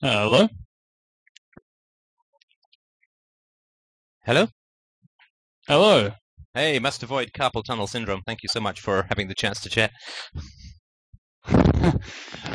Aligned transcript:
Hello? 0.00 0.48
Hello? 4.24 4.46
Hello. 5.66 6.12
Hey, 6.54 6.78
must 6.78 7.02
avoid 7.02 7.32
carpal 7.32 7.64
tunnel 7.64 7.88
syndrome. 7.88 8.22
Thank 8.24 8.44
you 8.44 8.48
so 8.48 8.60
much 8.60 8.80
for 8.80 9.06
having 9.08 9.26
the 9.26 9.34
chance 9.34 9.58
to 9.60 9.68
chat. 9.68 9.90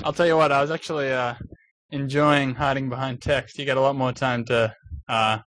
I'll 0.05 0.13
tell 0.13 0.25
you 0.25 0.37
what, 0.37 0.53
I 0.53 0.61
was 0.61 0.71
actually 0.71 1.11
uh, 1.11 1.33
enjoying 1.91 2.55
hiding 2.55 2.87
behind 2.87 3.21
text. 3.21 3.57
You 3.57 3.65
get 3.65 3.75
a 3.75 3.81
lot 3.81 3.97
more 3.97 4.13
time 4.13 4.45
to 4.45 4.73
uh, 5.09 5.39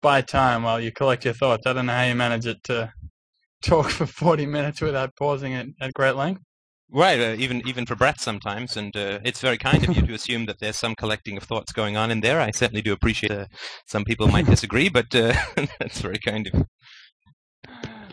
buy 0.00 0.22
time 0.22 0.62
while 0.62 0.80
you 0.80 0.92
collect 0.92 1.24
your 1.24 1.34
thoughts. 1.34 1.66
I 1.66 1.72
don't 1.72 1.86
know 1.86 1.92
how 1.92 2.04
you 2.04 2.14
manage 2.14 2.46
it 2.46 2.62
to 2.64 2.92
talk 3.62 3.90
for 3.90 4.06
40 4.06 4.46
minutes 4.46 4.80
without 4.80 5.16
pausing 5.16 5.54
it 5.54 5.66
at 5.80 5.92
great 5.92 6.14
length. 6.14 6.42
Right, 6.94 7.18
uh, 7.18 7.36
even 7.38 7.66
even 7.66 7.86
for 7.86 7.96
breath 7.96 8.20
sometimes, 8.20 8.76
and 8.76 8.94
uh, 8.94 9.18
it's 9.24 9.40
very 9.40 9.56
kind 9.56 9.82
of 9.82 9.96
you 9.96 10.06
to 10.06 10.12
assume 10.12 10.44
that 10.44 10.58
there's 10.60 10.76
some 10.76 10.94
collecting 10.94 11.38
of 11.38 11.42
thoughts 11.44 11.72
going 11.72 11.96
on 11.96 12.10
in 12.10 12.20
there. 12.20 12.38
I 12.38 12.50
certainly 12.50 12.82
do 12.82 12.92
appreciate. 12.92 13.32
Uh, 13.32 13.46
some 13.86 14.04
people 14.04 14.28
might 14.28 14.44
disagree, 14.44 14.90
but 14.90 15.14
uh, 15.14 15.32
that's 15.78 16.02
very 16.02 16.18
kind 16.18 16.50
of. 16.52 16.66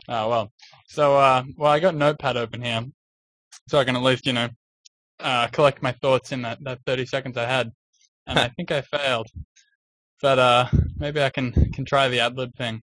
Oh, 0.07 0.29
well. 0.29 0.51
So, 0.87 1.17
uh, 1.17 1.43
well, 1.57 1.71
I 1.71 1.79
got 1.79 1.93
Notepad 1.93 2.37
open 2.37 2.61
here, 2.61 2.85
so 3.67 3.79
I 3.79 3.83
can 3.83 3.97
at 3.97 4.01
least, 4.01 4.25
you 4.25 4.33
know, 4.33 4.47
uh, 5.19 5.47
collect 5.47 5.83
my 5.83 5.91
thoughts 5.91 6.31
in 6.31 6.41
that, 6.43 6.57
that 6.63 6.79
30 6.85 7.05
seconds 7.05 7.37
I 7.37 7.45
had. 7.45 7.69
And 8.27 8.39
I 8.39 8.47
think 8.47 8.71
I 8.71 8.81
failed. 8.81 9.27
But 10.21 10.39
uh, 10.39 10.69
maybe 10.95 11.21
I 11.21 11.29
can, 11.29 11.51
can 11.73 11.83
try 11.85 12.07
the 12.07 12.21
ad 12.21 12.37
lib 12.37 12.55
thing. 12.55 12.81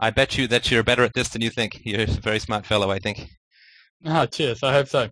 I 0.00 0.10
bet 0.10 0.36
you 0.36 0.46
that 0.48 0.70
you're 0.70 0.82
better 0.82 1.04
at 1.04 1.14
this 1.14 1.28
than 1.28 1.40
you 1.40 1.50
think. 1.50 1.80
You're 1.84 2.02
a 2.02 2.06
very 2.06 2.40
smart 2.40 2.66
fellow, 2.66 2.90
I 2.90 2.98
think. 2.98 3.28
Oh, 4.04 4.26
cheers. 4.26 4.62
I 4.62 4.72
hope 4.72 4.88
so. 4.88 5.08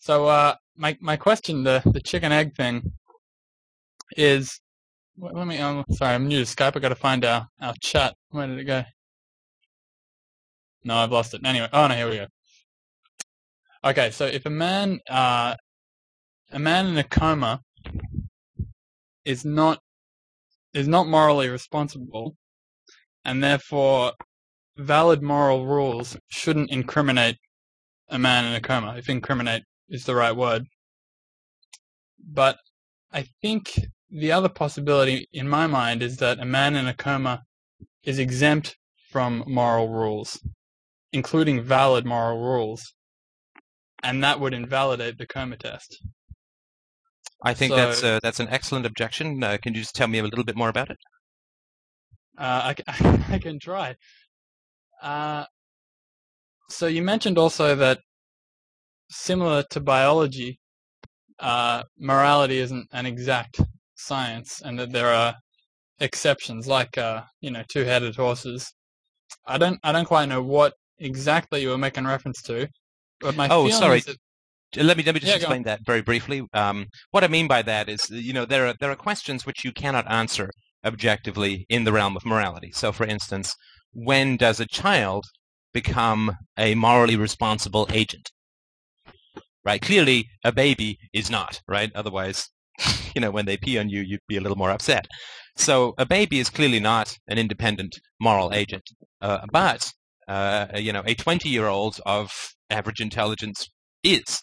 So, 0.00 0.26
uh, 0.26 0.54
my 0.76 0.96
my 1.00 1.16
question, 1.16 1.62
the 1.62 1.82
the 1.84 2.00
chicken 2.00 2.32
egg 2.32 2.56
thing, 2.56 2.92
is 4.16 4.58
let 5.18 5.46
me. 5.46 5.58
Um, 5.58 5.84
sorry, 5.90 6.14
I'm 6.14 6.26
new 6.26 6.42
to 6.42 6.50
Skype. 6.50 6.74
I 6.74 6.80
got 6.80 6.88
to 6.88 6.94
find 6.94 7.24
our 7.24 7.46
our 7.60 7.74
chat. 7.80 8.14
Where 8.30 8.46
did 8.46 8.58
it 8.58 8.64
go? 8.64 8.82
No, 10.84 10.96
I've 10.96 11.12
lost 11.12 11.34
it. 11.34 11.42
Anyway, 11.44 11.68
oh 11.72 11.86
no, 11.86 11.94
here 11.94 12.08
we 12.08 12.16
go. 12.16 12.26
Okay, 13.84 14.10
so 14.10 14.24
if 14.26 14.46
a 14.46 14.50
man, 14.50 15.00
uh, 15.08 15.54
a 16.50 16.58
man 16.58 16.86
in 16.86 16.96
a 16.96 17.04
coma, 17.04 17.60
is 19.26 19.44
not 19.44 19.80
is 20.72 20.88
not 20.88 21.08
morally 21.08 21.50
responsible, 21.50 22.36
and 23.24 23.44
therefore 23.44 24.12
valid 24.78 25.22
moral 25.22 25.66
rules 25.66 26.16
shouldn't 26.28 26.70
incriminate 26.70 27.36
a 28.08 28.18
man 28.18 28.46
in 28.46 28.54
a 28.54 28.60
coma. 28.62 28.94
If 28.96 29.10
incriminate 29.10 29.64
is 29.90 30.04
the 30.04 30.14
right 30.14 30.34
word. 30.34 30.66
But 32.18 32.58
I 33.12 33.26
think 33.42 33.78
the 34.08 34.32
other 34.32 34.48
possibility 34.48 35.28
in 35.32 35.48
my 35.48 35.66
mind 35.66 36.02
is 36.02 36.16
that 36.18 36.38
a 36.38 36.44
man 36.44 36.76
in 36.76 36.86
a 36.86 36.94
coma 36.94 37.42
is 38.04 38.18
exempt 38.18 38.76
from 39.10 39.44
moral 39.46 39.88
rules, 39.88 40.40
including 41.12 41.62
valid 41.62 42.06
moral 42.06 42.38
rules, 42.38 42.94
and 44.02 44.22
that 44.22 44.40
would 44.40 44.54
invalidate 44.54 45.18
the 45.18 45.26
coma 45.26 45.56
test. 45.56 46.00
I 47.42 47.54
think 47.54 47.70
So- 47.70 47.76
that's 47.76 48.02
uh, 48.04 48.20
that's 48.22 48.40
an 48.40 48.48
excellent 48.48 48.86
objection. 48.86 49.42
Uh, 49.42 49.58
can 49.62 49.74
you 49.74 49.80
just 49.80 49.94
tell 49.94 50.08
me 50.08 50.18
a 50.18 50.22
little 50.22 50.44
bit 50.44 50.56
more 50.56 50.68
about 50.68 50.90
it? 50.90 50.98
Uh, 52.38 52.74
I, 52.88 53.24
I 53.34 53.38
can 53.38 53.58
try. 53.58 53.96
Uh, 55.02 55.46
so 56.68 56.86
you 56.86 57.02
mentioned 57.02 57.38
also 57.38 57.74
that 57.76 58.00
similar 59.10 59.64
to 59.70 59.80
biology, 59.80 60.58
uh, 61.40 61.82
morality 61.98 62.58
isn't 62.58 62.88
an 62.92 63.06
exact 63.06 63.60
science, 63.96 64.62
and 64.64 64.78
that 64.78 64.92
there 64.92 65.12
are 65.12 65.34
exceptions, 66.00 66.66
like 66.66 66.96
uh, 66.98 67.22
you 67.40 67.50
know, 67.50 67.62
two-headed 67.68 68.16
horses. 68.16 68.72
I 69.46 69.58
don't, 69.58 69.78
I 69.84 69.92
don't 69.92 70.06
quite 70.06 70.28
know 70.28 70.42
what 70.42 70.74
exactly 70.98 71.62
you 71.62 71.70
were 71.70 71.78
making 71.78 72.06
reference 72.06 72.42
to, 72.42 72.68
but 73.20 73.36
my 73.36 73.48
Oh, 73.50 73.68
sorry. 73.68 74.00
that 74.00 74.16
Let 74.76 74.96
me 74.96 75.02
let 75.02 75.14
me 75.14 75.20
just 75.20 75.30
Yeah, 75.30 75.36
explain 75.36 75.64
that 75.64 75.80
very 75.84 76.02
briefly. 76.02 76.42
Um, 76.52 76.86
what 77.10 77.24
I 77.24 77.28
mean 77.28 77.48
by 77.48 77.62
that 77.62 77.88
is, 77.88 78.08
you 78.10 78.32
know, 78.32 78.44
there 78.44 78.66
are 78.68 78.74
there 78.80 78.90
are 78.90 78.96
questions 78.96 79.46
which 79.46 79.64
you 79.64 79.72
cannot 79.72 80.10
answer 80.10 80.50
objectively 80.84 81.66
in 81.68 81.84
the 81.84 81.92
realm 81.92 82.16
of 82.16 82.24
morality. 82.24 82.72
So, 82.72 82.92
for 82.92 83.04
instance, 83.06 83.54
when 83.92 84.36
does 84.36 84.60
a 84.60 84.66
child 84.66 85.24
become 85.72 86.36
a 86.56 86.74
morally 86.74 87.16
responsible 87.16 87.88
agent? 87.92 88.30
Right. 89.70 89.80
Clearly, 89.80 90.28
a 90.42 90.50
baby 90.50 90.98
is 91.12 91.30
not. 91.30 91.60
Right. 91.68 91.92
Otherwise, 91.94 92.48
you 93.14 93.20
know, 93.20 93.30
when 93.30 93.46
they 93.46 93.56
pee 93.56 93.78
on 93.78 93.88
you, 93.88 94.00
you'd 94.00 94.26
be 94.26 94.36
a 94.36 94.40
little 94.40 94.58
more 94.58 94.72
upset. 94.72 95.06
So, 95.56 95.94
a 95.96 96.04
baby 96.04 96.40
is 96.40 96.50
clearly 96.50 96.80
not 96.80 97.16
an 97.28 97.38
independent 97.38 98.00
moral 98.20 98.52
agent. 98.52 98.82
Uh, 99.20 99.46
but 99.52 99.88
uh, 100.26 100.66
you 100.74 100.92
know, 100.92 101.04
a 101.06 101.14
20-year-old 101.14 102.00
of 102.04 102.32
average 102.68 103.00
intelligence 103.00 103.70
is. 104.02 104.40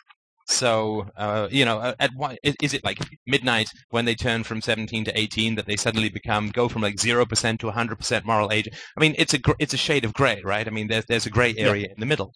So, 0.47 1.09
uh, 1.17 1.49
you 1.51 1.66
know, 1.66 1.79
uh, 1.79 1.95
at 1.99 2.11
what 2.16 2.39
is, 2.41 2.55
is 2.61 2.73
it 2.73 2.85
like 2.85 2.99
midnight 3.25 3.67
when 3.89 4.05
they 4.05 4.16
turn 4.16 4.45
from 4.45 4.61
17 4.61 5.03
to 5.05 5.19
18 5.19 5.55
that 5.55 5.66
they 5.66 5.75
suddenly 5.75 6.07
become 6.07 6.51
go 6.51 6.69
from 6.69 6.83
like 6.83 6.95
0% 6.95 7.59
to 7.59 7.67
100% 7.69 8.23
moral 8.23 8.53
agent? 8.53 8.77
I 8.97 9.01
mean, 9.01 9.13
it's 9.17 9.33
a 9.33 9.39
gr- 9.39 9.59
it's 9.59 9.73
a 9.73 9.83
shade 9.87 10.05
of 10.05 10.13
gray, 10.13 10.41
right? 10.45 10.66
I 10.66 10.71
mean, 10.71 10.87
there's 10.87 11.03
there's 11.09 11.25
a 11.25 11.29
gray 11.29 11.53
Yeah. 11.57 11.67
area 11.67 11.87
in 11.87 11.99
the 11.99 12.05
middle. 12.05 12.31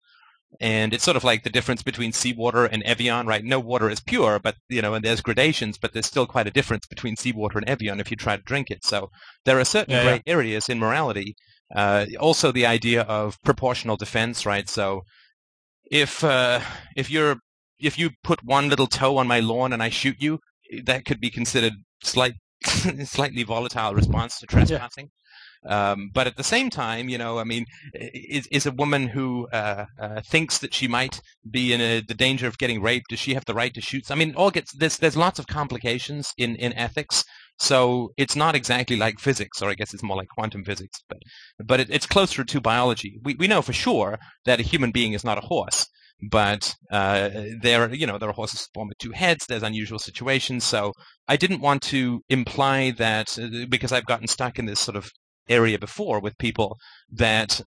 And 0.59 0.93
it's 0.93 1.03
sort 1.03 1.17
of 1.17 1.23
like 1.23 1.43
the 1.43 1.49
difference 1.49 1.81
between 1.81 2.11
seawater 2.11 2.65
and 2.65 2.83
Evian, 2.83 3.25
right? 3.25 3.43
No 3.43 3.59
water 3.59 3.89
is 3.89 3.99
pure, 3.99 4.39
but 4.39 4.55
you 4.69 4.81
know, 4.81 4.93
and 4.93 5.03
there's 5.03 5.21
gradations, 5.21 5.77
but 5.77 5.93
there's 5.93 6.05
still 6.05 6.27
quite 6.27 6.47
a 6.47 6.51
difference 6.51 6.85
between 6.85 7.15
seawater 7.15 7.57
and 7.57 7.67
Evian 7.69 7.99
if 7.99 8.11
you 8.11 8.17
try 8.17 8.35
to 8.35 8.43
drink 8.43 8.69
it. 8.69 8.83
So 8.83 9.09
there 9.45 9.59
are 9.59 9.65
certain 9.65 9.93
Yeah, 9.93 10.03
gray 10.03 10.21
areas 10.27 10.69
in 10.69 10.77
morality. 10.79 11.35
Uh, 11.73 12.05
also, 12.19 12.51
the 12.51 12.65
idea 12.65 13.03
of 13.03 13.41
proportional 13.43 13.95
defense, 13.97 14.45
right? 14.45 14.69
So 14.69 15.03
if 15.89 16.23
uh, 16.23 16.61
if 16.95 17.09
you're 17.09 17.37
if 17.79 17.97
you 17.97 18.11
put 18.23 18.43
one 18.43 18.69
little 18.69 18.87
toe 18.87 19.17
on 19.17 19.27
my 19.27 19.39
lawn 19.39 19.73
and 19.73 19.81
I 19.81 19.89
shoot 19.89 20.17
you, 20.19 20.39
that 20.83 21.05
could 21.05 21.19
be 21.19 21.29
considered 21.29 21.73
slight, 22.03 22.33
slightly 23.05 23.43
volatile 23.43 23.93
response 23.95 24.39
to 24.39 24.47
trespassing. 24.47 25.09
Um, 25.67 26.09
but 26.13 26.27
at 26.27 26.37
the 26.37 26.43
same 26.43 26.69
time, 26.69 27.07
you 27.07 27.17
know, 27.17 27.37
I 27.37 27.43
mean, 27.43 27.65
is, 27.93 28.47
is 28.47 28.65
a 28.65 28.71
woman 28.71 29.07
who 29.07 29.47
uh, 29.49 29.85
uh, 29.99 30.21
thinks 30.21 30.57
that 30.59 30.73
she 30.73 30.87
might 30.87 31.21
be 31.49 31.71
in 31.73 31.81
a, 31.81 32.01
the 32.01 32.15
danger 32.15 32.47
of 32.47 32.57
getting 32.57 32.81
raped, 32.81 33.09
does 33.09 33.19
she 33.19 33.35
have 33.35 33.45
the 33.45 33.53
right 33.53 33.73
to 33.73 33.81
shoot? 33.81 34.09
I 34.09 34.15
mean, 34.15 34.33
all 34.35 34.51
gets 34.51 34.73
there's 34.73 34.97
there's 34.97 35.17
lots 35.17 35.39
of 35.39 35.47
complications 35.47 36.33
in, 36.37 36.55
in 36.55 36.73
ethics. 36.73 37.23
So 37.59 38.11
it's 38.17 38.35
not 38.35 38.55
exactly 38.55 38.95
like 38.95 39.19
physics, 39.19 39.61
or 39.61 39.69
I 39.69 39.75
guess 39.75 39.93
it's 39.93 40.01
more 40.01 40.17
like 40.17 40.29
quantum 40.29 40.63
physics, 40.63 40.99
but 41.07 41.19
but 41.63 41.79
it, 41.79 41.89
it's 41.91 42.07
closer 42.07 42.43
to 42.43 42.61
biology. 42.61 43.19
We 43.23 43.35
we 43.35 43.47
know 43.47 43.61
for 43.61 43.73
sure 43.73 44.17
that 44.45 44.59
a 44.59 44.63
human 44.63 44.91
being 44.91 45.13
is 45.13 45.23
not 45.23 45.37
a 45.37 45.45
horse, 45.45 45.87
but 46.31 46.75
uh, 46.91 47.29
there 47.61 47.93
you 47.93 48.07
know 48.07 48.17
there 48.17 48.29
are 48.29 48.33
horses 48.33 48.67
born 48.73 48.87
with 48.87 48.97
two 48.97 49.11
heads. 49.11 49.45
There's 49.45 49.61
unusual 49.61 49.99
situations. 49.99 50.63
So 50.63 50.93
I 51.27 51.37
didn't 51.37 51.61
want 51.61 51.83
to 51.83 52.23
imply 52.29 52.91
that 52.97 53.37
uh, 53.37 53.65
because 53.69 53.91
I've 53.91 54.07
gotten 54.07 54.27
stuck 54.27 54.57
in 54.57 54.65
this 54.65 54.79
sort 54.79 54.97
of 54.97 55.11
area 55.49 55.77
before 55.79 56.19
with 56.19 56.37
people 56.37 56.77
that 57.11 57.61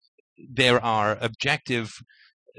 there 0.50 0.82
are 0.84 1.16
objective 1.20 1.92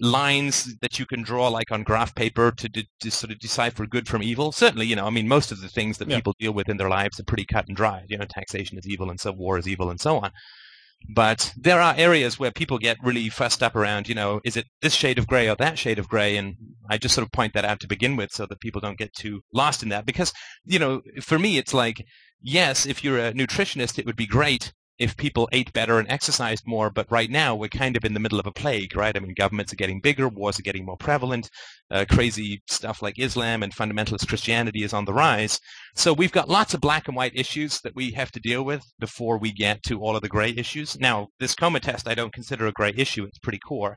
lines 0.02 0.76
that 0.82 1.00
you 1.00 1.06
can 1.06 1.22
draw 1.24 1.48
like 1.48 1.72
on 1.72 1.82
graph 1.84 2.14
paper 2.16 2.52
to, 2.52 2.68
de- 2.68 2.88
to 3.00 3.10
sort 3.10 3.32
of 3.32 3.40
decipher 3.40 3.86
good 3.86 4.08
from 4.08 4.22
evil. 4.22 4.52
Certainly 4.52 4.88
you 4.88 4.96
know 4.96 5.06
i 5.06 5.10
mean 5.10 5.28
most 5.28 5.52
of 5.52 5.62
the 5.62 5.70
things 5.70 5.98
that 5.98 6.10
Yeah. 6.10 6.18
people 6.18 6.36
deal 6.38 6.52
with 6.54 6.68
in 6.68 6.78
their 6.78 6.90
lives 6.90 7.20
are 7.20 7.24
pretty 7.24 7.46
cut 7.46 7.68
and 7.68 7.78
dry. 7.78 8.04
You 8.10 8.18
know 8.18 8.26
taxation 8.26 8.78
is 8.78 8.88
evil 8.88 9.10
and 9.10 9.20
so 9.20 9.32
war 9.32 9.58
is 9.58 9.68
evil 9.68 9.90
and 9.90 10.00
so 10.00 10.18
on. 10.20 10.32
But 11.14 11.54
there 11.56 11.82
are 11.82 11.94
areas 11.98 12.40
where 12.40 12.52
people 12.52 12.78
get 12.78 12.98
really 13.04 13.30
fussed 13.30 13.62
up 13.64 13.76
around 13.76 14.10
you 14.10 14.16
know 14.16 14.42
is 14.44 14.58
it 14.58 14.66
this 14.82 14.94
shade 14.94 15.18
of 15.18 15.28
gray 15.28 15.48
or 15.50 15.56
that 15.56 15.80
shade 15.80 16.00
of 16.00 16.10
gray? 16.10 16.36
And 16.36 16.56
i 16.90 16.98
just 16.98 17.16
sort 17.16 17.26
of 17.26 17.32
point 17.32 17.54
that 17.54 17.64
out 17.66 17.80
to 17.80 17.88
begin 17.88 18.18
with 18.18 18.32
so 18.32 18.46
that 18.48 18.60
people 18.60 18.82
don't 18.82 18.98
get 18.98 19.14
too 19.14 19.42
lost 19.54 19.82
in 19.82 19.90
that. 19.90 20.06
Because 20.06 20.34
you 20.66 20.78
know 20.80 21.02
for 21.22 21.40
me 21.40 21.58
it's 21.58 21.74
like 21.74 22.04
yes 22.42 22.86
if 22.86 23.02
you're 23.02 23.20
a 23.20 23.32
nutritionist 23.34 23.98
it 23.98 24.06
would 24.06 24.18
be 24.18 24.28
great 24.28 24.74
if 24.98 25.18
people 25.18 25.50
ate 25.52 25.74
better 25.74 26.00
and 26.00 26.10
exercised 26.10 26.64
more, 26.66 26.90
but 26.90 27.12
right 27.12 27.30
now 27.30 27.54
we're 27.56 27.68
kind 27.68 27.98
of 27.98 28.06
in 28.06 28.14
the 28.14 28.20
middle 28.20 28.40
of 28.40 28.48
a 28.48 28.52
plague, 28.52 28.96
right? 28.96 29.16
I 29.16 29.20
mean, 29.20 29.34
governments 29.36 29.74
are 29.74 29.78
getting 29.78 30.00
bigger, 30.00 30.30
wars 30.30 30.58
are 30.58 30.64
getting 30.64 30.86
more 30.86 30.98
prevalent, 30.98 31.50
uh, 31.92 32.06
crazy 32.10 32.62
stuff 32.68 33.02
like 33.02 33.20
Islam 33.20 33.62
and 33.62 33.76
fundamentalist 33.76 34.28
Christianity 34.28 34.84
is 34.84 34.94
on 34.94 35.06
the 35.06 35.14
rise. 35.14 35.60
So 35.96 36.14
we've 36.14 36.32
got 36.32 36.50
lots 36.50 36.74
of 36.74 36.82
black 36.82 37.08
and 37.08 37.16
white 37.16 37.36
issues 37.36 37.82
that 37.82 37.96
we 37.96 38.12
have 38.12 38.32
to 38.32 38.40
deal 38.40 38.64
with 38.64 38.84
before 39.00 39.38
we 39.38 39.52
get 39.52 39.84
to 39.84 40.00
all 40.00 40.16
of 40.16 40.22
the 40.22 40.30
gray 40.30 40.54
issues. 40.56 40.98
Now, 41.00 41.28
this 41.40 41.56
coma 41.56 41.80
test 41.82 42.08
I 42.08 42.16
don't 42.16 42.34
consider 42.34 42.68
a 42.68 42.72
gray 42.72 42.94
issue; 42.96 43.26
it's 43.26 43.40
pretty 43.40 43.60
core. 43.60 43.96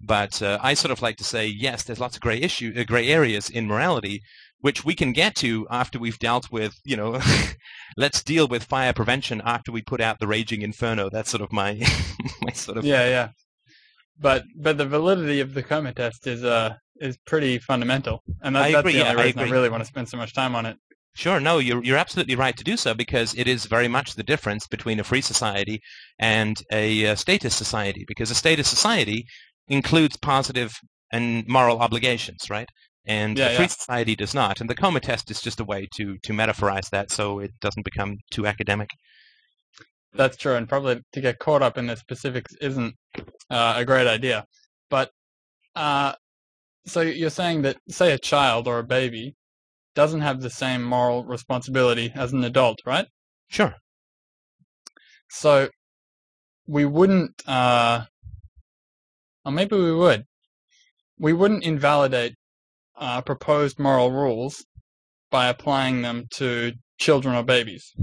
But 0.00 0.40
uh, 0.42 0.58
I 0.62 0.74
sort 0.74 0.92
of 0.92 1.02
like 1.02 1.16
to 1.16 1.24
say, 1.24 1.48
yes, 1.48 1.82
there's 1.82 1.98
lots 1.98 2.14
of 2.14 2.22
gray 2.22 2.40
issue, 2.40 2.72
uh, 2.76 2.84
gray 2.84 3.08
areas 3.08 3.50
in 3.50 3.66
morality, 3.66 4.22
which 4.60 4.84
we 4.84 4.94
can 4.94 5.12
get 5.12 5.34
to 5.36 5.66
after 5.70 5.98
we've 5.98 6.18
dealt 6.18 6.50
with, 6.50 6.74
you 6.84 6.96
know, 6.96 7.20
let's 7.96 8.22
deal 8.22 8.48
with 8.48 8.64
fire 8.64 8.92
prevention 8.92 9.40
after 9.44 9.70
we 9.70 9.82
put 9.82 10.00
out 10.00 10.18
the 10.18 10.26
raging 10.26 10.62
inferno. 10.62 11.08
That's 11.10 11.30
sort 11.30 11.42
of 11.42 11.52
my 11.52 11.74
my 12.42 12.52
sort 12.52 12.78
of 12.78 12.84
Yeah, 12.84 13.08
yeah. 13.08 13.28
But 14.20 14.44
but 14.56 14.78
the 14.78 14.86
validity 14.86 15.40
of 15.40 15.54
the 15.54 15.62
coma 15.62 15.92
test 15.92 16.26
is 16.26 16.42
uh 16.44 16.74
is 17.00 17.16
pretty 17.26 17.58
fundamental, 17.60 18.22
and 18.42 18.56
that, 18.56 18.62
I 18.62 18.72
that's 18.72 18.80
agree, 18.80 18.94
the 18.94 19.08
only 19.08 19.22
I 19.22 19.24
reason 19.26 19.38
I, 19.38 19.42
agree. 19.44 19.52
really 19.52 19.68
want 19.68 19.82
to 19.82 19.86
spend 19.86 20.08
so 20.08 20.16
much 20.16 20.34
time 20.34 20.56
on 20.56 20.66
it. 20.66 20.76
Sure, 21.14 21.38
no, 21.38 21.58
you're 21.58 21.82
you're 21.84 21.96
absolutely 21.96 22.34
right 22.34 22.56
to 22.56 22.64
do 22.64 22.76
so 22.76 22.94
because 22.94 23.34
it 23.36 23.46
is 23.46 23.66
very 23.66 23.86
much 23.86 24.14
the 24.14 24.24
difference 24.24 24.66
between 24.66 24.98
a 24.98 25.04
free 25.04 25.20
society 25.20 25.80
and 26.18 26.60
a, 26.72 27.06
uh 27.06 27.14
statist 27.14 27.56
society. 27.56 28.04
Because 28.08 28.30
a 28.32 28.34
statist 28.34 28.70
society 28.70 29.24
includes 29.68 30.16
positive 30.16 30.74
and 31.12 31.46
moral 31.46 31.78
obligations, 31.78 32.50
right? 32.50 32.68
And 33.06 33.38
Yeah, 33.38 33.46
a 33.46 33.50
free 33.50 33.64
yeah. 33.64 33.68
society 33.68 34.16
does 34.16 34.34
not. 34.34 34.60
And 34.60 34.68
the 34.68 34.74
coma 34.74 35.00
test 35.00 35.30
is 35.30 35.40
just 35.40 35.60
a 35.60 35.64
way 35.64 35.88
to 35.96 36.18
to 36.22 36.32
metaphorize 36.32 36.90
that 36.90 37.10
so 37.10 37.38
it 37.40 37.52
doesn't 37.60 37.84
become 37.84 38.18
too 38.30 38.46
academic. 38.46 38.90
That's 40.14 40.36
true, 40.36 40.54
and 40.56 40.68
probably 40.68 41.00
to 41.12 41.20
get 41.20 41.38
caught 41.38 41.62
up 41.62 41.78
in 41.78 41.86
the 41.86 41.96
specifics 41.96 42.54
isn't 42.60 42.94
uh, 43.50 43.74
a 43.76 43.84
great 43.84 44.06
idea. 44.06 44.44
But 44.90 45.10
uh, 45.76 46.14
so 46.86 47.02
you're 47.02 47.30
saying 47.30 47.62
that, 47.62 47.76
say, 47.88 48.12
a 48.12 48.18
child 48.18 48.66
or 48.66 48.78
a 48.78 48.84
baby 48.84 49.34
doesn't 49.94 50.20
have 50.22 50.40
the 50.40 50.50
same 50.50 50.82
moral 50.82 51.24
responsibility 51.24 52.12
as 52.14 52.32
an 52.32 52.44
adult, 52.44 52.80
right? 52.86 53.06
Sure. 53.48 53.74
So 55.30 55.68
we 56.66 56.84
wouldn't, 56.84 57.42
uh, 57.46 58.04
or 59.44 59.52
maybe 59.52 59.76
we 59.76 59.94
would. 59.94 60.24
We 61.18 61.32
wouldn't 61.32 61.64
invalidate 61.64 62.34
uh, 62.98 63.20
proposed 63.22 63.78
moral 63.78 64.10
rules 64.10 64.64
by 65.30 65.48
applying 65.48 66.02
them 66.02 66.26
to 66.30 66.72
children 66.98 67.34
or 67.34 67.42
babies. 67.42 67.94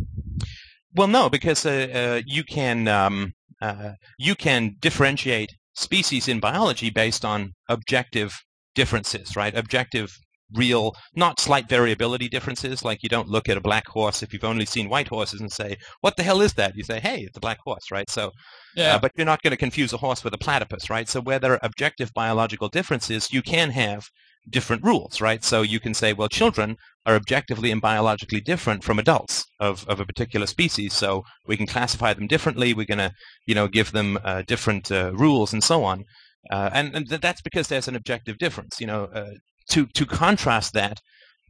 Well, 0.94 1.08
no, 1.08 1.30
because 1.30 1.66
uh, 1.66 1.88
uh, 1.94 2.22
you 2.26 2.44
can 2.44 2.88
um, 2.88 3.34
uh, 3.62 3.92
you 4.18 4.36
can 4.36 4.76
differentiate 4.80 5.52
species 5.74 6.28
in 6.28 6.40
biology 6.40 6.90
based 6.90 7.26
on 7.26 7.52
objective 7.68 8.34
differences, 8.76 9.36
right? 9.36 9.56
Objective, 9.58 10.10
real, 10.54 10.96
not 11.16 11.40
slight 11.40 11.68
variability 11.68 12.30
differences. 12.30 12.84
Like 12.86 13.04
you 13.04 13.10
don't 13.10 13.28
look 13.28 13.50
at 13.50 13.58
a 13.58 13.62
black 13.62 13.88
horse 13.88 14.24
if 14.24 14.32
you've 14.32 14.46
only 14.46 14.66
seen 14.66 14.88
white 14.88 15.10
horses 15.10 15.42
and 15.42 15.52
say, 15.52 15.76
"What 16.00 16.16
the 16.16 16.24
hell 16.24 16.42
is 16.42 16.54
that?" 16.54 16.76
You 16.76 16.84
say, 16.84 17.02
"Hey, 17.02 17.22
it's 17.22 17.38
a 17.38 17.42
black 17.42 17.60
horse," 17.66 17.92
right? 17.92 18.10
So, 18.10 18.32
Yeah, 18.76 18.96
uh, 18.96 19.00
but 19.00 19.12
you're 19.18 19.26
not 19.26 19.42
going 19.42 19.52
to 19.52 19.58
confuse 19.58 19.92
a 19.92 19.98
horse 19.98 20.24
with 20.24 20.34
a 20.34 20.38
platypus, 20.38 20.90
right? 20.90 21.10
So 21.10 21.20
where 21.20 21.40
there 21.40 21.54
are 21.54 21.60
objective 21.62 22.14
biological 22.14 22.70
differences, 22.70 23.34
you 23.34 23.42
can 23.42 23.72
have 23.72 24.08
different 24.50 24.84
rules, 24.84 25.22
right? 25.22 25.44
So 25.44 25.62
you 25.62 25.80
can 25.80 25.94
say, 25.94 26.14
well, 26.14 26.28
children 26.28 26.78
are 27.06 27.16
objectively 27.16 27.72
and 27.72 27.82
biologically 27.82 28.42
different 28.42 28.84
from 28.84 29.00
adults 29.00 29.46
of, 29.60 29.88
of 29.88 30.00
a 30.00 30.06
particular 30.06 30.48
species, 30.48 30.94
so 30.94 31.24
we 31.48 31.58
can 31.58 31.68
classify 31.68 32.14
them 32.14 32.28
differently. 32.28 32.74
We're 32.74 32.86
going 32.86 32.98
to, 33.00 33.12
you 33.46 33.56
know, 33.56 33.68
give 33.68 33.92
them 33.92 34.18
uh, 34.24 34.44
different 34.48 34.92
uh, 34.92 35.14
rules 35.14 35.54
and 35.54 35.64
so 35.64 35.84
on. 35.84 36.06
Uh, 36.52 36.70
and 36.74 36.96
and 36.96 37.10
th- 37.10 37.22
that's 37.22 37.42
because 37.42 37.68
there's 37.68 37.88
an 37.88 37.96
objective 37.96 38.38
difference. 38.38 38.80
You 38.80 38.88
know, 38.88 39.06
uh, 39.06 39.32
to 39.70 39.88
to 39.88 40.06
contrast 40.06 40.74
that, 40.74 41.00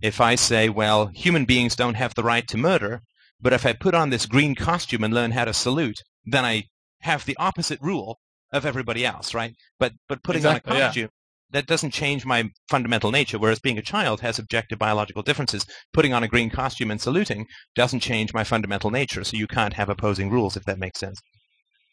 if 0.01 0.21
I 0.21 0.36
say, 0.36 0.69
well, 0.69 1.07
human 1.07 1.45
beings 1.45 1.75
don't 1.75 1.95
have 1.95 2.15
the 2.15 2.24
right 2.24 2.47
to 2.47 2.57
murder, 2.57 3.01
but 3.42 3.53
if 3.53 3.65
I 3.65 3.74
put 3.74 3.94
on 3.94 4.09
this 4.09 4.25
green 4.25 4.56
costume 4.56 5.03
and 5.03 5.13
learn 5.13 5.31
how 5.31 5.45
to 5.45 5.53
salute, 5.53 6.01
then 6.25 6.45
I 6.45 6.63
have 7.01 7.25
the 7.25 7.36
opposite 7.38 7.80
rule 7.81 8.19
of 8.53 8.65
everybody 8.65 9.06
else, 9.06 9.33
right? 9.33 9.53
But 9.80 9.94
but 10.07 10.24
putting 10.24 10.39
Exactly, 10.39 10.71
on 10.71 10.77
a 10.77 10.86
costume 10.86 11.09
that 11.51 11.68
doesn't 11.68 11.92
change 11.92 12.25
my 12.25 12.50
fundamental 12.69 13.12
nature. 13.12 13.38
Whereas 13.38 13.59
being 13.59 13.77
a 13.77 13.81
child 13.81 14.21
has 14.21 14.39
objective 14.39 14.80
biological 14.80 15.24
differences. 15.24 15.65
Putting 15.94 16.13
on 16.13 16.24
a 16.24 16.27
green 16.27 16.50
costume 16.50 16.92
and 16.92 17.00
saluting 17.00 17.45
doesn't 17.75 18.01
change 18.01 18.33
my 18.33 18.44
fundamental 18.44 18.92
nature. 18.92 19.24
So 19.24 19.38
you 19.38 19.47
can't 19.47 19.74
have 19.74 19.89
opposing 19.89 20.30
rules 20.30 20.57
if 20.57 20.63
that 20.65 20.80
makes 20.80 21.00
sense. 21.00 21.19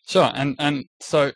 Sure, 0.07 0.33
and 0.35 0.57
and 0.59 0.85
so 1.01 1.33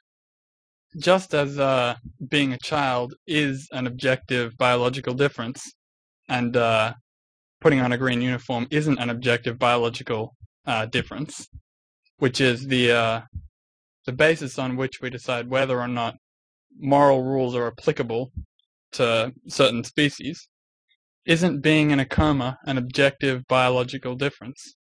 just 0.99 1.35
as 1.35 1.59
uh, 1.59 1.95
being 2.29 2.53
a 2.53 2.59
child 2.59 3.15
is 3.27 3.69
an 3.73 3.87
objective 3.87 4.57
biological 4.59 5.15
difference, 5.15 5.73
and 6.29 6.57
uh, 6.57 6.95
putting 7.61 7.81
on 7.81 7.93
a 7.93 7.99
green 7.99 8.23
uniform 8.23 8.67
isn't 8.71 8.99
an 8.99 9.11
objective 9.11 9.59
biological 9.59 10.35
uh, 10.67 10.87
difference, 10.87 11.47
which 12.19 12.41
is 12.41 12.67
the 12.67 12.91
uh, 12.91 13.21
the 14.07 14.13
basis 14.13 14.59
on 14.59 14.77
which 14.77 15.01
we 15.01 15.11
decide 15.11 15.49
whether 15.49 15.79
or 15.81 15.89
not 15.89 16.17
moral 16.79 17.23
rules 17.23 17.55
are 17.55 17.67
applicable 17.67 18.33
to 18.93 19.33
certain 19.49 19.85
species. 19.85 20.49
Isn't 21.27 21.61
being 21.61 21.91
in 21.91 21.99
a 22.01 22.07
coma 22.07 22.59
an 22.67 22.79
objective 22.79 23.43
biological 23.49 24.15
difference? 24.15 24.77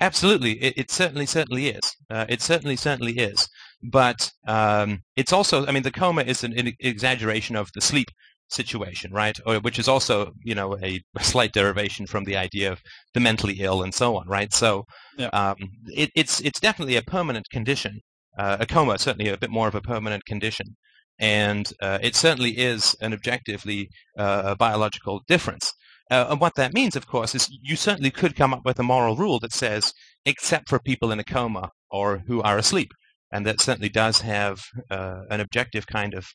Absolutely, 0.00 0.52
it, 0.62 0.74
it 0.76 0.90
certainly 0.90 1.26
certainly 1.26 1.68
is. 1.68 1.96
Uh, 2.10 2.26
it 2.28 2.40
certainly 2.42 2.76
certainly 2.76 3.18
is. 3.18 3.48
But 3.82 4.30
um, 4.46 5.00
it's 5.16 5.32
also, 5.32 5.66
I 5.66 5.72
mean, 5.72 5.82
the 5.82 5.90
coma 5.90 6.22
is 6.22 6.44
an, 6.44 6.56
an 6.58 6.72
exaggeration 6.80 7.56
of 7.56 7.70
the 7.74 7.80
sleep 7.80 8.08
situation, 8.48 9.12
right? 9.12 9.36
Or, 9.46 9.56
which 9.60 9.78
is 9.78 9.88
also, 9.88 10.32
you 10.44 10.54
know, 10.54 10.76
a, 10.82 11.00
slight 11.22 11.52
derivation 11.52 12.06
from 12.06 12.24
the 12.24 12.36
idea 12.36 12.70
of 12.70 12.80
the 13.14 13.20
mentally 13.20 13.56
ill 13.60 13.82
and 13.82 13.94
so 13.94 14.16
on, 14.16 14.28
right? 14.28 14.52
So 14.52 14.84
Yeah. 15.18 15.28
um, 15.28 15.56
it, 15.86 16.10
it's 16.14 16.40
it's 16.40 16.60
definitely 16.60 16.96
a 16.96 17.02
permanent 17.02 17.48
condition. 17.50 18.00
Uh, 18.38 18.58
a 18.60 18.66
coma 18.66 18.92
is 18.94 19.02
certainly 19.02 19.30
a 19.30 19.36
bit 19.36 19.50
more 19.50 19.68
of 19.68 19.74
a 19.74 19.80
permanent 19.80 20.24
condition, 20.26 20.66
and 21.18 21.72
uh, 21.80 21.98
it 22.02 22.14
certainly 22.16 22.52
is 22.58 22.96
an 23.00 23.12
objectively 23.12 23.88
uh, 24.18 24.54
biological 24.56 25.22
difference. 25.28 25.72
Uh, 26.10 26.26
and 26.30 26.40
what 26.40 26.54
that 26.56 26.74
means, 26.74 26.96
of 26.96 27.06
course, 27.06 27.34
is 27.34 27.48
you 27.62 27.76
certainly 27.76 28.10
could 28.10 28.36
come 28.36 28.52
up 28.52 28.64
with 28.64 28.78
a 28.78 28.82
moral 28.82 29.16
rule 29.16 29.38
that 29.40 29.52
says, 29.52 29.92
except 30.26 30.68
for 30.68 30.78
people 30.78 31.10
in 31.12 31.18
a 31.20 31.24
coma 31.24 31.70
or 31.90 32.18
who 32.26 32.42
are 32.42 32.58
asleep, 32.58 32.90
and 33.32 33.46
that 33.46 33.60
certainly 33.60 33.88
does 33.88 34.20
have 34.20 34.62
uh, 34.90 35.22
an 35.30 35.40
objective 35.40 35.86
kind 35.86 36.14
of 36.14 36.26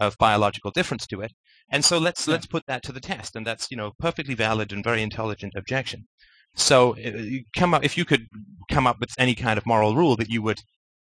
of 0.00 0.16
biological 0.18 0.70
difference 0.70 1.06
to 1.08 1.20
it. 1.20 1.32
And 1.70 1.84
so 1.84 1.98
let's 1.98 2.26
Yeah. 2.26 2.32
let's 2.34 2.46
put 2.46 2.64
that 2.68 2.82
to 2.84 2.92
the 2.92 3.00
test, 3.00 3.36
and 3.36 3.46
that's 3.46 3.70
you 3.70 3.76
know 3.76 3.92
perfectly 3.98 4.34
valid 4.34 4.72
and 4.72 4.82
very 4.84 5.02
intelligent 5.02 5.54
objection. 5.56 6.06
So 6.54 6.96
uh, 6.96 7.40
come 7.56 7.74
up 7.74 7.84
if 7.84 7.96
you 7.98 8.04
could 8.04 8.26
come 8.70 8.86
up 8.86 8.98
with 9.00 9.10
any 9.18 9.34
kind 9.34 9.58
of 9.58 9.66
moral 9.66 9.94
rule 9.96 10.16
that 10.16 10.30
you 10.30 10.40
would 10.42 10.60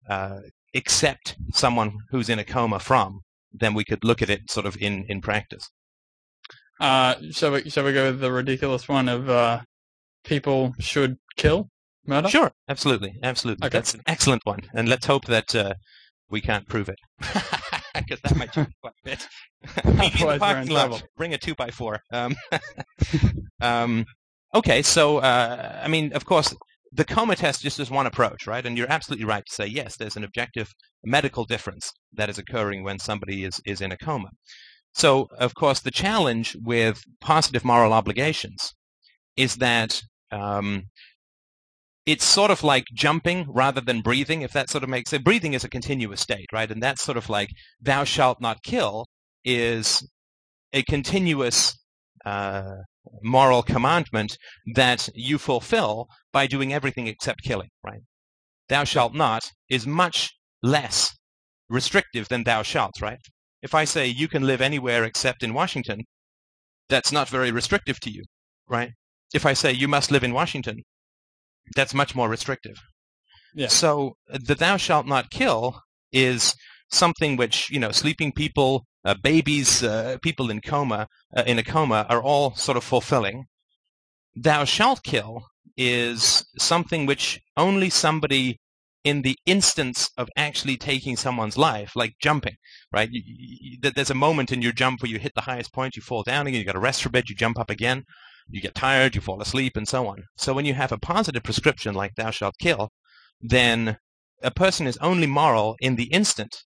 uh, 0.08 0.38
accept 0.74 1.36
someone 1.52 1.98
who's 2.10 2.28
in 2.28 2.38
a 2.38 2.44
coma 2.44 2.78
from, 2.78 3.20
then 3.52 3.74
we 3.74 3.84
could 3.84 4.04
look 4.04 4.20
at 4.22 4.30
it 4.30 4.50
sort 4.50 4.66
of 4.66 4.76
in 4.80 5.04
in 5.08 5.20
practice. 5.20 5.70
Uh, 6.80 7.14
shall 7.30 7.52
we 7.52 7.70
shall 7.70 7.84
we 7.84 7.92
go 7.92 8.10
with 8.10 8.20
the 8.20 8.32
ridiculous 8.32 8.88
one 8.88 9.08
of 9.08 9.30
uh, 9.30 9.60
people 10.24 10.74
should 10.78 11.16
kill 11.36 11.68
murder? 12.06 12.28
Sure, 12.28 12.52
absolutely, 12.68 13.14
absolutely. 13.22 13.66
Okay. 13.66 13.78
That's 13.78 13.94
an 13.94 14.02
excellent 14.06 14.44
one, 14.44 14.60
and 14.74 14.88
let's 14.88 15.06
hope 15.06 15.26
that 15.26 15.54
uh, 15.54 15.74
we 16.30 16.40
can't 16.40 16.68
prove 16.68 16.88
it, 16.88 16.98
because 17.94 18.20
that 18.22 18.36
might 18.36 18.52
change 18.52 18.68
quite 18.80 18.94
a 19.04 19.08
bit. 19.08 19.28
Meet 19.84 19.94
me 19.96 20.06
in 20.06 20.12
the 20.12 20.26
Otherwise 20.26 20.50
you're 20.50 20.58
in 20.58 20.68
trouble. 20.68 21.00
Bring 21.16 21.34
a 21.34 21.38
two 21.38 21.54
by 21.54 21.70
four. 21.70 22.00
Um, 22.12 22.34
um, 23.60 24.04
okay, 24.54 24.82
so 24.82 25.18
uh, 25.18 25.80
I 25.82 25.88
mean, 25.88 26.12
of 26.12 26.24
course, 26.24 26.54
the 26.94 27.04
coma 27.04 27.34
test 27.34 27.62
just 27.62 27.80
is 27.80 27.90
one 27.90 28.06
approach, 28.06 28.46
right? 28.46 28.64
And 28.64 28.78
you're 28.78 28.90
absolutely 28.90 29.26
right 29.26 29.44
to 29.44 29.54
say 29.54 29.66
yes. 29.66 29.96
There's 29.96 30.16
an 30.16 30.24
objective 30.24 30.72
medical 31.04 31.44
difference 31.44 31.90
that 32.12 32.30
is 32.30 32.38
occurring 32.38 32.84
when 32.84 32.98
somebody 32.98 33.44
is 33.44 33.60
is 33.66 33.80
in 33.80 33.92
a 33.92 33.96
coma. 33.96 34.30
So, 34.94 35.26
of 35.38 35.54
course, 35.54 35.80
the 35.80 35.90
challenge 35.90 36.56
with 36.62 37.02
positive 37.20 37.64
moral 37.64 37.92
obligations 37.92 38.74
is 39.36 39.56
that 39.56 40.00
um, 40.30 40.84
it's 42.06 42.24
sort 42.24 42.52
of 42.52 42.62
like 42.62 42.84
jumping 42.94 43.46
rather 43.48 43.80
than 43.80 44.02
breathing, 44.02 44.42
if 44.42 44.52
that 44.52 44.70
sort 44.70 44.84
of 44.84 44.90
makes 44.90 45.10
sense. 45.10 45.22
Breathing 45.22 45.54
is 45.54 45.64
a 45.64 45.68
continuous 45.68 46.20
state, 46.20 46.46
right? 46.52 46.70
And 46.70 46.80
that's 46.80 47.02
sort 47.02 47.18
of 47.18 47.28
like 47.28 47.48
thou 47.80 48.04
shalt 48.04 48.40
not 48.40 48.62
kill 48.62 49.06
is 49.44 50.08
a 50.72 50.82
continuous 50.84 51.76
uh, 52.24 52.76
moral 53.22 53.62
commandment 53.62 54.36
that 54.74 55.08
you 55.14 55.38
fulfill 55.38 56.08
by 56.32 56.46
doing 56.46 56.72
everything 56.72 57.06
except 57.06 57.42
killing, 57.42 57.70
right? 57.82 58.00
Thou 58.68 58.84
shalt 58.84 59.14
not 59.14 59.50
is 59.68 59.86
much 59.86 60.32
less 60.62 61.14
restrictive 61.68 62.28
than 62.28 62.44
thou 62.44 62.62
shalt, 62.62 63.00
right? 63.00 63.18
If 63.62 63.74
I 63.74 63.84
say 63.84 64.06
you 64.06 64.28
can 64.28 64.46
live 64.46 64.60
anywhere 64.60 65.04
except 65.04 65.42
in 65.42 65.54
Washington, 65.54 66.04
that's 66.88 67.12
not 67.12 67.28
very 67.28 67.50
restrictive 67.50 68.00
to 68.00 68.10
you, 68.10 68.24
right? 68.68 68.92
If 69.32 69.46
I 69.46 69.52
say 69.54 69.72
you 69.72 69.88
must 69.88 70.10
live 70.10 70.24
in 70.24 70.34
Washington, 70.34 70.82
that's 71.74 71.94
much 71.94 72.14
more 72.14 72.28
restrictive. 72.28 72.76
Yeah. 73.54 73.68
So 73.68 74.16
the 74.28 74.54
thou 74.54 74.76
shalt 74.76 75.06
not 75.06 75.30
kill 75.30 75.80
is 76.12 76.54
something 76.94 77.36
which 77.36 77.70
you 77.70 77.78
know 77.78 77.90
sleeping 77.90 78.32
people, 78.32 78.86
uh, 79.04 79.14
babies, 79.22 79.82
uh, 79.82 80.16
people 80.22 80.50
in 80.50 80.60
coma 80.60 81.08
uh, 81.36 81.42
in 81.46 81.58
a 81.58 81.62
coma 81.62 82.06
are 82.08 82.22
all 82.22 82.54
sort 82.54 82.76
of 82.76 82.84
fulfilling. 82.84 83.44
Thou 84.34 84.64
shalt 84.64 85.02
kill 85.02 85.46
is 85.76 86.44
something 86.58 87.06
which 87.06 87.40
only 87.56 87.90
somebody 87.90 88.60
in 89.04 89.20
the 89.22 89.36
instance 89.44 90.10
of 90.16 90.30
actually 90.36 90.76
taking 90.78 91.14
someone's 91.16 91.58
life, 91.58 91.94
like 91.94 92.14
jumping, 92.20 92.56
right? 92.90 93.10
You, 93.12 93.22
you, 93.24 93.90
there's 93.94 94.10
a 94.10 94.14
moment 94.14 94.50
in 94.50 94.62
your 94.62 94.72
jump 94.72 95.02
where 95.02 95.10
you 95.10 95.18
hit 95.18 95.32
the 95.34 95.42
highest 95.42 95.74
point, 95.74 95.94
you 95.94 96.02
fall 96.02 96.22
down 96.22 96.46
again, 96.46 96.58
you 96.58 96.64
got 96.64 96.72
to 96.72 96.78
rest 96.78 97.02
for 97.02 97.10
a 97.10 97.12
bit, 97.12 97.28
you 97.28 97.34
jump 97.34 97.58
up 97.58 97.70
again, 97.70 98.04
you 98.48 98.62
get 98.62 98.74
tired, 98.74 99.14
you 99.14 99.20
fall 99.20 99.42
asleep, 99.42 99.76
and 99.76 99.86
so 99.86 100.06
on. 100.06 100.24
So 100.36 100.54
when 100.54 100.64
you 100.64 100.74
have 100.74 100.90
a 100.90 100.98
positive 100.98 101.42
prescription 101.42 101.94
like 101.94 102.14
thou 102.14 102.30
shalt 102.30 102.58
kill, 102.58 102.90
then 103.40 103.98
a 104.42 104.50
person 104.50 104.86
is 104.86 104.96
only 104.98 105.26
moral 105.26 105.76
in 105.80 105.96
the 105.96 106.04
instant 106.04 106.64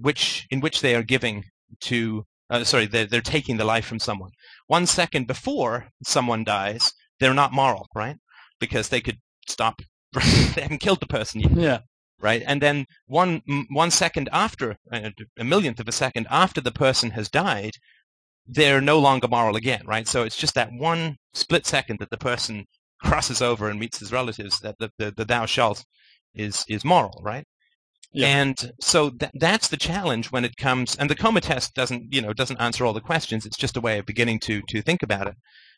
which 0.00 0.46
in 0.50 0.60
which 0.60 0.80
they 0.80 0.94
are 0.94 1.02
giving 1.02 1.44
to 1.80 2.24
uh, 2.50 2.64
sorry 2.64 2.86
they're, 2.86 3.06
they're 3.06 3.20
taking 3.20 3.56
the 3.56 3.64
life 3.64 3.84
from 3.86 3.98
someone 3.98 4.30
one 4.66 4.86
second 4.86 5.26
before 5.26 5.88
someone 6.04 6.44
dies 6.44 6.92
they're 7.20 7.34
not 7.34 7.52
moral, 7.52 7.86
right? 7.94 8.16
Because 8.58 8.88
they 8.88 9.00
could 9.00 9.18
stop. 9.46 9.82
they 10.14 10.62
haven't 10.62 10.80
killed 10.80 11.00
the 11.00 11.06
person 11.06 11.40
yet, 11.42 11.52
Yeah. 11.52 11.78
right? 12.18 12.42
And 12.46 12.60
then 12.60 12.86
one 13.06 13.42
one 13.68 13.90
second 13.90 14.28
after, 14.32 14.76
uh, 14.92 15.10
a 15.38 15.44
millionth 15.44 15.78
of 15.78 15.86
a 15.88 15.92
second 15.92 16.26
after 16.30 16.60
the 16.60 16.72
person 16.72 17.10
has 17.10 17.28
died, 17.28 17.72
they're 18.46 18.80
no 18.80 18.98
longer 18.98 19.28
moral 19.28 19.54
again, 19.56 19.82
right? 19.86 20.08
So 20.08 20.22
it's 20.24 20.36
just 20.36 20.54
that 20.54 20.70
one 20.72 21.16
split 21.34 21.66
second 21.66 21.98
that 22.00 22.10
the 22.10 22.16
person 22.18 22.64
crosses 23.04 23.40
over 23.40 23.68
and 23.68 23.78
meets 23.78 23.98
his 23.98 24.12
relatives 24.12 24.58
that 24.60 24.76
the, 24.78 24.90
the, 24.98 25.12
the 25.16 25.24
thou 25.24 25.46
shalt 25.46 25.84
is 26.34 26.64
is 26.68 26.84
moral, 26.84 27.20
right? 27.22 27.44
Yeah. 28.12 28.26
And 28.26 28.72
so 28.80 29.10
th- 29.10 29.32
that's 29.34 29.68
the 29.68 29.76
challenge 29.76 30.32
when 30.32 30.44
it 30.44 30.56
comes. 30.56 30.96
And 30.96 31.08
the 31.08 31.14
coma 31.14 31.40
test 31.40 31.74
doesn't, 31.74 32.12
you 32.12 32.20
know, 32.20 32.32
doesn't 32.32 32.60
answer 32.60 32.84
all 32.84 32.92
the 32.92 33.00
questions. 33.00 33.46
It's 33.46 33.56
just 33.56 33.76
a 33.76 33.80
way 33.80 33.98
of 33.98 34.06
beginning 34.06 34.40
to 34.40 34.62
to 34.68 34.82
think 34.82 35.02
about 35.02 35.28
it. 35.28 35.36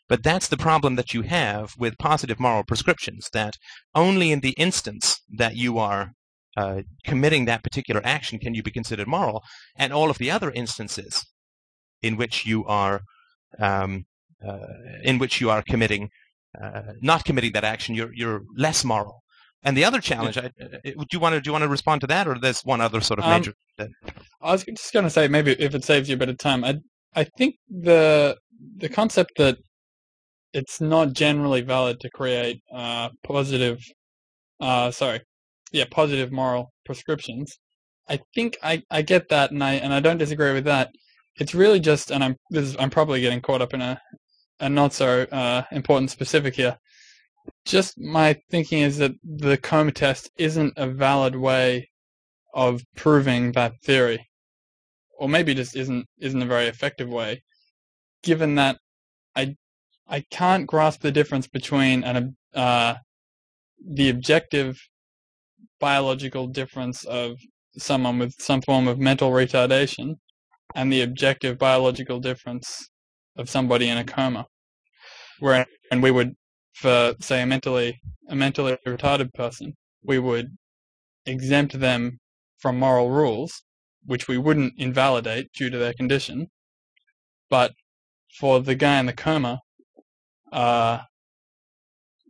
But 0.09 0.23
that's 0.23 0.47
the 0.47 0.57
problem 0.57 0.95
that 0.95 1.13
you 1.13 1.21
have 1.21 1.73
with 1.77 1.97
positive 1.97 2.39
moral 2.39 2.63
prescriptions. 2.63 3.29
That 3.33 3.57
only 3.93 4.31
in 4.31 4.39
the 4.39 4.55
instance 4.57 5.21
that 5.37 5.55
you 5.55 5.77
are 5.77 6.13
uh, 6.57 6.81
committing 7.05 7.45
that 7.45 7.63
particular 7.63 8.01
action 8.03 8.39
can 8.39 8.53
you 8.53 8.63
be 8.63 8.71
considered 8.71 9.07
moral, 9.07 9.43
and 9.75 9.93
all 9.93 10.09
of 10.09 10.17
the 10.17 10.31
other 10.31 10.51
instances 10.51 11.25
in 12.01 12.17
which 12.17 12.45
you 12.45 12.65
are 12.65 13.01
um, 13.59 14.05
uh, 14.45 14.67
in 15.03 15.19
which 15.19 15.39
you 15.39 15.49
are 15.49 15.61
committing 15.61 16.09
uh, 16.61 16.93
not 17.01 17.25
committing 17.25 17.51
that 17.53 17.63
action, 17.63 17.95
you're 17.95 18.13
you're 18.13 18.41
less 18.55 18.83
moral. 18.83 19.22
And 19.63 19.77
the 19.77 19.85
other 19.85 20.01
challenge, 20.11 20.37
I, 20.37 20.45
uh, 20.61 20.77
do 20.83 21.05
you 21.11 21.19
want 21.19 21.33
to 21.33 21.41
do 21.41 21.49
you 21.49 21.51
want 21.53 21.63
to 21.63 21.67
respond 21.69 22.01
to 22.01 22.07
that, 22.07 22.27
or 22.27 22.37
there's 22.39 22.61
one 22.61 22.81
other 22.81 23.01
sort 23.01 23.19
of 23.19 23.25
Um, 23.25 23.31
major? 23.31 23.53
I 24.41 24.51
was 24.51 24.63
just 24.63 24.93
going 24.93 25.05
to 25.05 25.09
say 25.09 25.27
maybe 25.27 25.51
if 25.59 25.73
it 25.75 25.83
saves 25.83 26.09
you 26.09 26.15
a 26.15 26.19
bit 26.19 26.29
of 26.29 26.37
time, 26.37 26.63
I 26.63 26.75
I 27.15 27.23
think 27.37 27.55
the 27.69 28.37
the 28.77 28.89
concept 28.89 29.33
that 29.37 29.57
it's 30.53 30.79
not 30.79 31.13
generally 31.13 31.61
valid 31.61 31.99
to 32.01 32.09
create 32.11 32.61
uh, 32.73 33.09
positive, 33.23 33.79
uh, 34.59 34.91
sorry, 34.91 35.21
yeah, 35.71 35.85
positive 35.89 36.31
moral 36.31 36.71
prescriptions. 36.85 37.57
I 38.07 38.19
think 38.35 38.57
I, 38.61 38.83
I 38.91 39.01
get 39.01 39.29
that, 39.29 39.51
and 39.51 39.63
I 39.63 39.73
and 39.73 39.93
I 39.93 39.99
don't 39.99 40.17
disagree 40.17 40.53
with 40.53 40.65
that. 40.65 40.91
It's 41.37 41.55
really 41.55 41.79
just, 41.79 42.11
and 42.11 42.23
I'm 42.23 42.35
this 42.51 42.65
is, 42.65 42.75
I'm 42.79 42.89
probably 42.91 43.21
getting 43.21 43.41
caught 43.41 43.61
up 43.61 43.73
in 43.73 43.81
a 43.81 43.99
a 44.59 44.69
not 44.69 44.93
so 44.93 45.23
uh, 45.31 45.63
important 45.71 46.11
specific 46.11 46.55
here. 46.55 46.77
Just 47.65 47.97
my 47.97 48.35
thinking 48.49 48.81
is 48.81 48.97
that 48.97 49.11
the 49.23 49.57
coma 49.57 49.91
test 49.91 50.29
isn't 50.37 50.73
a 50.77 50.87
valid 50.87 51.35
way 51.35 51.89
of 52.53 52.83
proving 52.95 53.53
that 53.53 53.73
theory, 53.83 54.29
or 55.17 55.29
maybe 55.29 55.55
just 55.55 55.75
isn't 55.75 56.05
isn't 56.19 56.41
a 56.41 56.45
very 56.45 56.67
effective 56.67 57.09
way, 57.09 57.41
given 58.21 58.55
that 58.55 58.77
I 59.35 59.55
I 60.07 60.21
can't 60.31 60.67
grasp 60.67 61.01
the 61.01 61.11
difference 61.11 61.47
between 61.47 62.03
an 62.03 62.35
uh, 62.53 62.95
the 63.85 64.09
objective 64.09 64.77
biological 65.79 66.47
difference 66.47 67.05
of 67.05 67.37
someone 67.77 68.19
with 68.19 68.33
some 68.39 68.61
form 68.61 68.87
of 68.87 68.99
mental 68.99 69.31
retardation 69.31 70.15
and 70.75 70.91
the 70.91 71.01
objective 71.01 71.57
biological 71.57 72.19
difference 72.19 72.89
of 73.37 73.49
somebody 73.49 73.89
in 73.89 73.97
a 73.97 74.03
coma, 74.03 74.45
where 75.39 75.65
and 75.91 76.03
we 76.03 76.11
would 76.11 76.35
for 76.73 77.13
say 77.19 77.41
a 77.41 77.45
mentally 77.45 77.99
a 78.29 78.35
mentally 78.35 78.77
retarded 78.85 79.33
person 79.33 79.73
we 80.03 80.19
would 80.19 80.57
exempt 81.25 81.79
them 81.79 82.19
from 82.59 82.77
moral 82.77 83.09
rules, 83.09 83.63
which 84.05 84.27
we 84.27 84.37
wouldn't 84.37 84.73
invalidate 84.77 85.51
due 85.53 85.69
to 85.69 85.77
their 85.77 85.93
condition. 85.93 86.47
But 87.49 87.73
for 88.37 88.59
the 88.61 88.75
guy 88.75 88.99
in 88.99 89.05
the 89.05 89.13
coma, 89.13 89.59
uh, 90.51 90.99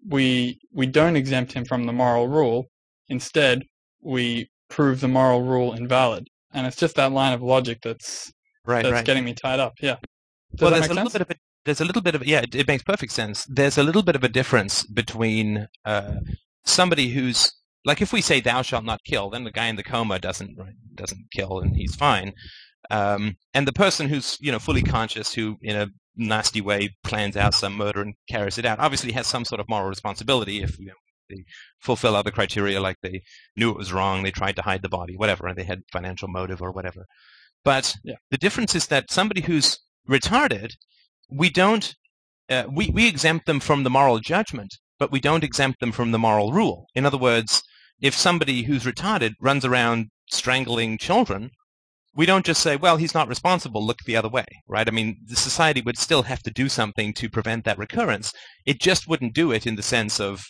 we 0.07 0.59
we 0.71 0.85
don't 0.85 1.15
exempt 1.15 1.53
him 1.53 1.65
from 1.65 1.85
the 1.85 1.93
moral 1.93 2.27
rule. 2.27 2.65
Instead, 3.09 3.63
we 4.01 4.50
prove 4.69 5.00
the 5.00 5.07
moral 5.07 5.41
rule 5.41 5.73
invalid, 5.73 6.27
and 6.53 6.67
it's 6.67 6.77
just 6.77 6.95
that 6.95 7.12
line 7.12 7.33
of 7.33 7.41
logic 7.41 7.79
that's 7.83 8.31
right, 8.65 8.83
that's 8.83 8.93
right. 8.93 9.05
getting 9.05 9.23
me 9.23 9.33
tied 9.33 9.59
up. 9.59 9.73
Yeah. 9.81 9.97
Does 10.55 10.62
well, 10.62 10.71
that 10.71 10.79
there's 10.79 10.91
a 10.91 10.93
little 10.93 11.09
bit 11.09 11.21
of 11.21 11.31
a 11.31 11.35
there's 11.65 11.82
a 11.82 11.86
little 11.86 12.01
bit 12.01 12.15
of 12.15 12.25
yeah, 12.25 12.41
it, 12.41 12.55
it 12.55 12.67
makes 12.67 12.84
perfect 12.84 13.12
sense. 13.12 13.46
There's 13.50 13.77
a 13.77 13.84
little 13.84 14.03
bit 14.03 14.15
of 14.15 14.24
a 14.24 14.29
difference 14.29 14.84
between 14.86 15.67
uh, 15.86 16.15
somebody 16.65 17.10
who's 17.10 17.51
like 17.86 18.01
if 18.01 18.13
we 18.13 18.22
say 18.22 18.39
thou 18.39 18.62
shalt 18.62 18.86
not 18.86 19.03
kill, 19.03 19.29
then 19.29 19.43
the 19.43 19.51
guy 19.51 19.67
in 19.67 19.75
the 19.75 19.84
coma 19.84 20.20
doesn't 20.20 20.58
doesn't 20.96 21.25
kill 21.32 21.60
and 21.60 21.75
he's 21.75 21.96
fine. 21.96 22.34
Um, 22.91 23.36
and 23.53 23.67
the 23.67 23.74
person 23.74 24.10
who's 24.10 24.38
you 24.41 24.51
know 24.51 24.60
fully 24.60 24.82
conscious, 24.84 25.34
who 25.34 25.58
in 25.62 25.75
a 25.75 25.88
nasty 26.15 26.62
way 26.62 26.96
plans 27.03 27.36
out 27.36 27.53
some 27.53 27.74
murder 27.75 28.01
and 28.01 28.13
carries 28.29 28.58
it 28.58 28.65
out, 28.65 28.79
obviously 28.79 29.12
has 29.13 29.27
some 29.27 29.46
sort 29.46 29.60
of 29.60 29.70
moral 29.70 29.89
responsibility 29.89 30.62
if 30.62 30.77
you 30.79 30.88
know, 30.88 30.93
they 31.29 31.43
fulfill 31.79 32.15
other 32.15 32.29
criteria, 32.32 32.79
like 32.79 32.98
they 33.01 33.24
knew 33.55 33.72
it 33.72 33.77
was 33.77 33.93
wrong, 33.93 34.22
they 34.22 34.32
tried 34.32 34.55
to 34.58 34.62
hide 34.62 34.82
the 34.82 34.89
body, 34.89 35.15
whatever, 35.15 35.48
and 35.48 35.58
they 35.58 35.63
had 35.63 35.82
financial 35.91 36.27
motive 36.27 36.62
or 36.62 36.72
whatever. 36.72 37.05
But 37.63 37.96
Yeah. 38.03 38.15
the 38.29 38.38
difference 38.38 38.75
is 38.75 38.88
that 38.88 39.10
somebody 39.10 39.41
who's 39.41 39.79
retarded, 40.08 40.74
we 41.30 41.50
don't 41.50 41.94
uh, 42.50 42.65
we 42.72 42.89
we 42.89 43.08
exempt 43.08 43.46
them 43.46 43.60
from 43.60 43.84
the 43.84 43.89
moral 43.89 44.20
judgment, 44.20 44.75
but 45.00 45.12
we 45.12 45.20
don't 45.20 45.44
exempt 45.44 45.80
them 45.80 45.92
from 45.92 46.12
the 46.12 46.20
moral 46.20 46.51
rule. 46.51 46.88
In 46.94 47.06
other 47.06 47.18
words, 47.18 47.62
if 48.01 48.13
somebody 48.13 48.63
who's 48.63 48.84
retarded 48.84 49.34
runs 49.42 49.65
around 49.65 50.08
strangling 50.30 50.98
children, 50.98 51.51
we 52.15 52.25
don't 52.25 52.46
just 52.46 52.62
say, 52.62 52.75
well, 52.75 52.98
he's 52.98 53.13
not 53.13 53.27
responsible, 53.27 53.86
look 53.86 54.00
the 54.06 54.15
other 54.15 54.30
way, 54.30 54.46
right? 54.68 54.88
I 54.88 54.92
mean, 54.92 55.18
the 55.25 55.36
society 55.36 55.82
would 55.82 55.98
still 55.98 56.24
have 56.24 56.44
to 56.44 56.51
do 56.51 56.70
something 56.70 57.13
to 57.13 57.30
prevent 57.30 57.65
that 57.65 57.77
recurrence. 57.77 58.34
It 58.65 58.80
just 58.80 59.08
wouldn't 59.08 59.34
do 59.34 59.51
it 59.51 59.65
in 59.65 59.75
the 59.75 59.84
sense 59.84 60.20
of 60.20 60.44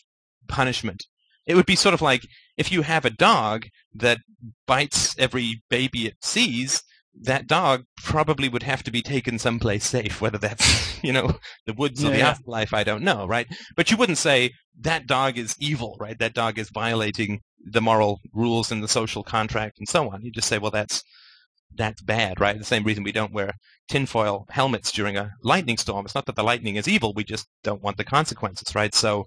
punishment. 0.47 1.05
It 1.45 1.55
would 1.55 1.65
be 1.65 1.75
sort 1.75 1.93
of 1.93 2.01
like 2.01 2.21
if 2.57 2.71
you 2.71 2.81
have 2.81 3.05
a 3.05 3.09
dog 3.09 3.65
that 3.93 4.19
bites 4.65 5.15
every 5.17 5.61
baby 5.69 6.05
it 6.05 6.15
sees, 6.21 6.81
that 7.21 7.47
dog 7.47 7.83
probably 7.97 8.49
would 8.49 8.63
have 8.63 8.83
to 8.83 8.91
be 8.91 9.01
taken 9.01 9.37
someplace 9.39 9.85
safe, 9.85 10.19
whether 10.19 10.37
that's, 10.37 11.03
you 11.03 11.13
know, 11.13 11.37
the 11.65 11.73
woods 11.73 12.03
or 12.03 12.09
the 12.09 12.17
yeah. 12.17 12.29
afterlife, 12.29 12.73
I 12.73 12.83
don't 12.83 13.03
know, 13.03 13.27
right? 13.27 13.47
But 13.75 13.91
you 13.91 13.97
wouldn't 13.97 14.17
say 14.17 14.51
that 14.81 15.07
dog 15.07 15.37
is 15.37 15.55
evil, 15.59 15.95
right? 15.99 16.17
That 16.17 16.33
dog 16.33 16.57
is 16.57 16.69
violating 16.73 17.41
the 17.63 17.81
moral 17.81 18.19
rules 18.33 18.71
and 18.71 18.83
the 18.83 18.87
social 18.87 19.23
contract 19.23 19.77
and 19.77 19.87
so 19.87 20.11
on. 20.11 20.23
You 20.23 20.31
just 20.31 20.47
say, 20.47 20.57
well, 20.57 20.71
that's 20.71 21.03
that's 21.75 22.01
bad, 22.01 22.39
right? 22.39 22.57
The 22.57 22.65
same 22.65 22.83
reason 22.83 23.03
we 23.03 23.11
don't 23.11 23.33
wear 23.33 23.53
tinfoil 23.87 24.45
helmets 24.49 24.91
during 24.91 25.17
a 25.17 25.31
lightning 25.43 25.77
storm. 25.77 26.05
It's 26.05 26.15
not 26.15 26.25
that 26.27 26.35
the 26.35 26.43
lightning 26.43 26.75
is 26.75 26.87
evil; 26.87 27.13
we 27.15 27.23
just 27.23 27.47
don't 27.63 27.81
want 27.81 27.97
the 27.97 28.03
consequences, 28.03 28.75
right? 28.75 28.93
So, 28.93 29.25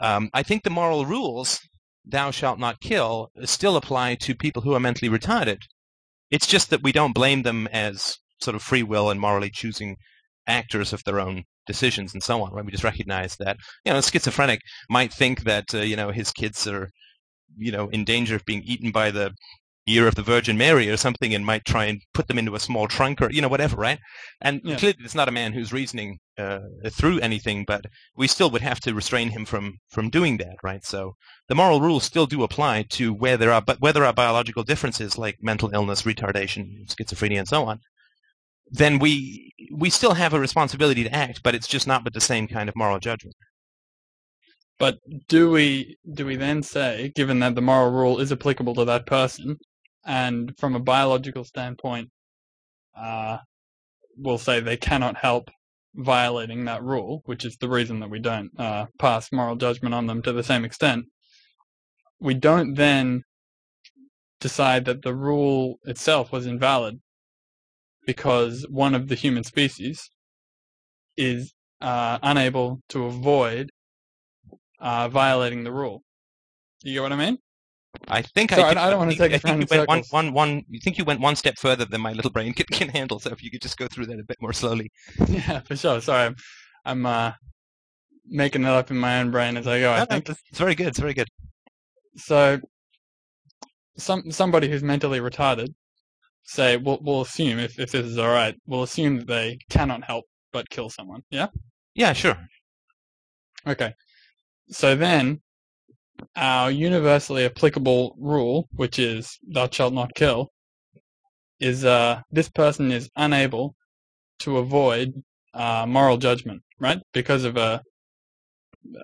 um, 0.00 0.30
I 0.32 0.42
think 0.42 0.62
the 0.62 0.70
moral 0.70 1.04
rules, 1.04 1.60
"Thou 2.04 2.30
shalt 2.30 2.58
not 2.58 2.80
kill," 2.80 3.30
still 3.44 3.76
apply 3.76 4.14
to 4.16 4.34
people 4.34 4.62
who 4.62 4.74
are 4.74 4.80
mentally 4.80 5.10
retarded. 5.10 5.58
It's 6.30 6.46
just 6.46 6.70
that 6.70 6.82
we 6.82 6.92
don't 6.92 7.14
blame 7.14 7.42
them 7.42 7.66
as 7.72 8.18
sort 8.40 8.54
of 8.54 8.62
free 8.62 8.82
will 8.82 9.10
and 9.10 9.20
morally 9.20 9.50
choosing 9.50 9.96
actors 10.46 10.92
of 10.92 11.04
their 11.04 11.20
own 11.20 11.44
decisions 11.66 12.12
and 12.12 12.22
so 12.22 12.42
on, 12.42 12.52
right? 12.52 12.64
We 12.64 12.72
just 12.72 12.84
recognize 12.84 13.36
that, 13.36 13.56
you 13.84 13.92
know, 13.92 13.98
a 13.98 14.02
schizophrenic 14.02 14.60
might 14.88 15.12
think 15.12 15.44
that, 15.44 15.74
uh, 15.74 15.78
you 15.78 15.96
know, 15.96 16.10
his 16.10 16.32
kids 16.32 16.66
are, 16.66 16.90
you 17.56 17.72
know, 17.72 17.88
in 17.90 18.04
danger 18.04 18.36
of 18.36 18.44
being 18.44 18.62
eaten 18.64 18.90
by 18.90 19.10
the 19.10 19.32
ear 19.92 20.06
of 20.06 20.14
the 20.14 20.22
Virgin 20.22 20.56
Mary 20.56 20.88
or 20.88 20.96
something 20.96 21.34
and 21.34 21.44
might 21.44 21.64
try 21.64 21.84
and 21.86 22.02
put 22.14 22.28
them 22.28 22.38
into 22.38 22.54
a 22.54 22.60
small 22.60 22.88
trunk 22.88 23.20
or, 23.20 23.30
you 23.30 23.40
know, 23.42 23.48
whatever, 23.48 23.76
right? 23.76 23.98
And 24.40 24.62
Yeah. 24.64 24.76
clearly 24.76 24.98
it's 25.00 25.14
not 25.14 25.28
a 25.28 25.32
man 25.32 25.52
who's 25.52 25.72
reasoning 25.72 26.18
uh, 26.38 26.60
through 26.90 27.20
anything, 27.20 27.64
but 27.66 27.84
we 28.16 28.26
still 28.26 28.50
would 28.50 28.62
have 28.62 28.80
to 28.80 28.94
restrain 28.94 29.30
him 29.30 29.44
from, 29.44 29.78
from 29.90 30.10
doing 30.10 30.36
that, 30.38 30.56
right? 30.62 30.84
So 30.84 31.14
the 31.48 31.54
moral 31.54 31.80
rules 31.80 32.04
still 32.04 32.26
do 32.26 32.42
apply 32.42 32.84
to 32.90 33.12
where 33.12 33.36
there 33.36 33.52
are, 33.52 33.62
but 33.62 33.80
where 33.80 33.92
there 33.92 34.04
are 34.04 34.12
biological 34.12 34.62
differences 34.62 35.18
like 35.18 35.36
mental 35.42 35.70
illness, 35.74 36.02
retardation, 36.02 36.86
schizophrenia, 36.86 37.38
and 37.38 37.48
so 37.48 37.64
on, 37.64 37.80
then 38.70 38.98
we 38.98 39.52
we 39.74 39.90
still 39.90 40.14
have 40.14 40.32
a 40.32 40.40
responsibility 40.40 41.02
to 41.04 41.14
act, 41.14 41.42
but 41.42 41.54
it's 41.54 41.66
just 41.66 41.86
not 41.86 42.04
with 42.04 42.14
the 42.14 42.20
same 42.20 42.46
kind 42.46 42.68
of 42.68 42.76
moral 42.76 43.00
judgment. 43.00 43.34
But 44.78 44.98
do 45.28 45.50
we 45.50 45.96
do 46.12 46.24
we 46.26 46.36
then 46.36 46.62
say, 46.62 47.12
given 47.14 47.38
that 47.40 47.54
the 47.54 47.60
moral 47.62 47.92
rule 47.92 48.18
is 48.20 48.32
applicable 48.32 48.74
to 48.76 48.84
that 48.86 49.06
person, 49.06 49.58
and 50.04 50.52
from 50.58 50.74
a 50.74 50.80
biological 50.80 51.44
standpoint, 51.44 52.10
uh, 52.96 53.38
we'll 54.16 54.38
say 54.38 54.60
they 54.60 54.76
cannot 54.76 55.16
help 55.16 55.50
violating 55.94 56.64
that 56.64 56.82
rule, 56.82 57.22
which 57.26 57.44
is 57.44 57.56
the 57.56 57.68
reason 57.68 58.00
that 58.00 58.10
we 58.10 58.18
don't 58.18 58.50
uh, 58.58 58.86
pass 58.98 59.32
moral 59.32 59.56
judgment 59.56 59.94
on 59.94 60.06
them 60.06 60.22
to 60.22 60.32
the 60.32 60.42
same 60.42 60.64
extent. 60.64 61.04
We 62.20 62.34
don't 62.34 62.74
then 62.74 63.22
decide 64.40 64.84
that 64.86 65.02
the 65.02 65.14
rule 65.14 65.76
itself 65.84 66.32
was 66.32 66.46
invalid 66.46 67.00
because 68.06 68.66
one 68.70 68.94
of 68.94 69.08
the 69.08 69.14
human 69.14 69.44
species 69.44 70.10
is 71.16 71.52
uh, 71.80 72.18
unable 72.22 72.80
to 72.88 73.04
avoid 73.04 73.70
uh, 74.80 75.08
violating 75.08 75.64
the 75.64 75.72
rule. 75.72 76.02
You 76.82 76.94
get 76.94 77.02
what 77.02 77.12
I 77.12 77.16
mean? 77.16 77.38
I 78.08 78.22
think 78.22 78.50
Sorry, 78.52 78.62
I, 78.76 78.86
I 78.86 78.90
don't 78.90 78.98
wanna 78.98 79.10
think- 79.12 79.32
take 79.32 79.32
I 79.34 79.38
think 79.38 79.70
you 79.70 79.76
went 79.78 79.88
one, 79.88 80.02
one, 80.10 80.32
one, 80.32 80.64
you 80.68 80.80
think 80.80 80.96
you 80.98 81.04
went 81.04 81.20
one 81.20 81.36
step 81.36 81.58
further 81.58 81.84
than 81.84 82.00
my 82.00 82.12
little 82.12 82.30
brain 82.30 82.52
can, 82.58 82.66
can 82.66 82.88
handle. 82.88 83.18
So 83.20 83.30
if 83.30 83.42
you 83.42 83.50
could 83.50 83.62
just 83.62 83.76
go 83.76 83.86
through 83.88 84.06
that 84.06 84.20
a 84.20 84.24
bit 84.24 84.36
more 84.40 84.52
slowly. 84.52 84.90
yeah, 85.28 85.60
for 85.60 85.76
sure. 85.76 86.00
Sorry, 86.00 86.26
I'm, 86.26 86.36
I'm 86.84 87.06
uh, 87.06 87.32
making 88.26 88.62
it 88.62 88.68
up 88.68 88.90
in 88.90 88.96
my 88.96 89.20
own 89.20 89.30
brain 89.30 89.56
as 89.56 89.66
I 89.66 89.80
go. 89.80 89.90
I 89.92 89.98
No, 89.98 90.00
no, 90.00 90.06
think 90.06 90.28
it's 90.28 90.58
very 90.58 90.74
good. 90.74 90.86
It's 90.88 90.98
very 91.00 91.14
good. 91.14 91.28
so. 92.16 92.60
Some 93.96 94.30
somebody 94.30 94.66
who's 94.70 94.82
mentally 94.82 95.20
retarded, 95.20 95.74
say, 96.44 96.78
we'll, 96.78 97.00
we'll 97.02 97.20
assume 97.22 97.58
if 97.58 97.78
if 97.78 97.90
this 97.92 98.06
is 98.06 98.16
all 98.16 98.28
right, 98.30 98.54
we'll 98.66 98.84
assume 98.84 99.18
that 99.18 99.26
they 99.26 99.58
cannot 99.68 100.04
help 100.04 100.24
but 100.52 100.70
kill 100.70 100.88
someone. 100.88 101.22
Yeah. 101.28 101.48
Yeah, 101.94 102.14
sure. 102.14 102.38
Okay. 103.66 103.92
So 104.70 104.94
then, 104.96 105.42
our 106.36 106.70
universally 106.70 107.44
applicable 107.44 108.16
rule, 108.18 108.68
which 108.72 108.98
is 108.98 109.38
"Thou 109.48 109.68
shalt 109.70 109.94
not 109.94 110.14
kill," 110.14 110.48
is 111.60 111.84
uh, 111.84 112.22
this 112.30 112.48
person 112.48 112.92
is 112.92 113.10
unable 113.16 113.74
to 114.40 114.58
avoid 114.58 115.12
uh, 115.54 115.86
moral 115.86 116.16
judgment, 116.16 116.62
right? 116.78 116.98
Because 117.12 117.44
of 117.44 117.56
a 117.56 117.82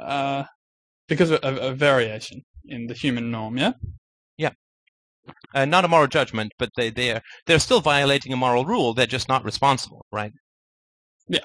uh, 0.01 0.45
because 1.09 1.31
of 1.31 1.41
a, 1.43 1.69
a 1.69 1.75
variation 1.75 2.43
in 2.65 2.87
the 2.87 2.95
human 2.95 3.31
norm. 3.31 3.59
Yeah. 3.59 3.73
Uh, 5.55 5.65
not 5.65 5.85
a 5.85 5.89
moral 5.89 6.07
judgment, 6.07 6.53
but 6.59 6.71
they 6.77 6.91
they're 6.91 7.23
they're 7.47 7.59
still 7.59 7.81
violating 7.81 8.33
a 8.33 8.37
moral 8.37 8.65
rule. 8.65 8.95
They're 8.95 9.07
just 9.07 9.29
not 9.29 9.45
responsible, 9.45 10.05
right? 10.13 10.33
Yeah. 11.29 11.41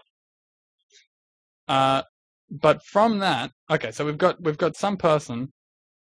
Uh, 1.68 2.04
but 2.50 2.84
from 2.84 3.20
that, 3.20 3.52
okay, 3.70 3.92
so 3.92 4.06
we've 4.06 4.18
got 4.18 4.42
we've 4.42 4.58
got 4.58 4.76
some 4.76 4.98
person 4.98 5.52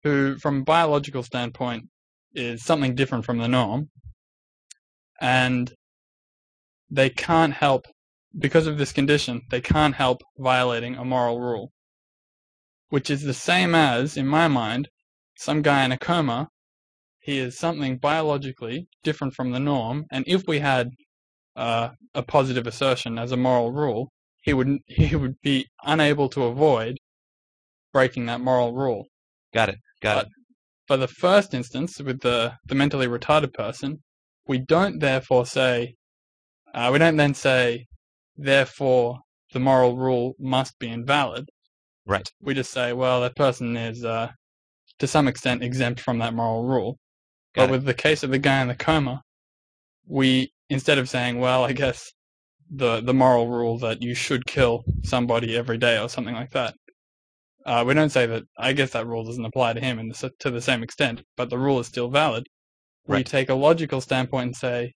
who, 0.04 0.38
from 0.38 0.62
a 0.62 0.64
biological 0.64 1.24
standpoint, 1.24 1.86
is 2.34 2.64
something 2.64 2.96
different 2.96 3.26
from 3.26 3.38
the 3.38 3.48
norm, 3.48 3.90
and 5.20 5.74
they 6.90 7.10
can't 7.10 7.54
help 7.54 7.86
because 8.38 8.68
of 8.68 8.78
this 8.78 8.92
condition. 8.92 9.42
They 9.50 9.62
can't 9.62 9.96
help 9.96 10.22
violating 10.38 10.96
a 10.96 11.06
moral 11.06 11.40
rule, 11.40 11.72
which 12.90 13.10
is 13.10 13.24
the 13.24 13.34
same 13.34 13.76
as, 13.76 14.18
in 14.18 14.28
my 14.28 14.48
mind, 14.48 14.90
some 15.38 15.62
guy 15.62 15.84
in 15.86 15.92
a 15.92 15.98
coma. 15.98 16.50
He 17.20 17.38
is 17.38 17.58
something 17.58 17.98
biologically 17.98 18.88
different 19.04 19.36
from 19.36 19.52
the 19.52 19.60
norm, 19.60 20.06
and 20.12 20.24
if 20.28 20.48
we 20.48 20.60
had 20.60 20.90
uh, 21.56 21.90
a 22.14 22.24
positive 22.24 22.66
assertion 22.68 23.18
as 23.20 23.32
a 23.32 23.38
moral 23.38 23.72
rule, 23.72 24.12
he 24.42 24.54
would 24.54 24.80
he 24.88 25.16
would 25.16 25.36
be 25.42 25.68
unable 25.84 26.30
to 26.30 26.44
avoid 26.44 26.98
breaking 27.94 28.26
that 28.28 28.42
moral 28.42 28.74
rule. 28.74 29.06
Got 29.54 29.70
it. 29.70 29.80
Got 30.02 30.16
But- 30.16 30.26
it. 30.26 30.32
For 30.88 30.98
the 30.98 31.08
first 31.08 31.54
instance, 31.54 32.00
with 32.02 32.20
the 32.22 32.58
the 32.66 32.76
mentally 32.76 33.08
retarded 33.08 33.54
person, 33.54 34.02
we 34.48 34.58
don't 34.58 35.00
therefore 35.00 35.46
say 35.46 35.96
uh, 36.74 36.90
we 36.92 37.00
don't 37.00 37.18
then 37.18 37.34
say 37.34 37.86
therefore 38.36 39.20
the 39.54 39.60
moral 39.60 39.96
rule 39.98 40.34
must 40.40 40.78
be 40.80 40.90
invalid. 40.90 41.50
Right. 42.06 42.30
We 42.42 42.54
just 42.54 42.72
say, 42.72 42.94
well, 42.94 43.22
that 43.22 43.36
person 43.36 43.78
is 43.78 44.04
uh, 44.04 44.32
to 45.00 45.08
some 45.08 45.28
extent 45.28 45.64
exempt 45.64 46.00
from 46.02 46.18
that 46.20 46.34
moral 46.34 46.64
rule. 46.66 46.98
Got 47.54 47.64
but 47.64 47.70
it. 47.70 47.72
with 47.72 47.86
the 47.86 47.94
case 47.94 48.24
of 48.24 48.32
the 48.32 48.40
guy 48.40 48.62
in 48.62 48.68
the 48.68 48.76
coma, 48.76 49.22
we 50.08 50.52
instead 50.70 50.98
of 50.98 51.08
saying, 51.10 51.40
well, 51.40 51.64
I 51.64 51.74
guess 51.74 52.12
the 52.70 53.02
the 53.02 53.14
moral 53.14 53.48
rule 53.50 53.78
that 53.80 54.02
you 54.02 54.14
should 54.16 54.46
kill 54.46 54.84
somebody 55.04 55.56
every 55.56 55.78
day 55.78 55.98
or 56.02 56.10
something 56.10 56.36
like 56.36 56.52
that. 56.52 56.74
Uh, 57.66 57.84
we 57.86 57.94
don't 57.94 58.10
say 58.10 58.26
that. 58.26 58.44
I 58.58 58.74
guess 58.74 58.92
that 58.92 59.08
rule 59.08 59.24
doesn't 59.24 59.46
apply 59.46 59.74
to 59.74 59.80
him 59.80 60.00
in 60.00 60.10
the, 60.10 60.32
to 60.40 60.50
the 60.50 60.62
same 60.62 60.84
extent, 60.84 61.22
but 61.38 61.50
the 61.50 61.58
rule 61.58 61.80
is 61.80 61.88
still 61.88 62.10
valid. 62.10 62.48
We 63.08 63.24
take 63.24 63.50
a 63.50 63.56
logical 63.56 64.00
standpoint 64.00 64.46
and 64.46 64.56
say, 64.56 64.94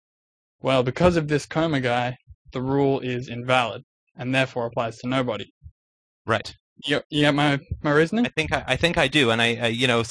well, 0.61 0.83
because 0.83 1.17
of 1.17 1.27
this 1.27 1.45
coma 1.45 1.79
guy, 1.79 2.17
the 2.51 2.61
rule 2.61 2.99
is 2.99 3.27
invalid 3.27 3.81
and 4.15 4.33
therefore 4.33 4.67
applies 4.67 4.97
to 4.99 5.07
nobody. 5.07 5.45
Right. 6.25 6.53
You, 6.85 7.01
you 7.09 7.21
get 7.21 7.35
my 7.35 7.59
my 7.81 7.91
reasoning? 7.91 8.25
I 8.25 8.29
think 8.29 8.51
I, 8.53 8.63
I 8.67 8.75
think 8.75 8.97
I 8.97 9.07
do. 9.07 9.31
And 9.31 9.41
I, 9.41 9.55
I 9.55 9.67
you 9.67 9.87
know, 9.87 10.03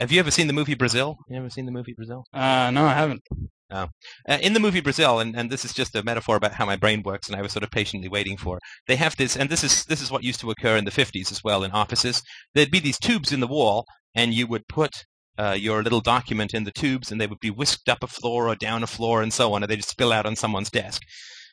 have 0.00 0.12
you 0.12 0.20
ever 0.20 0.30
seen 0.30 0.46
the 0.46 0.52
movie 0.52 0.74
Brazil? 0.74 1.16
You 1.28 1.38
ever 1.38 1.50
seen 1.50 1.66
the 1.66 1.72
movie 1.72 1.94
Brazil? 1.94 2.24
Uh, 2.32 2.70
no, 2.72 2.84
I 2.84 2.94
haven't. 2.94 3.22
Uh, 3.70 3.88
in 4.28 4.52
the 4.52 4.60
movie 4.60 4.80
Brazil, 4.80 5.18
and, 5.18 5.36
and 5.36 5.50
this 5.50 5.64
is 5.64 5.72
just 5.72 5.96
a 5.96 6.02
metaphor 6.02 6.36
about 6.36 6.52
how 6.52 6.64
my 6.64 6.76
brain 6.76 7.02
works, 7.02 7.28
and 7.28 7.36
I 7.36 7.42
was 7.42 7.52
sort 7.52 7.64
of 7.64 7.70
patiently 7.70 8.08
waiting 8.08 8.36
for. 8.36 8.60
They 8.86 8.96
have 8.96 9.16
this, 9.16 9.36
and 9.36 9.50
this 9.50 9.64
is 9.64 9.84
this 9.86 10.00
is 10.00 10.10
what 10.10 10.22
used 10.22 10.40
to 10.40 10.50
occur 10.50 10.76
in 10.76 10.84
the 10.84 10.90
50s 10.90 11.32
as 11.32 11.42
well 11.42 11.64
in 11.64 11.72
offices. 11.72 12.22
There'd 12.54 12.70
be 12.70 12.80
these 12.80 12.98
tubes 12.98 13.32
in 13.32 13.40
the 13.40 13.46
wall, 13.46 13.84
and 14.14 14.32
you 14.32 14.46
would 14.46 14.68
put 14.68 15.04
uh, 15.38 15.56
your 15.58 15.82
little 15.82 16.00
document 16.00 16.54
in 16.54 16.64
the 16.64 16.70
tubes, 16.70 17.10
and 17.10 17.20
they 17.20 17.26
would 17.26 17.40
be 17.40 17.50
whisked 17.50 17.88
up 17.88 18.02
a 18.02 18.06
floor 18.06 18.48
or 18.48 18.54
down 18.54 18.84
a 18.84 18.86
floor, 18.86 19.20
and 19.20 19.32
so 19.32 19.52
on, 19.52 19.62
and 19.62 19.70
they 19.70 19.76
just 19.76 19.90
spill 19.90 20.12
out 20.12 20.26
on 20.26 20.36
someone's 20.36 20.70
desk. 20.70 21.02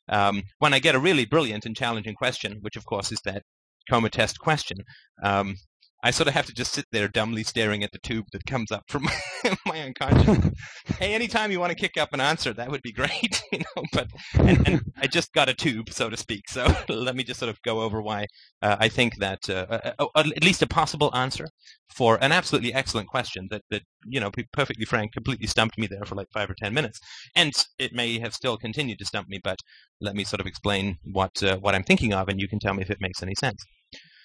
Um, 0.08 0.44
when 0.60 0.74
I 0.74 0.80
get 0.80 0.96
a 0.96 1.00
really 1.00 1.26
brilliant 1.26 1.66
and 1.66 1.76
challenging 1.76 2.16
question, 2.16 2.60
which 2.62 2.76
of 2.76 2.86
course 2.86 3.12
is 3.12 3.20
that 3.26 3.44
coma 3.90 4.10
test 4.10 4.40
question, 4.40 4.78
um, 5.24 5.56
I 6.04 6.12
sort 6.12 6.28
of 6.28 6.34
have 6.34 6.46
to 6.48 6.54
just 6.54 6.74
sit 6.74 6.86
there 6.92 7.08
dumbly 7.08 7.44
staring 7.44 7.84
at 7.84 7.92
the 7.92 8.00
tube 8.00 8.26
that 8.34 8.46
comes 8.46 8.72
up 8.72 8.84
from 8.90 9.08
my 9.66 9.82
unconscious 9.82 10.52
hey, 11.00 11.14
anytime 11.14 11.52
you 11.52 11.60
want 11.60 11.72
to 11.72 11.76
kick 11.76 11.98
up 11.98 12.14
an 12.14 12.22
answer, 12.22 12.54
that 12.54 12.70
would 12.70 12.82
be 12.82 12.92
great, 12.92 13.42
you 13.52 13.60
know. 13.60 13.84
But 13.92 14.08
and, 14.36 14.68
and 14.68 14.82
I 14.98 15.08
just 15.08 15.34
got 15.34 15.50
a 15.50 15.54
tube, 15.54 15.90
so 15.92 16.10
to 16.10 16.18
speak. 16.18 16.50
So 16.50 16.66
let 16.90 17.16
me 17.16 17.24
just 17.24 17.40
sort 17.40 17.50
of 17.50 17.62
go 17.62 17.82
over 17.82 18.02
why 18.02 18.28
uh, 18.62 18.78
I 18.80 18.90
think 18.90 19.18
that 19.20 19.50
uh, 19.50 19.66
uh, 20.00 20.08
uh, 20.16 20.24
at 20.36 20.44
least 20.44 20.62
a 20.62 20.68
possible 20.68 21.14
answer 21.16 21.48
for 21.96 22.18
an 22.24 22.32
absolutely 22.32 22.74
excellent 22.74 23.08
question 23.08 23.48
that 23.52 23.64
that 23.70 23.84
you 24.06 24.20
know, 24.20 24.32
perfectly 24.52 24.86
frank, 24.86 25.14
completely 25.14 25.48
stumped 25.48 25.78
me 25.78 25.88
there 25.88 26.06
for 26.06 26.16
like 26.16 26.28
five 26.34 26.50
or 26.50 26.56
ten 26.62 26.74
minutes, 26.74 27.00
and 27.36 27.54
it 27.80 27.94
may 27.94 28.20
have 28.20 28.34
still 28.34 28.58
continued 28.58 29.00
to 29.00 29.06
stump 29.06 29.28
me. 29.30 29.40
But 29.44 29.60
let 30.02 30.16
me 30.16 30.24
sort 30.24 30.42
of 30.42 30.48
explain 30.48 30.98
what 31.04 31.42
uh, 31.44 31.58
what 31.58 31.76
I'm 31.76 31.84
thinking 31.84 32.14
of, 32.14 32.28
and 32.28 32.40
you 32.40 32.48
can 32.48 32.60
tell 32.60 32.74
me 32.74 32.82
if 32.82 32.90
it 32.90 33.02
makes 33.02 33.24
any 33.24 33.36
sense 33.36 33.64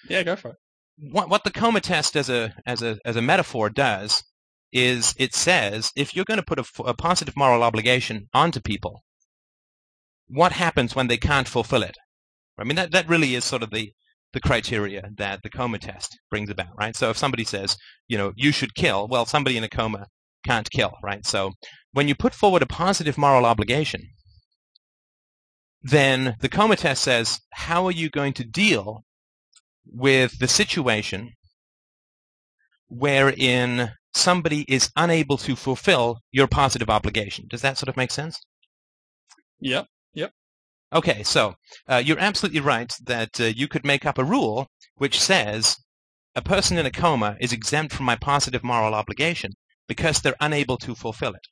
Yeah, 0.07 0.23
go 0.23 0.35
for 0.35 0.49
it. 0.49 0.55
What 0.99 1.29
what 1.29 1.43
the 1.43 1.51
coma 1.51 1.81
test 1.81 2.15
as 2.15 2.29
a 2.29 2.53
as 2.65 2.81
a 2.81 2.97
as 3.05 3.15
a 3.15 3.21
metaphor 3.21 3.69
does 3.69 4.23
is 4.71 5.15
it 5.17 5.33
says 5.33 5.91
if 5.95 6.15
you're 6.15 6.25
going 6.25 6.39
to 6.39 6.45
put 6.45 6.59
a 6.59 6.93
positive 6.93 7.35
moral 7.35 7.63
obligation 7.63 8.27
onto 8.33 8.59
people, 8.59 9.01
what 10.27 10.51
happens 10.51 10.95
when 10.95 11.07
they 11.07 11.17
can't 11.17 11.47
fulfill 11.47 11.83
it? 11.83 11.95
I 12.57 12.63
mean 12.63 12.75
that 12.75 12.91
that 12.91 13.07
really 13.07 13.35
is 13.35 13.45
sort 13.45 13.63
of 13.63 13.71
the 13.71 13.93
the 14.33 14.39
criteria 14.41 15.09
that 15.17 15.41
the 15.41 15.49
coma 15.49 15.79
test 15.79 16.19
brings 16.29 16.49
about, 16.49 16.77
right? 16.77 16.95
So 16.95 17.09
if 17.09 17.17
somebody 17.17 17.43
says, 17.43 17.77
you 18.07 18.17
know, 18.17 18.31
you 18.35 18.51
should 18.51 18.75
kill, 18.75 19.07
well, 19.07 19.25
somebody 19.25 19.57
in 19.57 19.63
a 19.63 19.69
coma 19.69 20.05
can't 20.45 20.69
kill, 20.69 20.93
right? 21.03 21.25
So 21.25 21.53
when 21.93 22.07
you 22.07 22.13
put 22.13 22.35
forward 22.35 22.61
a 22.61 22.67
positive 22.67 23.17
moral 23.17 23.45
obligation, 23.45 24.01
then 25.81 26.35
the 26.41 26.49
coma 26.49 26.75
test 26.75 27.03
says, 27.03 27.39
how 27.53 27.85
are 27.85 27.91
you 27.91 28.09
going 28.11 28.33
to 28.33 28.43
deal 28.43 29.03
with 29.85 30.39
the 30.39 30.47
situation 30.47 31.31
wherein 32.87 33.91
somebody 34.13 34.65
is 34.67 34.89
unable 34.95 35.37
to 35.37 35.55
fulfill 35.55 36.19
your 36.31 36.47
positive 36.47 36.89
obligation. 36.89 37.45
Does 37.47 37.61
that 37.61 37.77
sort 37.77 37.89
of 37.89 37.97
make 37.97 38.11
sense? 38.11 38.39
Yeah. 39.59 39.83
Yep. 40.13 40.31
Okay, 40.93 41.23
so 41.23 41.53
uh, 41.87 42.01
you're 42.03 42.19
absolutely 42.19 42.61
right 42.61 42.91
that 43.05 43.39
uh, 43.39 43.43
you 43.45 43.67
could 43.67 43.85
make 43.85 44.05
up 44.05 44.17
a 44.17 44.23
rule 44.23 44.67
which 44.95 45.19
says 45.19 45.77
a 46.35 46.41
person 46.41 46.77
in 46.77 46.85
a 46.85 46.91
coma 46.91 47.37
is 47.39 47.53
exempt 47.53 47.93
from 47.93 48.05
my 48.05 48.15
positive 48.15 48.63
moral 48.63 48.95
obligation 48.95 49.51
because 49.87 50.19
they're 50.21 50.35
unable 50.39 50.77
to 50.77 50.95
fulfill 50.95 51.33
it. 51.33 51.47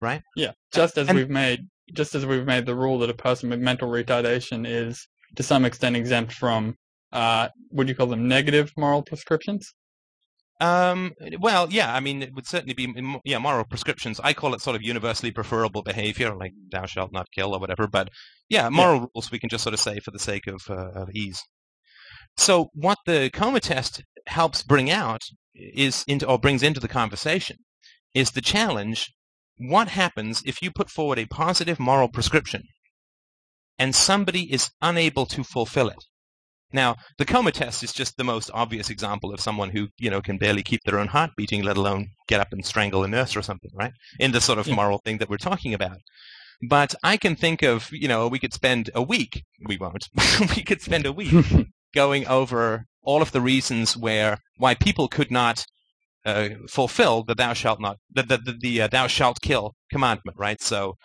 Right? 0.00 0.22
Yeah, 0.34 0.52
just 0.72 0.98
as 0.98 1.08
And- 1.08 1.16
we've 1.16 1.30
made 1.30 1.60
just 1.94 2.16
as 2.16 2.26
we've 2.26 2.44
made 2.44 2.66
the 2.66 2.74
rule 2.74 2.98
that 2.98 3.10
a 3.10 3.14
person 3.14 3.48
with 3.50 3.60
mental 3.60 3.88
retardation 3.88 4.66
is 4.66 5.06
to 5.36 5.44
some 5.44 5.64
extent 5.64 5.94
exempt 5.94 6.32
from 6.32 6.74
uh 7.12 7.48
do 7.74 7.84
you 7.86 7.94
call 7.94 8.06
them 8.06 8.28
negative 8.28 8.72
moral 8.76 9.02
prescriptions? 9.02 9.72
Um, 10.58 11.12
well, 11.38 11.70
yeah, 11.70 11.94
I 11.94 12.00
mean, 12.00 12.22
it 12.22 12.34
would 12.34 12.46
certainly 12.46 12.72
be, 12.72 12.92
yeah, 13.24 13.38
moral 13.38 13.64
prescriptions. 13.64 14.20
I 14.24 14.32
call 14.32 14.54
it 14.54 14.62
sort 14.62 14.74
of 14.74 14.82
universally 14.82 15.30
preferable 15.30 15.82
behavior, 15.82 16.34
like 16.34 16.52
thou 16.70 16.86
shalt 16.86 17.12
not 17.12 17.30
kill 17.30 17.54
or 17.54 17.60
whatever. 17.60 17.86
But 17.86 18.08
yeah, 18.48 18.70
moral 18.70 19.10
rules 19.14 19.30
we 19.30 19.38
can 19.38 19.50
just 19.50 19.62
sort 19.62 19.74
of 19.74 19.80
say 19.80 20.00
for 20.00 20.12
the 20.12 20.18
sake 20.18 20.46
of, 20.46 20.62
uh, 20.70 20.92
of 21.02 21.10
ease. 21.14 21.42
So 22.38 22.70
what 22.72 22.98
the 23.06 23.30
coma 23.32 23.60
test 23.60 24.02
helps 24.26 24.62
bring 24.62 24.90
out 24.90 25.22
is 25.54 26.04
into, 26.08 26.26
or 26.26 26.38
brings 26.38 26.62
into 26.62 26.80
the 26.80 26.88
conversation 26.88 27.58
is 28.14 28.30
the 28.30 28.40
challenge. 28.40 29.12
What 29.58 29.88
happens 29.88 30.42
if 30.44 30.62
you 30.62 30.70
put 30.70 30.90
forward 30.90 31.18
a 31.18 31.26
positive 31.26 31.78
moral 31.78 32.08
prescription 32.08 32.62
and 33.78 33.94
somebody 33.94 34.52
is 34.52 34.70
unable 34.80 35.26
to 35.26 35.44
fulfill 35.44 35.88
it? 35.88 36.04
Now, 36.72 36.96
the 37.18 37.24
coma 37.24 37.52
test 37.52 37.82
is 37.82 37.92
just 37.92 38.16
the 38.16 38.24
most 38.24 38.50
obvious 38.52 38.90
example 38.90 39.32
of 39.32 39.40
someone 39.40 39.70
who, 39.70 39.88
you 39.98 40.10
know, 40.10 40.20
can 40.20 40.36
barely 40.36 40.62
keep 40.62 40.82
their 40.84 40.98
own 40.98 41.08
heart 41.08 41.30
beating, 41.36 41.62
let 41.62 41.76
alone 41.76 42.08
get 42.28 42.40
up 42.40 42.52
and 42.52 42.64
strangle 42.64 43.04
a 43.04 43.08
nurse 43.08 43.36
or 43.36 43.42
something, 43.42 43.70
right? 43.74 43.92
In 44.18 44.32
the 44.32 44.40
sort 44.40 44.58
of 44.58 44.68
moral 44.68 44.98
thing 44.98 45.18
that 45.18 45.30
we're 45.30 45.36
talking 45.36 45.74
about. 45.74 45.98
But 46.68 46.94
I 47.02 47.16
can 47.16 47.36
think 47.36 47.62
of, 47.62 47.90
you 47.92 48.08
know, 48.08 48.28
we 48.28 48.38
could 48.38 48.54
spend 48.54 48.90
a 48.94 49.02
week, 49.02 49.44
we 49.66 49.76
won't, 49.76 50.08
we 50.56 50.62
could 50.62 50.80
spend 50.80 51.06
a 51.06 51.12
week 51.12 51.34
going 51.94 52.26
over 52.26 52.86
all 53.02 53.22
of 53.22 53.32
the 53.32 53.40
reasons 53.40 53.96
where, 53.96 54.38
why 54.56 54.74
people 54.74 55.06
could 55.06 55.30
not 55.30 55.64
uh, 56.24 56.48
fulfill 56.68 57.22
the 57.22 57.34
thou 57.34 57.52
shalt 57.52 57.80
not, 57.80 57.98
the, 58.10 58.22
the, 58.22 58.38
the, 58.38 58.58
the 58.60 58.82
uh, 58.82 58.88
thou 58.88 59.06
shalt 59.06 59.40
kill 59.40 59.74
commandment, 59.92 60.36
right? 60.38 60.60
So, 60.60 60.96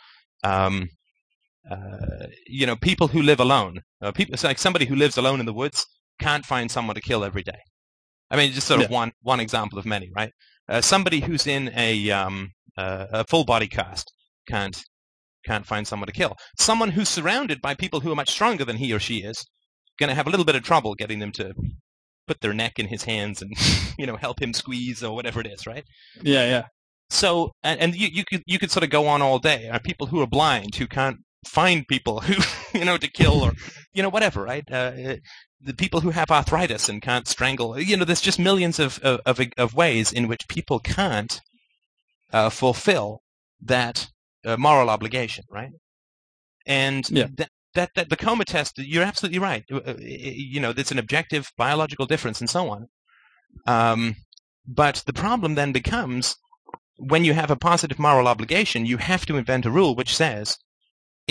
um, 0.44 0.90
uh, 1.70 2.28
you 2.48 2.66
know, 2.66 2.76
people 2.76 3.08
who 3.08 3.22
live 3.22 3.40
alone, 3.40 3.82
uh, 4.02 4.12
people, 4.12 4.34
it's 4.34 4.44
like 4.44 4.58
somebody 4.58 4.86
who 4.86 4.96
lives 4.96 5.18
alone 5.18 5.40
in 5.40 5.46
the 5.46 5.54
woods 5.54 5.86
can't 6.20 6.46
find 6.46 6.72
someone 6.72 6.96
to 6.96 7.02
kill 7.02 7.24
every 7.24 7.44
day. 7.44 7.60
I 8.30 8.38
mean, 8.38 8.52
just 8.52 8.68
sort 8.68 8.82
of 8.82 8.90
Yeah. 8.90 8.98
one 8.98 9.12
one 9.22 9.40
example 9.40 9.78
of 9.78 9.86
many, 9.86 10.10
right? 10.16 10.32
Uh, 10.70 10.82
somebody 10.82 11.20
who's 11.20 11.46
in 11.48 11.72
a 11.76 12.10
um, 12.12 12.50
uh, 12.78 13.08
a 13.12 13.26
full 13.26 13.44
body 13.46 13.68
cast 13.68 14.12
can't 14.48 14.82
can't 15.46 15.66
find 15.66 15.88
someone 15.88 16.08
to 16.08 16.14
kill. 16.14 16.36
Someone 16.58 16.92
who's 16.92 17.10
surrounded 17.10 17.62
by 17.62 17.74
people 17.76 18.00
who 18.00 18.12
are 18.12 18.16
much 18.16 18.32
stronger 18.32 18.64
than 18.64 18.78
he 18.78 18.94
or 18.94 19.00
she 19.00 19.18
is 19.18 19.44
going 20.00 20.10
to 20.10 20.16
have 20.16 20.28
a 20.28 20.30
little 20.30 20.46
bit 20.46 20.56
of 20.56 20.64
trouble 20.64 20.96
getting 20.96 21.20
them 21.20 21.32
to 21.34 21.54
put 22.28 22.40
their 22.42 22.54
neck 22.54 22.80
in 22.80 22.88
his 22.88 23.04
hands 23.04 23.42
and 23.42 23.52
you 23.98 24.06
know 24.06 24.16
help 24.16 24.42
him 24.42 24.54
squeeze 24.54 25.04
or 25.04 25.14
whatever 25.16 25.42
it 25.42 25.48
is, 25.48 25.68
right? 25.68 25.84
Yeah, 26.24 26.46
yeah. 26.46 26.64
So, 27.10 27.52
and, 27.64 27.80
and 27.82 27.96
you, 27.96 28.08
you 28.08 28.24
could 28.24 28.42
you 28.46 28.58
could 28.58 28.72
sort 28.72 28.84
of 28.84 28.90
go 28.90 29.08
on 29.08 29.22
all 29.22 29.40
day. 29.40 29.68
Are 29.70 29.80
people 29.80 30.08
who 30.08 30.22
are 30.22 30.28
blind 30.28 30.76
who 30.76 30.88
can't 30.88 31.18
find 31.46 31.88
people 31.88 32.22
who 32.22 32.36
you 32.78 32.86
know 32.86 32.98
to 32.98 33.10
kill 33.10 33.44
or 33.44 33.54
you 33.94 34.02
know 34.04 34.10
whatever, 34.10 34.44
right? 34.44 34.70
Uh, 34.72 35.16
the 35.64 35.74
people 35.74 36.02
who 36.02 36.10
have 36.10 36.32
arthritis 36.32 36.90
and 36.90 37.02
can't 37.02 37.28
strangle. 37.28 37.80
You 37.80 37.96
know, 37.98 38.06
there's 38.06 38.22
just 38.22 38.40
millions 38.40 38.80
of 38.80 39.00
of, 39.00 39.40
of, 39.58 39.74
ways 39.74 40.12
in 40.12 40.28
which 40.28 40.48
people 40.48 40.80
can't 40.80 41.40
uh, 42.34 42.50
fulfill 42.50 43.22
that 43.62 44.08
uh, 44.46 44.58
moral 44.58 44.90
obligation, 44.90 45.46
right? 45.50 45.72
And 46.66 47.08
Yeah. 47.10 47.28
that, 47.36 47.50
that 47.76 47.92
that 47.96 48.10
the 48.10 48.18
coma 48.18 48.46
test, 48.46 48.78
you're 48.78 49.04
absolutely 49.04 49.40
right. 49.40 49.64
Uh, 49.72 49.96
You 50.00 50.60
know, 50.60 50.74
there's 50.74 50.92
an 50.92 51.00
objective 51.00 51.52
biological 51.58 52.06
difference 52.06 52.40
and 52.42 52.50
so 52.50 52.70
on. 52.70 52.88
Um, 53.68 54.16
but 54.66 55.04
the 55.06 55.14
problem 55.14 55.56
then 55.56 55.72
becomes 55.72 56.36
when 56.98 57.26
you 57.26 57.34
have 57.34 57.52
a 57.52 57.56
positive 57.56 58.00
moral 58.00 58.28
obligation, 58.28 58.86
you 58.86 58.98
have 58.98 59.26
to 59.26 59.38
invent 59.38 59.66
a 59.66 59.72
rule 59.72 59.96
which 59.96 60.16
says 60.16 60.58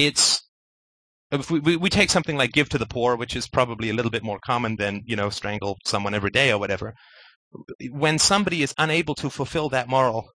it's 0.07 0.43
if 1.31 1.51
we, 1.51 1.77
we, 1.77 1.89
take 1.91 2.11
something 2.11 2.37
like 2.37 2.53
give 2.53 2.69
to 2.71 2.79
the 2.79 2.87
poor, 2.87 3.15
which 3.15 3.37
is 3.37 3.49
probably 3.49 3.89
a 3.89 3.95
little 3.95 4.11
bit 4.11 4.25
more 4.25 4.41
common 4.45 4.77
than 4.77 5.03
you 5.07 5.17
know 5.17 5.31
strangle 5.31 5.77
someone 5.85 6.15
every 6.15 6.31
day 6.31 6.51
or 6.51 6.59
whatever. 6.59 6.95
When 7.91 8.19
somebody 8.19 8.63
is 8.63 8.75
unable 8.79 9.15
to 9.17 9.31
fulfill 9.31 9.69
that 9.71 9.89
moral 9.89 10.29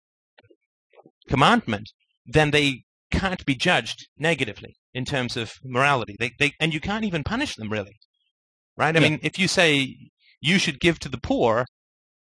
commandment, 1.28 1.90
then 2.26 2.50
they 2.50 2.84
can't 3.10 3.44
be 3.44 3.54
judged 3.54 4.08
negatively 4.18 4.74
in 4.94 5.04
terms 5.04 5.36
of 5.36 5.54
morality. 5.64 6.16
They, 6.18 6.32
they 6.38 6.52
and 6.60 6.74
you 6.74 6.80
can't 6.80 7.04
even 7.04 7.24
punish 7.24 7.56
them 7.56 7.70
really, 7.70 7.96
right? 8.76 8.94
I 8.96 9.00
Yeah. 9.00 9.08
mean, 9.08 9.20
if 9.22 9.38
you 9.38 9.48
say 9.48 9.96
you 10.40 10.58
should 10.58 10.80
give 10.80 10.98
to 11.00 11.08
the 11.08 11.18
poor, 11.18 11.66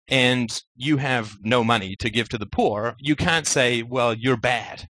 and 0.08 0.62
you 0.74 0.96
have 0.96 1.36
no 1.42 1.62
money 1.62 1.94
to 1.96 2.10
give 2.10 2.28
to 2.30 2.38
the 2.38 2.46
poor, 2.46 2.94
you 2.98 3.14
can't 3.14 3.46
say, 3.46 3.82
well, 3.82 4.14
you're 4.14 4.38
bad, 4.38 4.86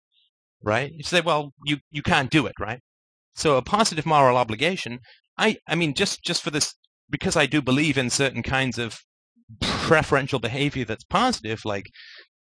right? 0.63 0.93
You 0.93 1.03
say, 1.03 1.21
well, 1.21 1.53
you, 1.65 1.79
you 1.91 2.03
can't 2.03 2.31
do 2.31 2.47
it, 2.47 2.55
right? 2.59 2.81
So 3.35 3.57
a 3.57 3.63
positive 3.63 4.07
moral 4.07 4.37
obligation, 4.37 5.01
I, 5.37 5.57
I 5.69 5.75
mean, 5.75 5.95
just, 5.95 6.23
just 6.25 6.43
for 6.43 6.51
this, 6.51 6.75
because 7.11 7.37
I 7.37 7.47
do 7.47 7.63
believe 7.63 7.97
in 7.97 8.11
certain 8.11 8.43
kinds 8.43 8.79
of 8.79 8.99
preferential 9.61 10.39
behavior 10.39 10.85
that's 10.85 11.05
positive, 11.05 11.65
like 11.65 11.87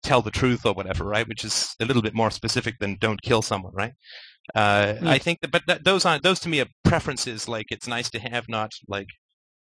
tell 0.02 0.22
the 0.22 0.30
truth 0.30 0.66
or 0.66 0.74
whatever, 0.74 1.04
right? 1.04 1.26
Which 1.28 1.44
is 1.44 1.74
a 1.80 1.84
little 1.84 2.02
bit 2.02 2.14
more 2.14 2.30
specific 2.30 2.74
than 2.80 2.96
don't 3.00 3.22
kill 3.22 3.42
someone, 3.42 3.72
right? 3.74 3.92
Uh, 4.54 4.94
Hmm. 4.94 5.08
I 5.08 5.18
think 5.18 5.40
that, 5.40 5.50
but 5.50 5.62
that, 5.66 5.84
those 5.84 6.04
aren't, 6.04 6.22
those 6.22 6.40
to 6.40 6.48
me 6.48 6.60
are 6.60 6.66
preferences, 6.84 7.48
like 7.48 7.66
it's 7.70 7.86
nice 7.86 8.10
to 8.10 8.18
have, 8.18 8.48
not 8.48 8.72
like 8.88 9.08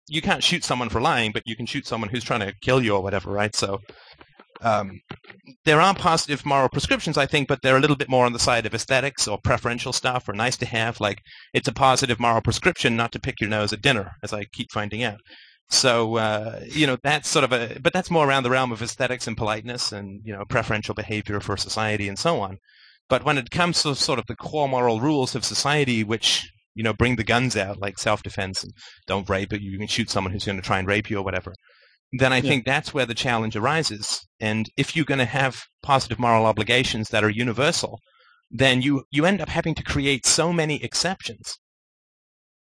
you 0.07 0.21
can't 0.21 0.43
shoot 0.43 0.63
someone 0.63 0.89
for 0.89 1.01
lying, 1.01 1.31
but 1.31 1.43
you 1.45 1.55
can 1.55 1.65
shoot 1.65 1.87
someone 1.87 2.09
who's 2.09 2.23
trying 2.23 2.41
to 2.41 2.53
kill 2.61 2.81
you 2.81 2.95
or 2.95 3.01
whatever, 3.01 3.31
right? 3.31 3.55
So 3.55 3.79
um, 4.65 4.99
there 5.63 5.79
are 5.79 5.93
positive 5.93 6.43
moral 6.43 6.69
prescriptions, 6.69 7.19
I 7.19 7.27
think, 7.27 7.47
but 7.47 7.61
they're 7.61 7.77
a 7.77 7.79
little 7.79 7.95
bit 7.95 8.09
more 8.09 8.25
on 8.25 8.33
the 8.33 8.39
side 8.39 8.65
of 8.65 8.73
aesthetics 8.73 9.27
or 9.27 9.37
preferential 9.43 9.93
stuff 9.93 10.27
or 10.27 10.33
nice 10.33 10.57
to 10.57 10.65
have. 10.65 10.99
Like 10.99 11.19
it's 11.53 11.67
a 11.67 11.73
positive 11.73 12.19
moral 12.19 12.41
prescription 12.41 12.95
not 12.95 13.11
to 13.11 13.19
pick 13.19 13.39
your 13.39 13.49
nose 13.49 13.71
at 13.71 13.83
dinner, 13.83 14.13
as 14.23 14.33
I 14.33 14.45
keep 14.45 14.71
finding 14.73 15.03
out. 15.03 15.19
So 15.69 16.17
uh, 16.17 16.61
you 16.65 16.87
know 16.87 16.97
that's 17.03 17.29
sort 17.29 17.45
of 17.45 17.51
a, 17.51 17.79
but 17.79 17.93
that's 17.93 18.09
more 18.09 18.27
around 18.27 18.41
the 18.41 18.49
realm 18.49 18.71
of 18.71 18.81
aesthetics 18.81 19.27
and 19.27 19.37
politeness 19.37 19.91
and 19.91 20.21
you 20.23 20.33
know 20.33 20.43
preferential 20.49 20.95
behavior 20.95 21.39
for 21.39 21.57
society 21.57 22.07
and 22.07 22.17
so 22.17 22.39
on. 22.39 22.57
But 23.07 23.23
when 23.23 23.37
it 23.37 23.51
comes 23.51 23.83
to 23.83 23.95
sort 23.95 24.17
of 24.17 24.25
the 24.27 24.35
core 24.35 24.67
moral 24.67 24.99
rules 24.99 25.35
of 25.35 25.45
society, 25.45 26.03
which 26.03 26.49
you 26.73 26.83
know 26.83 26.93
bring 26.93 27.17
the 27.17 27.23
guns 27.23 27.55
out 27.55 27.79
like 27.79 27.99
self-defense 27.99 28.63
and 28.63 28.73
don't 29.05 29.29
rape 29.29 29.53
it, 29.53 29.61
you 29.61 29.77
can 29.77 29.87
shoot 29.87 30.09
someone 30.09 30.33
who's 30.33 30.45
going 30.45 30.57
to 30.57 30.65
try 30.65 30.79
and 30.79 30.87
rape 30.87 31.11
you 31.11 31.19
or 31.19 31.23
whatever. 31.23 31.53
Then 32.13 32.31
I 32.33 32.41
Yeah. 32.41 32.49
think 32.49 32.65
that's 32.65 32.93
where 32.93 33.05
the 33.05 33.13
challenge 33.15 33.55
arises. 33.55 34.25
And 34.39 34.69
if 34.77 34.95
you're 34.95 35.05
going 35.05 35.19
to 35.19 35.25
have 35.25 35.63
positive 35.83 36.19
moral 36.19 36.45
obligations 36.45 37.09
that 37.09 37.23
are 37.23 37.29
universal, 37.29 37.99
then 38.49 38.81
you, 38.81 39.03
you 39.11 39.25
end 39.25 39.41
up 39.41 39.49
having 39.49 39.75
to 39.75 39.83
create 39.83 40.25
so 40.25 40.53
many 40.53 40.83
exceptions 40.83 41.57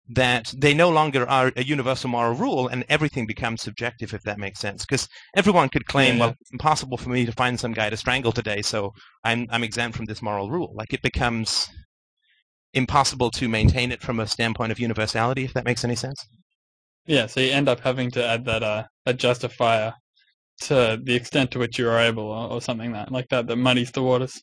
that 0.08 0.52
they 0.56 0.74
no 0.74 0.90
longer 0.90 1.28
are 1.28 1.50
a 1.56 1.64
universal 1.64 2.10
moral 2.10 2.34
rule 2.34 2.68
and 2.68 2.84
everything 2.88 3.26
becomes 3.26 3.62
subjective 3.62 4.12
if 4.12 4.22
that 4.22 4.38
makes 4.38 4.60
sense 4.60 4.84
because 4.84 5.08
everyone 5.34 5.68
could 5.70 5.86
claim 5.86 6.18
Yeah, 6.18 6.18
well 6.18 6.34
it's 6.40 6.52
impossible 6.52 6.98
for 6.98 7.08
me 7.08 7.24
to 7.24 7.32
find 7.32 7.58
some 7.58 7.72
guy 7.72 7.88
to 7.88 7.96
strangle 7.96 8.30
today 8.32 8.60
so 8.60 8.92
I'm 9.24 9.46
I'm 9.50 9.64
exempt 9.64 9.96
from 9.96 10.04
this 10.04 10.20
moral 10.20 10.50
rule 10.50 10.74
like 10.74 10.92
it 10.92 11.00
becomes 11.00 11.68
impossible 12.74 13.30
to 13.30 13.48
maintain 13.48 13.92
it 13.92 14.02
from 14.02 14.20
a 14.20 14.26
standpoint 14.26 14.72
of 14.72 14.78
universality 14.78 15.44
if 15.44 15.54
that 15.54 15.64
makes 15.64 15.84
any 15.84 15.96
sense 15.96 16.22
Yeah, 17.06 17.26
so 17.26 17.40
you 17.40 17.52
end 17.52 17.68
up 17.68 17.80
having 17.80 18.10
to 18.12 18.26
add 18.26 18.44
that 18.46 18.62
uh, 18.62 18.84
a 19.04 19.12
justifier 19.12 19.94
to 20.62 20.98
the 21.02 21.14
extent 21.14 21.50
to 21.50 21.58
which 21.58 21.78
you 21.78 21.88
are 21.88 21.98
able, 21.98 22.24
or, 22.24 22.52
or 22.52 22.62
something 22.62 22.92
that 22.92 23.12
like 23.12 23.28
that 23.28 23.46
that 23.46 23.56
muddies 23.56 23.90
the 23.90 24.02
waters. 24.02 24.40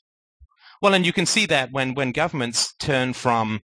Well, 0.82 0.94
and 0.94 1.06
you 1.06 1.14
can 1.14 1.26
see 1.26 1.46
that 1.46 1.72
when, 1.72 1.94
when 1.94 2.12
governments 2.12 2.74
turn 2.80 3.14
from 3.14 3.62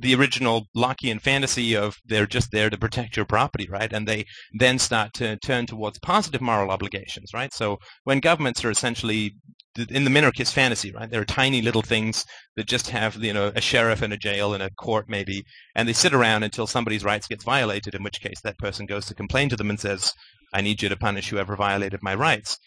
the 0.00 0.14
original 0.14 0.66
Lockean 0.76 1.20
fantasy 1.20 1.76
of 1.76 1.96
they're 2.04 2.26
just 2.26 2.52
there 2.52 2.70
to 2.70 2.78
protect 2.78 3.16
your 3.16 3.26
property, 3.26 3.68
right? 3.68 3.92
And 3.92 4.06
they 4.06 4.24
then 4.52 4.78
start 4.78 5.12
to 5.14 5.36
turn 5.38 5.66
towards 5.66 5.98
positive 5.98 6.40
moral 6.40 6.70
obligations, 6.70 7.30
right? 7.34 7.52
So 7.52 7.78
when 8.04 8.20
governments 8.20 8.64
are 8.64 8.70
essentially 8.70 9.34
in 9.76 10.04
the 10.04 10.10
minarchist 10.10 10.52
fantasy, 10.52 10.92
right? 10.92 11.10
They're 11.10 11.24
tiny 11.24 11.62
little 11.62 11.82
things 11.82 12.24
that 12.56 12.66
just 12.66 12.90
have, 12.90 13.22
you 13.22 13.32
know, 13.32 13.52
a 13.54 13.60
sheriff 13.60 14.02
and 14.02 14.12
a 14.12 14.16
jail 14.16 14.52
and 14.52 14.62
a 14.62 14.70
court 14.70 15.06
maybe, 15.08 15.44
and 15.74 15.88
they 15.88 15.92
sit 15.92 16.12
around 16.12 16.42
until 16.42 16.66
somebody's 16.66 17.04
rights 17.04 17.28
gets 17.28 17.44
violated, 17.44 17.94
in 17.94 18.02
which 18.02 18.20
case 18.20 18.40
that 18.42 18.58
person 18.58 18.86
goes 18.86 19.06
to 19.06 19.14
complain 19.14 19.48
to 19.48 19.56
them 19.56 19.70
and 19.70 19.80
says, 19.80 20.12
I 20.52 20.60
need 20.60 20.82
you 20.82 20.88
to 20.88 20.96
punish 20.96 21.28
whoever 21.28 21.56
violated 21.56 22.00
my 22.02 22.14
rights. 22.14 22.58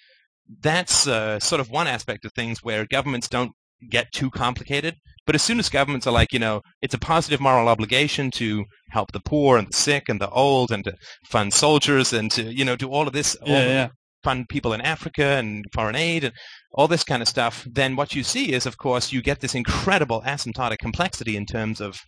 That's 0.61 1.07
uh, 1.07 1.39
sort 1.39 1.61
of 1.61 1.69
one 1.69 1.87
aspect 1.87 2.25
of 2.25 2.31
things 2.33 2.63
where 2.63 2.85
governments 2.85 3.27
don't 3.27 3.51
get 3.89 4.11
too 4.11 4.29
complicated. 4.29 4.95
But 5.25 5.35
as 5.35 5.41
soon 5.41 5.59
as 5.59 5.69
governments 5.69 6.05
are 6.05 6.11
like, 6.11 6.33
you 6.33 6.39
know, 6.39 6.61
it's 6.81 6.93
a 6.93 6.99
positive 6.99 7.39
moral 7.39 7.69
obligation 7.69 8.29
to 8.31 8.65
help 8.89 9.13
the 9.13 9.21
poor 9.21 9.57
and 9.57 9.69
the 9.69 9.75
sick 9.75 10.09
and 10.09 10.19
the 10.19 10.29
old 10.29 10.71
and 10.71 10.83
to 10.83 10.93
fund 11.29 11.53
soldiers 11.53 12.11
and 12.11 12.29
to, 12.31 12.43
you 12.43 12.65
know, 12.65 12.75
do 12.75 12.89
all 12.89 13.07
of 13.07 13.13
this, 13.13 13.35
all 13.35 13.49
Yeah, 13.49 13.65
yeah, 13.65 13.87
fund 14.23 14.49
people 14.49 14.73
in 14.73 14.81
Africa 14.81 15.23
and 15.23 15.65
foreign 15.73 15.95
aid 15.95 16.23
and 16.23 16.33
all 16.71 16.87
this 16.87 17.03
kind 17.03 17.21
of 17.21 17.27
stuff, 17.27 17.67
then 17.69 17.95
what 17.95 18.15
you 18.15 18.23
see 18.23 18.53
is, 18.53 18.65
of 18.65 18.77
course, 18.77 19.11
you 19.11 19.21
get 19.21 19.41
this 19.41 19.55
incredible 19.55 20.21
asymptotic 20.25 20.79
complexity 20.79 21.35
in 21.35 21.45
terms 21.45 21.79
of 21.79 21.99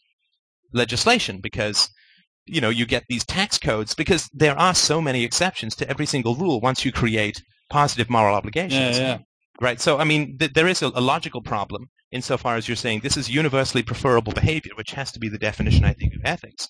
legislation 0.73 1.39
because, 1.41 1.89
you 2.45 2.62
know, 2.62 2.69
you 2.69 2.86
get 2.86 3.04
these 3.10 3.25
tax 3.25 3.58
codes 3.58 3.93
because 3.93 4.30
there 4.34 4.58
are 4.58 4.73
so 4.73 5.01
many 5.01 5.23
exceptions 5.23 5.75
to 5.75 5.89
every 5.89 6.06
single 6.06 6.36
rule 6.36 6.60
once 6.62 6.84
you 6.86 6.91
create 6.91 7.41
positive 7.69 8.10
moral 8.10 8.34
yeah, 8.34 8.38
obligations. 8.38 8.97
yeah. 8.97 9.17
Right. 9.62 9.80
So, 9.80 9.99
I 9.99 10.04
mean, 10.04 10.38
th- 10.38 10.54
there 10.54 10.67
is 10.67 10.82
a, 10.82 10.88
a 10.88 11.01
logical 11.01 11.41
problem 11.41 11.88
insofar 12.12 12.56
as 12.56 12.67
you're 12.67 12.75
saying 12.75 12.99
this 12.99 13.17
is 13.17 13.30
universally 13.30 13.84
preferable 13.84 14.34
behavior, 14.34 14.71
which 14.75 14.91
has 14.91 15.12
to 15.12 15.19
be 15.19 15.30
the 15.30 15.38
definition, 15.38 15.86
I 15.86 15.93
think, 15.93 16.13
of 16.13 16.21
ethics. 16.23 16.67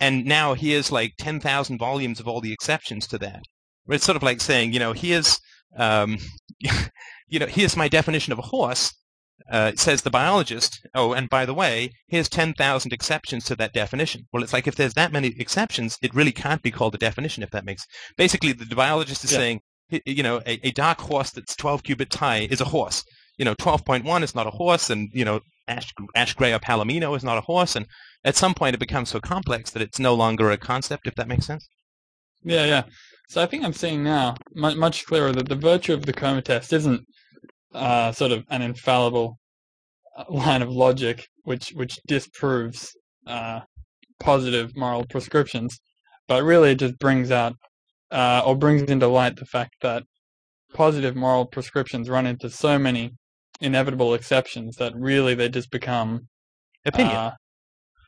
And 0.00 0.24
now 0.24 0.54
here's 0.54 0.92
like 0.92 1.14
10,000 1.18 1.78
volumes 1.78 2.20
of 2.20 2.28
all 2.28 2.40
the 2.40 2.52
exceptions 2.52 3.06
to 3.08 3.18
that. 3.18 3.42
It's 3.88 4.04
sort 4.04 4.16
of 4.16 4.22
like 4.22 4.40
saying, 4.40 4.72
you 4.72 4.78
know, 4.78 4.92
here's, 4.92 5.38
um, 5.76 6.18
you 7.28 7.38
know, 7.38 7.46
here's 7.46 7.76
my 7.76 7.88
definition 7.88 8.32
of 8.32 8.38
a 8.38 8.42
horse, 8.42 8.92
uh, 9.50 9.72
says 9.76 10.02
the 10.02 10.10
biologist. 10.10 10.80
Oh, 10.94 11.12
and 11.12 11.28
by 11.28 11.46
the 11.46 11.54
way, 11.54 11.90
here's 12.08 12.28
10,000 12.28 12.92
exceptions 12.92 13.44
to 13.46 13.56
that 13.56 13.72
definition. 13.72 14.22
Well, 14.32 14.42
it's 14.42 14.52
like 14.52 14.66
if 14.66 14.74
there's 14.74 14.94
that 14.94 15.12
many 15.12 15.34
exceptions, 15.38 15.96
it 16.02 16.14
really 16.14 16.32
can't 16.32 16.62
be 16.62 16.70
called 16.70 16.94
a 16.94 16.98
definition, 16.98 17.42
if 17.42 17.50
that 17.50 17.64
makes. 17.64 17.84
Basically, 18.16 18.52
the 18.52 18.74
biologist 18.74 19.24
is 19.24 19.32
Yeah. 19.32 19.38
saying, 19.38 19.60
you 20.04 20.22
know, 20.22 20.40
a, 20.46 20.66
a 20.66 20.72
dark 20.72 21.00
horse 21.00 21.30
that's 21.30 21.54
12 21.54 21.84
cubits 21.84 22.16
high 22.16 22.48
is 22.50 22.60
a 22.60 22.64
horse. 22.64 23.04
You 23.38 23.44
know, 23.44 23.54
12.1 23.54 24.22
is 24.22 24.34
not 24.34 24.46
a 24.46 24.50
horse, 24.50 24.88
and 24.90 25.10
you 25.12 25.24
know, 25.24 25.40
ash, 25.68 25.92
ash 26.14 26.34
gray 26.34 26.52
or 26.54 26.58
palomino 26.58 27.14
is 27.16 27.22
not 27.22 27.36
a 27.38 27.42
horse. 27.42 27.76
And 27.76 27.86
at 28.24 28.34
some 28.34 28.54
point, 28.54 28.74
it 28.74 28.78
becomes 28.78 29.10
so 29.10 29.20
complex 29.20 29.70
that 29.72 29.82
it's 29.82 29.98
no 29.98 30.14
longer 30.14 30.50
a 30.50 30.56
concept. 30.56 31.06
If 31.06 31.14
that 31.16 31.28
makes 31.28 31.46
sense. 31.46 31.68
Yeah, 32.42 32.64
yeah. 32.64 32.82
So 33.28 33.42
I 33.42 33.46
think 33.46 33.64
I'm 33.64 33.72
seeing 33.72 34.04
now 34.04 34.34
much, 34.54 34.76
much 34.76 35.06
clearer 35.06 35.32
that 35.32 35.48
the 35.48 35.56
virtue 35.56 35.92
of 35.92 36.06
the 36.06 36.12
coma 36.12 36.42
test 36.42 36.72
isn't 36.72 37.02
uh, 37.74 38.12
sort 38.12 38.32
of 38.32 38.44
an 38.50 38.62
infallible 38.62 39.38
uh, 40.16 40.24
line 40.30 40.62
of 40.62 40.70
logic 40.70 41.26
which 41.44 41.70
which 41.70 41.98
disproves 42.06 42.92
uh, 43.26 43.60
positive 44.20 44.76
moral 44.76 45.04
prescriptions, 45.04 45.78
but 46.28 46.42
really 46.42 46.72
it 46.72 46.78
just 46.78 46.98
brings 46.98 47.30
out 47.30 47.54
uh, 48.10 48.42
or 48.44 48.56
brings 48.56 48.82
into 48.82 49.06
light 49.06 49.36
the 49.36 49.44
fact 49.44 49.74
that 49.82 50.04
positive 50.72 51.16
moral 51.16 51.46
prescriptions 51.46 52.08
run 52.08 52.26
into 52.26 52.48
so 52.50 52.78
many 52.78 53.12
inevitable 53.60 54.14
exceptions 54.14 54.76
that 54.76 54.92
really 54.96 55.34
they 55.34 55.48
just 55.48 55.70
become 55.70 56.28
Opinion. 56.84 57.16
uh, 57.16 57.30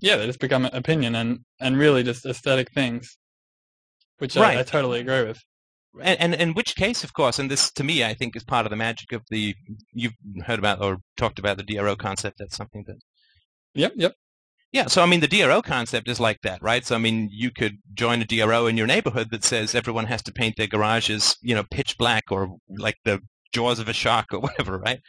yeah, 0.00 0.16
they 0.16 0.26
just 0.26 0.40
become 0.40 0.64
opinion 0.66 1.14
and 1.16 1.40
and 1.60 1.76
really 1.76 2.02
just 2.02 2.24
aesthetic 2.24 2.70
things. 2.72 3.16
Which 4.18 4.36
I, 4.36 4.40
Right. 4.40 4.58
I 4.58 4.62
totally 4.62 5.00
agree 5.00 5.24
with. 5.24 5.38
And, 6.00 6.20
and 6.20 6.34
in 6.34 6.54
which 6.54 6.76
case, 6.76 7.02
of 7.02 7.12
course, 7.12 7.38
and 7.38 7.50
this 7.50 7.72
to 7.72 7.82
me, 7.82 8.04
I 8.04 8.14
think 8.14 8.36
is 8.36 8.44
part 8.44 8.66
of 8.66 8.70
the 8.70 8.76
magic 8.76 9.12
of 9.12 9.22
the 9.30 9.54
you've 9.92 10.12
heard 10.44 10.58
about 10.58 10.82
or 10.82 10.98
talked 11.16 11.38
about 11.38 11.56
the 11.56 11.62
DRO 11.64 11.96
concept. 11.96 12.36
That's 12.38 12.56
something 12.56 12.84
that 12.86 12.98
Yep, 13.74 13.92
yep. 13.96 14.14
Yeah, 14.70 14.86
so 14.86 15.02
I 15.02 15.06
mean, 15.06 15.20
the 15.20 15.28
DRO 15.28 15.62
concept 15.62 16.08
is 16.08 16.20
like 16.20 16.40
that, 16.42 16.62
right? 16.62 16.84
So 16.84 16.94
I 16.94 16.98
mean, 16.98 17.30
you 17.32 17.50
could 17.50 17.78
join 17.94 18.20
a 18.20 18.26
DRO 18.26 18.66
in 18.66 18.76
your 18.76 18.86
neighborhood 18.86 19.30
that 19.30 19.44
says 19.44 19.74
everyone 19.74 20.06
has 20.06 20.22
to 20.24 20.32
paint 20.32 20.56
their 20.56 20.66
garages, 20.66 21.36
you 21.40 21.54
know, 21.54 21.64
pitch 21.70 21.96
black 21.96 22.24
or 22.30 22.56
like 22.68 22.96
the 23.04 23.20
jaws 23.52 23.78
of 23.78 23.88
a 23.88 23.94
shark 23.94 24.26
or 24.32 24.40
whatever, 24.46 24.78
right? 24.78 25.00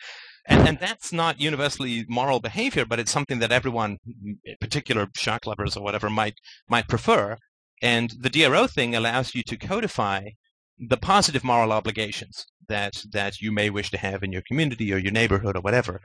And, 0.47 0.67
and 0.67 0.79
that's 0.79 1.11
not 1.11 1.41
universally 1.41 2.05
moral 2.07 2.39
behavior, 2.39 2.85
but 2.85 2.99
it's 2.99 3.11
something 3.11 3.39
that 3.39 3.51
everyone, 3.51 3.97
particular 4.61 5.07
shark 5.15 5.45
lovers 5.45 5.75
or 5.75 5.83
whatever, 5.83 6.09
might 6.09 6.35
might 6.69 6.87
prefer. 6.87 7.37
And 7.81 8.13
the 8.19 8.29
DRO 8.29 8.67
thing 8.67 8.95
allows 8.95 9.33
you 9.35 9.43
to 9.43 9.57
codify 9.57 10.29
the 10.77 10.97
positive 10.97 11.43
moral 11.43 11.71
obligations 11.71 12.45
that 12.67 13.03
that 13.11 13.41
you 13.41 13.51
may 13.51 13.69
wish 13.69 13.89
to 13.91 13.97
have 13.97 14.23
in 14.23 14.31
your 14.31 14.43
community 14.47 14.93
or 14.93 14.97
your 14.97 15.11
neighborhood 15.11 15.57
or 15.57 15.61
whatever. 15.61 15.99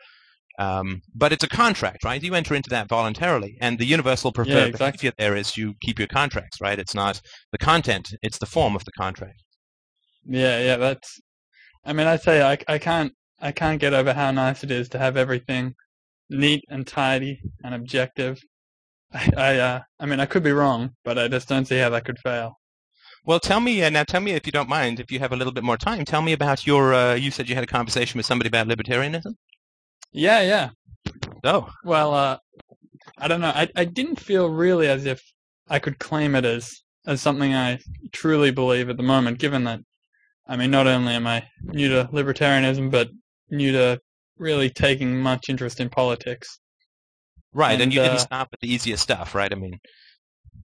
Um, 0.59 1.03
but 1.15 1.33
it's 1.33 1.45
a 1.45 1.49
contract, 1.49 2.05
right? 2.05 2.23
You 2.23 2.35
enter 2.35 2.55
into 2.55 2.71
that 2.71 2.89
voluntarily, 2.89 3.57
and 3.61 3.79
the 3.79 3.87
universal 3.87 4.33
preferred 4.33 4.69
exactly. 4.69 5.11
behavior 5.11 5.13
there 5.19 5.37
is 5.37 5.57
you 5.57 5.75
keep 5.81 5.99
your 5.99 6.09
contracts, 6.09 6.61
right? 6.61 6.79
It's 6.79 6.95
not 6.95 7.21
the 7.51 7.59
content; 7.59 8.09
it's 8.23 8.39
the 8.39 8.47
form 8.47 8.77
of 8.77 8.85
the 8.85 8.93
contract. 8.93 9.43
Yeah, 10.25 10.61
yeah, 10.61 10.77
that's. 10.77 11.21
I 11.85 11.93
mean, 11.93 12.07
I 12.07 12.17
say 12.17 12.41
I, 12.41 12.57
I 12.69 12.79
can't, 12.79 13.13
I 13.41 13.51
can't 13.53 13.81
get 13.81 13.95
over 13.95 14.13
how 14.13 14.31
nice 14.31 14.63
it 14.63 14.71
is 14.71 14.89
to 14.91 14.99
have 14.99 15.17
everything 15.17 15.75
neat 16.31 16.65
and 16.69 16.87
tidy 16.87 17.41
and 17.65 17.75
objective. 17.75 18.41
I, 19.15 19.31
I, 19.37 19.57
uh, 19.59 19.81
I 20.01 20.07
mean, 20.07 20.21
I 20.21 20.27
could 20.27 20.43
be 20.43 20.53
wrong, 20.53 20.91
but 21.05 21.19
I 21.19 21.29
just 21.29 21.49
don't 21.49 21.67
see 21.67 21.79
how 21.79 21.91
that 21.91 22.05
could 22.05 22.19
fail. 22.19 22.59
Well, 23.25 23.41
tell 23.41 23.61
me 23.61 23.83
uh, 23.83 23.91
now. 23.91 24.05
Tell 24.05 24.21
me 24.21 24.33
if 24.33 24.45
you 24.45 24.53
don't 24.53 24.69
mind, 24.69 25.01
if 25.01 25.11
you 25.11 25.19
have 25.21 25.33
a 25.33 25.37
little 25.37 25.53
bit 25.53 25.65
more 25.65 25.79
time. 25.79 26.05
Tell 26.05 26.21
me 26.21 26.33
about 26.33 26.67
your. 26.67 26.93
Uh, 26.93 27.15
you 27.15 27.31
said 27.31 27.49
you 27.49 27.55
had 27.55 27.65
a 27.65 27.69
conversation 27.69 28.19
with 28.19 28.27
somebody 28.27 28.49
about 28.49 28.69
libertarianism. 28.69 29.35
Yeah, 30.13 30.43
yeah. 30.43 30.71
Oh, 31.43 31.71
Well, 31.85 32.15
uh, 32.15 32.39
I 33.19 33.29
don't 33.29 33.41
know. 33.41 33.53
I, 33.55 33.69
I 33.77 33.85
didn't 33.85 34.21
feel 34.21 34.49
really 34.49 34.89
as 34.89 35.07
if 35.07 35.23
I 35.69 35.79
could 35.79 35.99
claim 35.99 36.35
it 36.35 36.45
as 36.45 36.83
as 37.07 37.21
something 37.21 37.55
I 37.55 37.79
truly 38.13 38.51
believe 38.51 38.89
at 38.89 38.97
the 38.97 39.03
moment, 39.03 39.39
given 39.39 39.65
that, 39.65 39.81
I 40.47 40.57
mean, 40.57 40.71
not 40.71 40.87
only 40.87 41.13
am 41.13 41.27
I 41.27 41.47
new 41.63 41.89
to 41.91 42.09
libertarianism, 42.13 42.91
but 42.91 43.11
new 43.51 43.73
to 43.73 44.01
really 44.39 44.71
taking 44.71 45.19
much 45.21 45.49
interest 45.49 45.81
in 45.81 45.91
politics. 45.91 46.59
Right. 47.55 47.73
And, 47.73 47.83
And, 47.83 47.95
you 47.95 48.01
didn't 48.01 48.17
uh, 48.17 48.19
start 48.19 48.49
with 48.51 48.61
the 48.61 48.73
easiest 48.73 49.03
stuff, 49.03 49.35
right? 49.35 49.51
I 49.51 49.57
mean, 49.57 49.79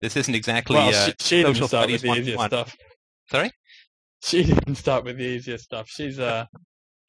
this 0.01 0.15
isn't 0.15 0.33
exactly. 0.33 0.75
well, 0.75 0.89
uh, 0.89 1.05
she, 1.05 1.13
she 1.19 1.43
didn't 1.43 1.67
start 1.67 1.89
with 1.89 2.01
the 2.01 2.13
easiest 2.13 2.43
stuff. 2.45 2.75
Sorry? 3.29 3.51
She 4.23 4.43
didn't 4.43 4.75
start 4.75 5.03
with 5.03 5.17
the 5.17 5.23
easiest 5.25 5.65
stuff. 5.65 5.87
She's 5.89 6.19
uh, 6.19 6.45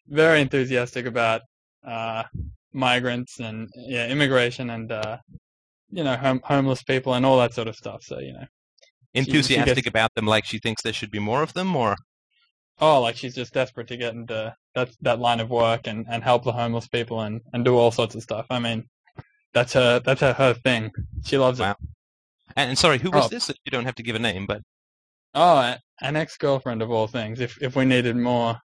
very 0.08 0.40
enthusiastic 0.40 1.06
about 1.06 1.42
uh, 1.86 2.24
migrants 2.72 3.40
and 3.40 3.68
yeah, 3.76 4.08
immigration 4.08 4.70
and 4.70 4.92
uh, 4.92 5.18
you 5.90 6.04
know, 6.04 6.16
hom- 6.16 6.42
homeless 6.44 6.82
people 6.82 7.14
and 7.14 7.24
all 7.24 7.38
that 7.38 7.54
sort 7.54 7.68
of 7.68 7.76
stuff. 7.76 8.02
So 8.02 8.18
you 8.18 8.32
know, 8.34 8.44
she 9.14 9.20
enthusiastic 9.20 9.76
gets- 9.76 9.86
about 9.86 10.14
them, 10.14 10.26
like 10.26 10.44
she 10.44 10.58
thinks 10.58 10.82
there 10.82 10.92
should 10.92 11.10
be 11.10 11.18
more 11.18 11.42
of 11.42 11.54
them, 11.54 11.74
or 11.74 11.96
oh, 12.80 13.00
like 13.00 13.16
she's 13.16 13.34
just 13.34 13.54
desperate 13.54 13.88
to 13.88 13.96
get 13.96 14.14
into 14.14 14.54
that 14.74 14.90
that 15.00 15.18
line 15.18 15.40
of 15.40 15.50
work 15.50 15.86
and, 15.86 16.06
and 16.10 16.22
help 16.22 16.44
the 16.44 16.52
homeless 16.52 16.88
people 16.88 17.20
and, 17.20 17.40
and 17.52 17.64
do 17.64 17.76
all 17.76 17.90
sorts 17.90 18.14
of 18.14 18.22
stuff. 18.22 18.46
I 18.50 18.58
mean, 18.58 18.84
that's 19.54 19.72
her 19.74 20.00
that's 20.00 20.20
her, 20.20 20.32
her 20.32 20.54
thing. 20.54 20.90
She 21.24 21.38
loves 21.38 21.60
Wow. 21.60 21.72
it. 21.72 21.76
and, 22.56 22.70
and 22.70 22.78
sorry, 22.78 22.98
who 22.98 23.10
was 23.10 23.26
Oh. 23.26 23.28
this? 23.28 23.48
You 23.48 23.70
don't 23.70 23.84
have 23.84 23.94
to 23.96 24.02
give 24.02 24.16
a 24.16 24.18
name, 24.20 24.46
but 24.46 24.62
Oh, 25.34 25.74
an 26.00 26.16
ex 26.16 26.36
girlfriend 26.36 26.82
of 26.82 26.90
all 26.90 27.06
things. 27.06 27.40
If 27.40 27.60
if 27.62 27.76
we 27.76 27.84
needed 27.84 28.16
more 28.16 28.58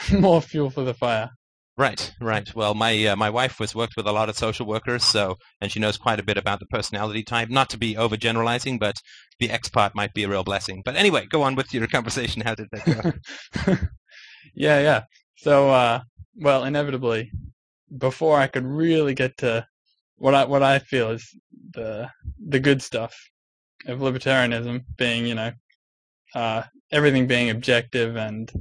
more 0.12 0.40
fuel 0.42 0.70
for 0.70 0.84
the 0.84 0.94
fire. 0.94 1.30
Right, 1.78 2.12
right. 2.20 2.54
Well, 2.54 2.74
my 2.74 3.06
uh, 3.06 3.16
my 3.16 3.30
wife 3.30 3.58
was 3.58 3.74
worked 3.74 3.94
with 3.96 4.06
a 4.06 4.12
lot 4.12 4.28
of 4.28 4.36
social 4.36 4.66
workers, 4.66 5.02
so 5.04 5.36
and 5.60 5.72
she 5.72 5.80
knows 5.80 5.96
quite 5.96 6.20
a 6.20 6.22
bit 6.22 6.36
about 6.36 6.60
the 6.60 6.66
personality 6.66 7.22
type. 7.22 7.48
Not 7.48 7.70
to 7.70 7.78
be 7.78 7.94
overgeneralizing, 7.94 8.78
but 8.78 8.96
the 9.40 9.50
X 9.50 9.68
part 9.70 9.94
might 9.94 10.12
be 10.12 10.22
a 10.24 10.28
real 10.28 10.44
blessing. 10.44 10.82
But 10.84 10.96
anyway, 10.96 11.26
go 11.26 11.42
on 11.42 11.54
with 11.54 11.72
your 11.72 11.86
conversation. 11.96 12.42
How 12.42 12.54
did 12.54 12.68
that 12.72 12.84
go? 13.64 13.72
yeah, 14.54 14.80
yeah. 14.80 15.02
So, 15.36 15.70
uh, 15.70 16.00
well, 16.36 16.64
inevitably, 16.64 17.30
before 17.96 18.38
I 18.38 18.46
could 18.48 18.66
really 18.66 19.14
get 19.14 19.38
to 19.38 19.66
what 20.22 20.36
I 20.36 20.44
what 20.44 20.62
I 20.62 20.78
feel 20.78 21.10
is 21.10 21.28
the 21.72 22.08
the 22.48 22.60
good 22.60 22.80
stuff 22.80 23.12
of 23.86 23.98
libertarianism, 23.98 24.84
being 24.96 25.26
you 25.26 25.34
know, 25.34 25.50
uh, 26.32 26.62
everything 26.92 27.26
being 27.26 27.50
objective 27.50 28.14
and 28.14 28.52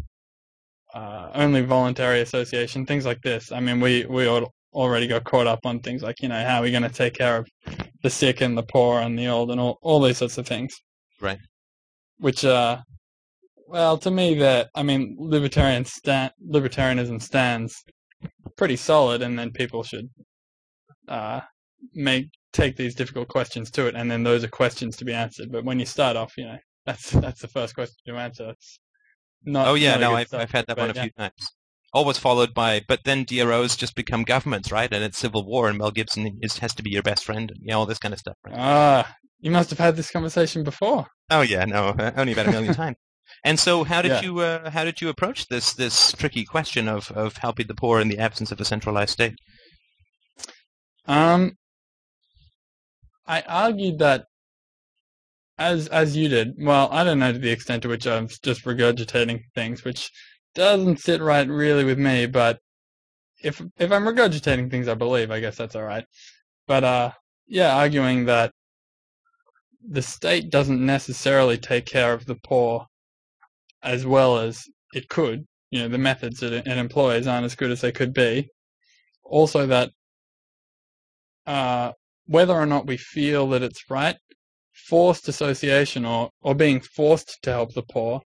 uh, 0.96 1.30
only 1.36 1.62
voluntary 1.62 2.22
association, 2.22 2.88
things 2.88 3.06
like 3.06 3.22
this. 3.22 3.52
I 3.52 3.60
mean, 3.60 3.80
we 3.80 4.08
we 4.08 4.28
al- 4.28 4.52
already 4.74 5.06
got 5.06 5.24
caught 5.24 5.46
up 5.46 5.60
on 5.64 5.82
things 5.82 6.02
like 6.02 6.20
you 6.24 6.30
know 6.30 6.44
how 6.44 6.58
are 6.58 6.64
we 6.64 6.72
going 6.72 6.82
to 6.82 6.90
take 6.90 7.14
care 7.14 7.38
of 7.38 7.48
the 8.02 8.10
sick 8.10 8.42
and 8.42 8.58
the 8.58 8.64
poor 8.64 9.00
and 9.00 9.18
the 9.18 9.28
old 9.28 9.52
and 9.52 9.62
all 9.62 9.78
all 9.84 10.02
these 10.02 10.18
sorts 10.18 10.40
of 10.40 10.48
things. 10.48 10.74
Right. 11.22 11.38
Which 12.18 12.44
uh 12.44 12.80
well, 13.68 14.00
to 14.00 14.10
me, 14.10 14.34
that 14.40 14.70
I 14.74 14.82
mean, 14.82 15.16
libertarian 15.20 15.86
sta- 15.86 16.34
libertarianism 16.44 17.22
stands 17.22 17.84
pretty 18.58 18.78
solid, 18.78 19.22
and 19.22 19.38
then 19.38 19.52
people 19.52 19.84
should 19.84 20.10
uh, 21.08 21.42
make 21.94 22.28
take 22.54 22.76
these 22.76 22.96
difficult 22.96 23.28
questions 23.28 23.72
to 23.72 23.88
it, 23.88 23.96
and 23.96 24.10
then 24.10 24.24
those 24.24 24.44
are 24.44 24.50
questions 24.50 24.98
to 24.98 25.06
be 25.06 25.14
answered. 25.14 25.52
But 25.52 25.66
when 25.66 25.80
you 25.80 25.86
start 25.86 26.18
off, 26.18 26.34
you 26.38 26.46
know, 26.46 26.58
that's 26.86 27.12
that's 27.12 27.42
the 27.42 27.48
first 27.48 27.76
question 27.76 27.96
to 28.08 28.16
answer. 28.16 28.50
It's 28.50 28.80
not. 29.44 29.68
oh 29.68 29.76
yeah, 29.76 29.98
no, 29.98 30.14
I've 30.14 30.28
start, 30.28 30.44
I've 30.44 30.52
had 30.52 30.68
that 30.68 30.78
but 30.78 30.84
one 30.84 30.92
a 30.92 30.94
yeah. 30.94 31.02
few 31.04 31.12
times. 31.12 31.52
Always 31.94 32.18
followed 32.18 32.54
by, 32.54 32.82
but 32.88 33.02
then 33.04 33.26
DROs 33.26 33.76
just 33.76 33.96
become 33.96 34.24
governments, 34.24 34.72
right? 34.72 34.92
And 34.94 35.04
it's 35.04 35.18
civil 35.18 35.46
war, 35.46 35.68
and 35.68 35.78
Mel 35.78 35.92
Gibson 35.92 36.38
is, 36.42 36.58
has 36.60 36.74
to 36.76 36.84
be 36.84 36.90
your 36.90 37.04
best 37.04 37.26
friend, 37.26 37.52
and 37.52 37.60
you 37.62 37.72
know, 37.72 37.80
all 37.80 37.86
this 37.86 38.00
kind 38.00 38.14
of 38.14 38.20
stuff. 38.20 38.38
Right? 38.46 38.56
Ah, 38.58 39.16
you 39.42 39.52
must 39.52 39.70
have 39.72 39.80
had 39.80 39.98
this 39.98 40.10
conversation 40.10 40.64
before. 40.64 41.08
Oh 41.30 41.42
yeah, 41.42 41.66
no, 41.66 41.90
uh, 41.90 42.12
only 42.16 42.34
about 42.34 42.48
a 42.48 42.52
million 42.52 42.74
times. 42.76 42.98
And 43.44 43.60
so, 43.60 43.84
how 43.84 44.02
did 44.02 44.12
Yeah. 44.12 44.22
you 44.22 44.40
uh, 44.40 44.70
how 44.70 44.86
did 44.86 45.02
you 45.02 45.10
approach 45.10 45.48
this 45.48 45.74
this 45.74 46.14
tricky 46.14 46.46
question 46.46 46.88
of 46.88 47.12
of 47.12 47.38
helping 47.38 47.68
the 47.68 47.76
poor 47.76 48.00
in 48.00 48.08
the 48.08 48.20
absence 48.20 48.52
of 48.52 48.60
a 48.62 48.66
centralized 48.66 49.12
state? 49.12 49.36
Um, 51.08 51.58
I 53.32 53.42
argued 53.48 54.00
that 54.00 54.26
as 55.58 55.88
as 55.88 56.18
you 56.18 56.28
did. 56.28 56.56
Well, 56.60 56.90
I 56.92 57.06
don't 57.06 57.20
know 57.20 57.32
to 57.32 57.40
the 57.40 57.50
extent 57.50 57.84
to 57.84 57.90
which 57.90 58.06
I'm 58.06 58.28
just 58.28 58.66
regurgitating 58.66 59.44
things, 59.56 59.86
which 59.86 60.12
doesn't 60.54 61.00
sit 61.00 61.22
right 61.22 61.48
really 61.48 61.86
with 61.86 61.98
me. 61.98 62.26
But 62.26 62.60
if 63.42 63.62
if 63.78 63.90
I'm 63.90 64.04
regurgitating 64.04 64.70
things 64.70 64.90
I 64.90 64.96
believe, 64.96 65.32
I 65.32 65.40
guess 65.40 65.56
that's 65.56 65.78
all 65.78 65.84
right. 65.84 66.04
But 66.68 66.84
uh, 66.84 67.12
yeah, 67.48 67.78
arguing 67.78 68.26
that 68.26 68.52
the 69.88 70.02
state 70.02 70.50
doesn't 70.50 70.86
necessarily 70.86 71.58
take 71.58 71.86
care 71.86 72.14
of 72.14 72.26
the 72.26 72.36
poor 72.36 72.86
as 73.82 74.06
well 74.06 74.40
as 74.40 74.62
it 74.94 75.08
could. 75.08 75.46
You 75.72 75.84
know, 75.84 75.88
the 75.88 75.98
methods 75.98 76.42
that 76.42 76.52
it, 76.52 76.68
employs 76.68 77.28
aren't 77.28 77.46
as 77.46 77.56
good 77.56 77.72
as 77.72 77.80
they 77.80 77.94
could 77.94 78.14
be. 78.14 78.50
Also, 79.24 79.68
that 79.68 79.92
uh, 81.48 81.94
whether 82.26 82.54
or 82.54 82.66
not 82.66 82.88
we 82.88 82.98
feel 82.98 83.48
that 83.50 83.62
it's 83.64 83.90
right, 83.90 84.16
forced 84.74 85.28
association 85.28 86.06
or, 86.06 86.30
or 86.42 86.56
being 86.56 86.80
forced 86.80 87.40
to 87.44 87.52
help 87.52 87.74
the 87.74 87.84
poor 87.84 88.22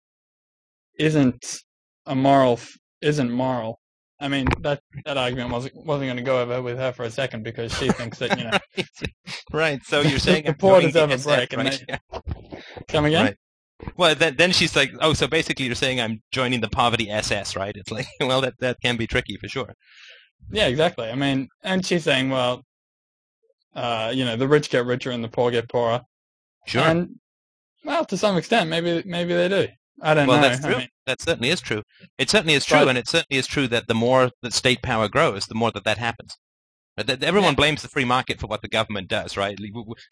isn't 0.99 1.61
a 2.07 2.15
moral 2.15 2.61
isn't 3.01 3.31
moral. 3.31 3.79
I 4.21 4.29
mean 4.29 4.47
that 4.61 4.81
that 5.05 5.17
argument 5.17 5.51
wasn't 5.51 5.75
wasn't 5.87 6.07
going 6.07 6.17
to 6.17 6.23
go 6.23 6.41
over 6.41 6.63
with 6.63 6.79
her 6.79 6.93
for 6.93 7.05
a 7.05 7.11
second 7.11 7.43
because 7.43 7.73
she 7.77 7.89
thinks 7.91 8.19
that 8.19 8.39
you 8.39 8.45
know 8.45 8.59
right. 9.53 9.81
So 9.85 10.01
you're 10.01 10.19
saying 10.29 10.45
The 10.45 10.55
poor 10.55 10.81
deserve 10.81 11.11
a 11.11 11.15
SF, 11.17 11.25
break, 11.25 11.53
and 11.53 11.63
right? 11.65 11.85
they- 11.89 11.99
Yeah. 12.15 12.21
come 12.89 13.05
again. 13.07 13.25
Right. 13.25 13.37
Well, 13.97 14.15
then, 14.15 14.37
then 14.37 14.53
she's 14.53 14.75
like, 14.77 14.93
oh, 15.01 15.13
so 15.13 15.27
basically 15.27 15.67
you're 15.67 15.75
saying 15.75 16.01
I'm 16.01 16.21
joining 16.33 16.61
the 16.61 16.69
poverty 16.71 17.11
SS, 17.11 17.57
right? 17.57 17.75
It's 17.77 17.91
like, 17.91 18.07
well, 18.21 18.41
that 18.41 18.55
that 18.61 18.79
can 18.83 18.97
be 18.97 19.07
tricky 19.07 19.37
for 19.37 19.49
sure. 19.49 19.75
Yeah, 20.51 20.69
exactly. 20.69 21.09
I 21.11 21.15
mean, 21.17 21.49
and 21.63 21.85
she's 21.85 22.05
saying, 22.05 22.31
well, 22.31 22.63
uh, 23.75 24.13
you 24.15 24.25
know, 24.25 24.37
the 24.37 24.49
rich 24.49 24.71
get 24.71 24.85
richer 24.87 25.11
and 25.11 25.23
the 25.23 25.29
poor 25.29 25.51
get 25.51 25.69
poorer. 25.69 26.03
Sure. 26.67 26.83
And 26.83 27.17
well, 27.85 28.05
to 28.07 28.17
some 28.17 28.37
extent, 28.37 28.71
maybe 28.71 29.03
maybe 29.07 29.35
they 29.35 29.49
do. 29.49 29.69
I 30.03 30.15
don't 30.15 30.27
well, 30.27 30.41
know. 30.41 30.49
that's 30.49 30.65
I 30.65 30.69
true. 30.69 30.79
mean, 30.79 30.89
that 31.07 31.21
certainly 31.21 31.51
is 31.51 31.61
true. 31.61 31.83
It 32.19 32.29
certainly 32.31 32.55
is 32.55 32.65
true, 32.65 32.81
But- 32.81 32.89
and 32.89 32.99
it 32.99 33.09
certainly 33.09 33.39
is 33.39 33.47
true 33.47 33.69
that 33.69 33.87
the 33.87 33.95
more 33.95 34.31
that 34.43 34.53
state 34.53 34.83
power 34.83 35.09
grows, 35.09 35.47
the 35.47 35.55
more 35.55 35.71
that 35.73 35.85
that 35.85 35.99
happens. 35.99 36.37
Everyone 36.97 37.55
Yeah. 37.55 37.55
blames 37.55 37.83
the 37.83 37.89
free 37.89 38.05
market 38.05 38.39
for 38.39 38.47
what 38.47 38.63
the 38.63 38.69
government 38.69 39.09
does, 39.09 39.37
right? 39.37 39.59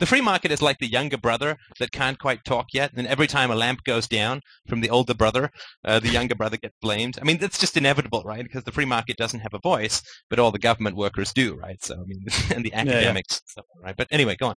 The 0.00 0.06
free 0.06 0.20
market 0.20 0.50
is 0.50 0.60
like 0.60 0.78
the 0.78 0.88
younger 0.90 1.16
brother 1.16 1.56
that 1.78 1.92
can't 1.92 2.18
quite 2.18 2.44
talk 2.44 2.66
yet, 2.72 2.92
and 2.96 3.06
every 3.06 3.28
time 3.28 3.52
a 3.52 3.54
lamp 3.54 3.84
goes 3.84 4.08
down 4.08 4.40
from 4.66 4.80
the 4.80 4.90
older 4.90 5.14
brother, 5.14 5.50
uh, 5.84 6.00
the 6.00 6.08
younger 6.08 6.34
brother 6.34 6.56
gets 6.56 6.74
blamed. 6.82 7.18
I 7.20 7.24
mean, 7.24 7.38
that's 7.38 7.58
just 7.58 7.76
inevitable, 7.76 8.22
right? 8.24 8.42
Because 8.42 8.64
the 8.64 8.72
free 8.72 8.84
market 8.84 9.16
doesn't 9.16 9.40
have 9.40 9.54
a 9.54 9.60
voice, 9.60 10.02
but 10.28 10.40
all 10.40 10.50
the 10.50 10.58
government 10.58 10.96
workers 10.96 11.32
do, 11.32 11.54
right? 11.54 11.82
So, 11.84 11.94
I 11.94 12.04
mean, 12.04 12.24
and 12.54 12.64
the 12.64 12.70
yeah. 12.70 12.80
academics, 12.80 13.36
and 13.40 13.48
stuff, 13.48 13.66
right? 13.80 13.96
But 13.96 14.08
anyway, 14.10 14.34
go 14.36 14.48
on. 14.48 14.54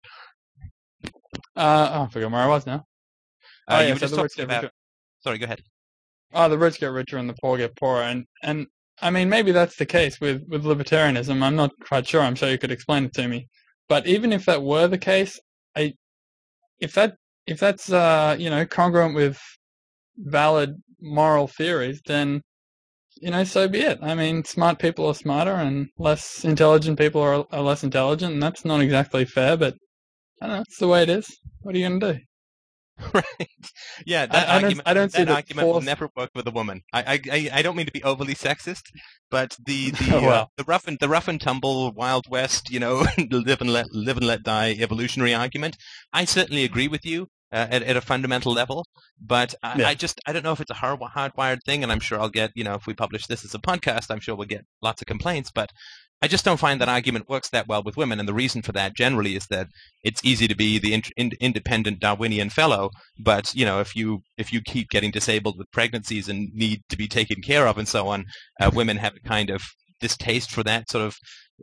uh, 1.55 1.91
oh, 1.93 2.03
I 2.03 2.07
forgot 2.09 2.31
where 2.31 2.41
I 2.41 2.47
was 2.47 2.65
now. 2.65 2.85
oh, 3.67 3.75
Uh, 3.75 3.79
yeah, 3.81 3.87
you 3.87 3.93
were 3.93 3.99
so 3.99 4.07
just 4.07 4.15
talking 4.15 4.45
about. 4.45 4.71
Sorry, 5.19 5.37
go 5.37 5.45
ahead. 5.45 5.61
Oh, 6.33 6.49
the 6.49 6.57
rich 6.57 6.79
get 6.79 6.87
richer 6.87 7.17
and 7.17 7.29
the 7.29 7.35
poor 7.41 7.57
get 7.57 7.75
poorer, 7.77 8.01
and 8.03 8.25
and 8.41 8.67
I 9.01 9.09
mean 9.11 9.29
maybe 9.29 9.51
that's 9.51 9.75
the 9.77 9.85
case 9.85 10.19
with 10.19 10.43
with 10.47 10.63
libertarianism. 10.63 11.41
I'm 11.43 11.55
not 11.55 11.71
quite 11.81 12.07
sure. 12.07 12.21
I'm 12.21 12.35
sure 12.35 12.49
you 12.49 12.57
could 12.57 12.71
explain 12.71 13.05
it 13.05 13.13
to 13.15 13.27
me. 13.27 13.47
But 13.89 14.07
even 14.07 14.33
if 14.33 14.45
that 14.45 14.63
were 14.63 14.87
the 14.87 14.97
case, 14.97 15.39
I 15.75 15.93
if 16.79 16.93
that 16.95 17.15
if 17.47 17.59
that's 17.59 17.91
uh 17.91 18.35
you 18.39 18.49
know 18.49 18.65
congruent 18.65 19.15
with 19.15 19.39
valid 20.17 20.75
moral 21.01 21.47
theories, 21.47 22.01
then 22.05 22.41
you 23.17 23.31
know 23.31 23.43
so 23.43 23.67
be 23.67 23.81
it. 23.81 23.99
I 24.01 24.15
mean, 24.15 24.43
smart 24.45 24.79
people 24.79 25.07
are 25.07 25.15
smarter, 25.15 25.53
and 25.53 25.87
less 25.97 26.43
intelligent 26.45 26.97
people 26.97 27.21
are, 27.21 27.45
are 27.51 27.61
less 27.61 27.83
intelligent, 27.83 28.33
and 28.33 28.43
that's 28.43 28.65
not 28.65 28.81
exactly 28.81 29.25
fair. 29.25 29.57
But 29.57 29.75
I 30.41 30.47
don't 30.47 30.55
know. 30.57 30.61
It's 30.61 30.77
the 30.79 30.87
way 30.87 31.03
it 31.03 31.09
is. 31.09 31.27
What 31.61 31.75
are 31.75 31.77
you 31.77 31.87
gonna 31.87 32.13
do? 32.13 32.19
right. 33.13 33.49
Yeah, 34.05 34.25
that 34.25 34.47
I, 34.47 34.51
I 34.51 34.55
don't. 34.55 34.63
argument. 34.63 34.87
I 34.87 34.93
don't 34.93 35.11
see 35.11 35.23
that 35.25 35.35
argument 35.35 35.67
will 35.67 35.81
never 35.81 36.09
work 36.15 36.29
with 36.33 36.47
a 36.47 36.51
woman. 36.51 36.81
I, 36.93 37.03
I, 37.03 37.19
I- 37.31 37.49
I 37.55 37.61
don't 37.61 37.75
mean 37.75 37.85
to 37.87 37.91
be 37.91 38.03
overly 38.03 38.35
sexist, 38.35 38.83
but 39.29 39.57
the 39.65 39.91
the 39.91 40.09
Oh, 40.13 40.29
uh, 40.29 40.45
the 40.57 40.63
rough 40.63 40.87
and 40.87 40.97
the 40.99 41.09
rough 41.09 41.27
and 41.27 41.39
tumble 41.41 41.91
Wild 41.91 42.25
West, 42.29 42.69
you 42.69 42.79
know, 42.79 43.05
live 43.29 43.59
and 43.61 43.71
let 43.73 43.91
live 43.91 44.17
and 44.17 44.25
let 44.25 44.43
die 44.43 44.75
evolutionary 44.79 45.33
argument. 45.33 45.75
I 46.13 46.25
certainly 46.25 46.63
agree 46.63 46.87
with 46.87 47.05
you 47.05 47.27
uh, 47.51 47.67
at 47.69 47.83
at 47.83 47.97
a 47.97 48.01
fundamental 48.01 48.53
level, 48.53 48.85
but 49.19 49.53
I, 49.61 49.79
Yeah. 49.79 49.87
I 49.89 49.93
just 49.95 50.21
I 50.25 50.31
don't 50.31 50.43
know 50.43 50.53
if 50.53 50.61
it's 50.61 50.71
a 50.71 50.75
hard 50.75 50.99
hardwired 51.01 51.63
thing, 51.65 51.83
and 51.83 51.91
I'm 51.91 51.99
sure 51.99 52.19
I'll 52.19 52.29
get 52.29 52.51
you 52.55 52.63
know 52.63 52.75
if 52.75 52.87
we 52.87 52.93
publish 52.93 53.27
this 53.27 53.43
as 53.43 53.53
a 53.53 53.59
podcast, 53.59 54.09
I'm 54.09 54.21
sure 54.21 54.35
we'll 54.35 54.47
get 54.47 54.65
lots 54.81 55.01
of 55.01 55.07
complaints, 55.07 55.51
but. 55.51 55.71
I 56.21 56.27
just 56.27 56.45
don't 56.45 56.59
find 56.59 56.81
that 56.81 56.89
argument 56.89 57.29
works 57.29 57.49
that 57.49 57.67
well 57.67 57.83
with 57.83 57.97
women, 57.97 58.19
and 58.19 58.27
the 58.27 58.33
reason 58.33 58.61
for 58.61 58.71
that 58.71 58.95
generally 58.95 59.35
is 59.35 59.45
that 59.47 59.67
it's 60.03 60.23
easy 60.23 60.47
to 60.47 60.55
be 60.55 60.79
the 60.79 60.93
in, 60.93 61.03
in, 61.17 61.31
independent 61.39 61.99
Darwinian 61.99 62.49
fellow, 62.49 62.89
but 63.19 63.53
you 63.53 63.65
know 63.65 63.79
if 63.79 63.95
you 63.95 64.21
if 64.37 64.51
you 64.53 64.61
keep 64.61 64.89
getting 64.89 65.11
disabled 65.11 65.57
with 65.57 65.71
pregnancies 65.71 66.29
and 66.29 66.49
need 66.53 66.81
to 66.89 66.97
be 66.97 67.07
taken 67.07 67.41
care 67.41 67.67
of 67.67 67.77
and 67.77 67.87
so 67.87 68.07
on, 68.07 68.25
uh, 68.59 68.71
women 68.73 68.97
have 68.97 69.13
a 69.15 69.27
kind 69.27 69.49
of 69.49 69.61
distaste 69.99 70.51
for 70.51 70.63
that 70.63 70.89
sort 70.89 71.05
of 71.05 71.15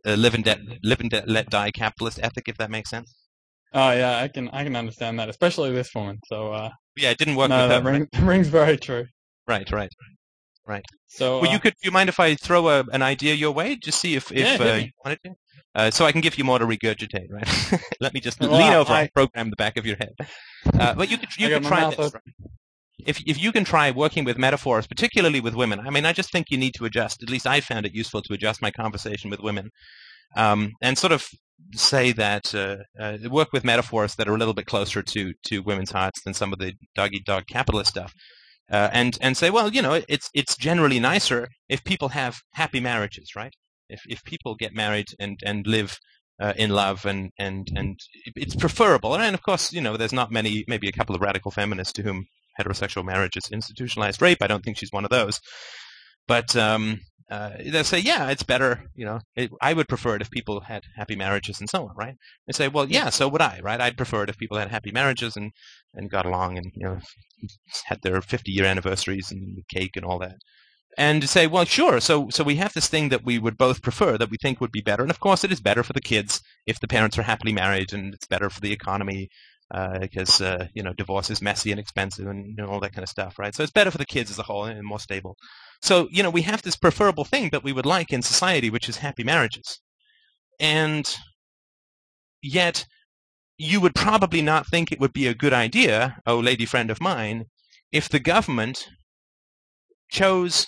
uh, 0.06 0.14
live 0.14 0.34
and 0.34 0.44
de- 0.44 0.78
live 0.82 1.00
and 1.00 1.10
de- 1.10 1.24
let 1.26 1.50
die 1.50 1.70
capitalist 1.70 2.20
ethic, 2.22 2.44
if 2.46 2.56
that 2.58 2.70
makes 2.70 2.90
sense. 2.90 3.14
Oh 3.72 3.90
yeah, 3.90 4.18
I 4.18 4.28
can 4.28 4.48
I 4.50 4.64
can 4.64 4.76
understand 4.76 5.18
that, 5.18 5.28
especially 5.28 5.72
this 5.72 5.94
woman. 5.94 6.18
So 6.26 6.52
uh, 6.52 6.70
Yeah, 6.96 7.10
it 7.10 7.18
didn't 7.18 7.36
work 7.36 7.48
no, 7.48 7.62
with 7.62 7.70
that 7.70 7.84
ring, 7.84 8.08
rings 8.20 8.48
very 8.48 8.76
true. 8.76 9.06
Right, 9.48 9.70
right. 9.72 9.90
So 11.08 11.40
Well, 11.40 11.50
uh, 11.50 11.52
you 11.52 11.60
could. 11.60 11.72
Do 11.74 11.86
you 11.86 11.90
mind 11.90 12.08
if 12.08 12.18
I 12.20 12.34
throw 12.34 12.68
a, 12.68 12.84
an 12.92 13.02
idea 13.02 13.34
your 13.34 13.52
way? 13.52 13.76
Just 13.76 14.00
see 14.00 14.14
if 14.14 14.30
if 14.32 14.60
Yeah, 14.60 14.66
uh, 14.72 14.74
you 14.76 14.90
wanted 15.04 15.20
to. 15.24 15.34
Uh, 15.74 15.90
so 15.90 16.04
I 16.04 16.12
can 16.12 16.20
give 16.20 16.36
you 16.36 16.44
more 16.44 16.58
to 16.58 16.66
regurgitate, 16.66 17.28
right? 17.30 17.82
Let 18.00 18.12
me 18.12 18.20
just 18.20 18.40
Well, 18.40 18.52
lean 18.52 18.72
over 18.74 18.92
I- 18.92 19.02
and 19.02 19.12
program 19.14 19.50
the 19.50 19.56
back 19.56 19.76
of 19.76 19.86
your 19.86 19.96
head. 19.96 20.14
Uh, 20.78 20.94
but 20.94 21.10
you 21.10 21.18
could 21.18 21.36
you 21.38 21.48
could 21.48 21.64
try 21.64 21.88
this. 21.90 21.98
open. 21.98 22.20
if 23.06 23.20
if 23.26 23.42
you 23.42 23.52
can 23.52 23.64
try 23.64 23.90
working 23.90 24.24
with 24.24 24.38
metaphors, 24.38 24.86
particularly 24.86 25.40
with 25.40 25.54
women, 25.54 25.80
I 25.80 25.90
mean, 25.90 26.04
I 26.06 26.12
just 26.12 26.30
think 26.30 26.50
you 26.50 26.58
need 26.58 26.74
to 26.74 26.84
adjust. 26.84 27.22
At 27.22 27.30
least 27.30 27.46
I 27.46 27.60
found 27.60 27.86
it 27.86 27.94
useful 27.94 28.22
to 28.22 28.34
adjust 28.34 28.62
my 28.62 28.70
conversation 28.70 29.30
with 29.30 29.40
women, 29.40 29.70
um, 30.36 30.72
and 30.82 30.96
sort 30.98 31.12
of 31.12 31.26
say 31.74 32.12
that 32.12 32.54
uh, 32.54 32.76
uh, 33.00 33.18
work 33.30 33.48
with 33.52 33.64
metaphors 33.64 34.14
that 34.16 34.28
are 34.28 34.34
a 34.34 34.38
little 34.38 34.54
bit 34.54 34.66
closer 34.66 35.02
to 35.02 35.32
to 35.44 35.62
women's 35.62 35.90
hearts 35.90 36.22
than 36.22 36.34
some 36.34 36.52
of 36.52 36.58
the 36.58 36.74
dog 36.94 37.10
eat 37.14 37.24
dog 37.24 37.44
capitalist 37.48 37.90
stuff. 37.90 38.12
Uh, 38.72 38.88
and 38.92 39.18
and 39.20 39.36
say, 39.36 39.50
well, 39.50 39.68
you 39.70 39.82
know, 39.82 40.00
it's 40.08 40.30
it's 40.34 40.56
generally 40.56 40.98
nicer 40.98 41.48
if 41.68 41.84
people 41.84 42.08
have 42.08 42.40
happy 42.54 42.80
marriages, 42.80 43.32
right? 43.36 43.54
If 43.88 44.00
if 44.08 44.24
people 44.24 44.54
get 44.54 44.74
married 44.74 45.08
and 45.20 45.38
and 45.44 45.66
live 45.66 45.98
uh, 46.40 46.54
in 46.56 46.70
love 46.70 47.04
and 47.04 47.30
and 47.38 47.68
and 47.76 47.98
it's 48.34 48.56
preferable. 48.56 49.14
And 49.14 49.34
of 49.34 49.42
course, 49.42 49.72
you 49.72 49.80
know, 49.80 49.96
there's 49.96 50.12
not 50.12 50.32
many, 50.32 50.64
maybe 50.66 50.88
a 50.88 50.92
couple 50.92 51.14
of 51.14 51.20
radical 51.20 51.50
feminists 51.50 51.92
to 51.94 52.02
whom 52.02 52.26
heterosexual 52.58 53.04
marriage 53.04 53.36
is 53.36 53.50
institutionalized 53.52 54.20
rape. 54.22 54.38
I 54.42 54.46
don't 54.46 54.64
think 54.64 54.78
she's 54.78 54.92
one 54.92 55.04
of 55.04 55.10
those. 55.10 55.40
But 56.26 56.56
um, 56.56 57.00
uh, 57.30 57.50
they'll 57.66 57.84
say, 57.84 57.98
yeah, 57.98 58.28
it's 58.30 58.42
better. 58.42 58.90
You 58.94 59.04
know, 59.04 59.20
it, 59.36 59.50
I 59.60 59.72
would 59.72 59.88
prefer 59.88 60.16
it 60.16 60.22
if 60.22 60.30
people 60.30 60.60
had 60.60 60.84
happy 60.96 61.16
marriages 61.16 61.60
and 61.60 61.68
so 61.68 61.88
on, 61.88 61.96
right? 61.96 62.16
They 62.46 62.52
say, 62.52 62.68
well, 62.68 62.88
yeah, 62.88 63.10
so 63.10 63.28
would 63.28 63.42
I, 63.42 63.60
right? 63.62 63.80
I'd 63.80 63.96
prefer 63.96 64.24
it 64.24 64.30
if 64.30 64.38
people 64.38 64.58
had 64.58 64.70
happy 64.70 64.92
marriages 64.92 65.36
and 65.36 65.52
and 65.94 66.10
got 66.10 66.24
along 66.26 66.56
and 66.56 66.72
you 66.74 66.86
know 66.86 66.98
had 67.86 68.00
their 68.02 68.20
50 68.20 68.50
year 68.50 68.64
anniversaries 68.64 69.30
and 69.30 69.62
cake 69.68 69.96
and 69.96 70.04
all 70.04 70.18
that. 70.20 70.36
And 70.98 71.26
say, 71.26 71.46
well, 71.46 71.64
sure. 71.64 72.00
So, 72.00 72.28
so 72.30 72.44
we 72.44 72.56
have 72.56 72.74
this 72.74 72.88
thing 72.88 73.08
that 73.08 73.24
we 73.24 73.38
would 73.38 73.56
both 73.56 73.80
prefer, 73.80 74.18
that 74.18 74.30
we 74.30 74.36
think 74.36 74.60
would 74.60 74.72
be 74.72 74.82
better, 74.82 75.02
and 75.02 75.10
of 75.10 75.20
course, 75.20 75.42
it 75.42 75.50
is 75.50 75.60
better 75.60 75.82
for 75.82 75.94
the 75.94 76.02
kids 76.02 76.42
if 76.66 76.80
the 76.80 76.88
parents 76.88 77.18
are 77.18 77.22
happily 77.22 77.54
married, 77.54 77.94
and 77.94 78.12
it's 78.12 78.26
better 78.26 78.50
for 78.50 78.60
the 78.60 78.72
economy 78.72 79.30
because 80.00 80.40
uh, 80.40 80.66
you 80.74 80.82
know 80.82 80.92
divorce 80.92 81.30
is 81.30 81.40
messy 81.40 81.70
and 81.70 81.80
expensive 81.80 82.26
and 82.26 82.46
you 82.46 82.54
know, 82.56 82.66
all 82.66 82.80
that 82.80 82.92
kind 82.92 83.02
of 83.02 83.08
stuff, 83.08 83.38
right? 83.38 83.54
So 83.54 83.62
it's 83.62 83.72
better 83.72 83.90
for 83.90 83.98
the 83.98 84.04
kids 84.04 84.30
as 84.30 84.38
a 84.38 84.42
whole 84.42 84.64
and 84.64 84.86
more 84.86 85.00
stable. 85.00 85.36
So 85.80 86.08
you 86.10 86.22
know 86.22 86.30
we 86.30 86.42
have 86.42 86.62
this 86.62 86.76
preferable 86.76 87.24
thing 87.24 87.50
that 87.50 87.64
we 87.64 87.72
would 87.72 87.86
like 87.86 88.12
in 88.12 88.22
society, 88.22 88.70
which 88.70 88.88
is 88.88 88.98
happy 88.98 89.24
marriages, 89.24 89.80
and 90.60 91.08
yet 92.42 92.84
you 93.58 93.80
would 93.80 93.94
probably 93.94 94.42
not 94.42 94.66
think 94.66 94.90
it 94.90 95.00
would 95.00 95.12
be 95.12 95.26
a 95.26 95.34
good 95.34 95.52
idea, 95.52 96.18
oh 96.26 96.38
lady 96.38 96.66
friend 96.66 96.90
of 96.90 97.00
mine, 97.00 97.44
if 97.92 98.08
the 98.08 98.20
government 98.20 98.88
chose 100.10 100.66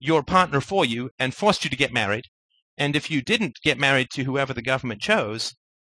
your 0.00 0.22
partner 0.22 0.60
for 0.60 0.84
you 0.84 1.10
and 1.18 1.34
forced 1.34 1.64
you 1.64 1.70
to 1.70 1.76
get 1.76 1.92
married, 1.92 2.24
and 2.76 2.94
if 2.94 3.10
you 3.10 3.22
didn't 3.22 3.58
get 3.62 3.78
married 3.78 4.08
to 4.10 4.24
whoever 4.24 4.52
the 4.52 4.62
government 4.62 5.00
chose, 5.00 5.54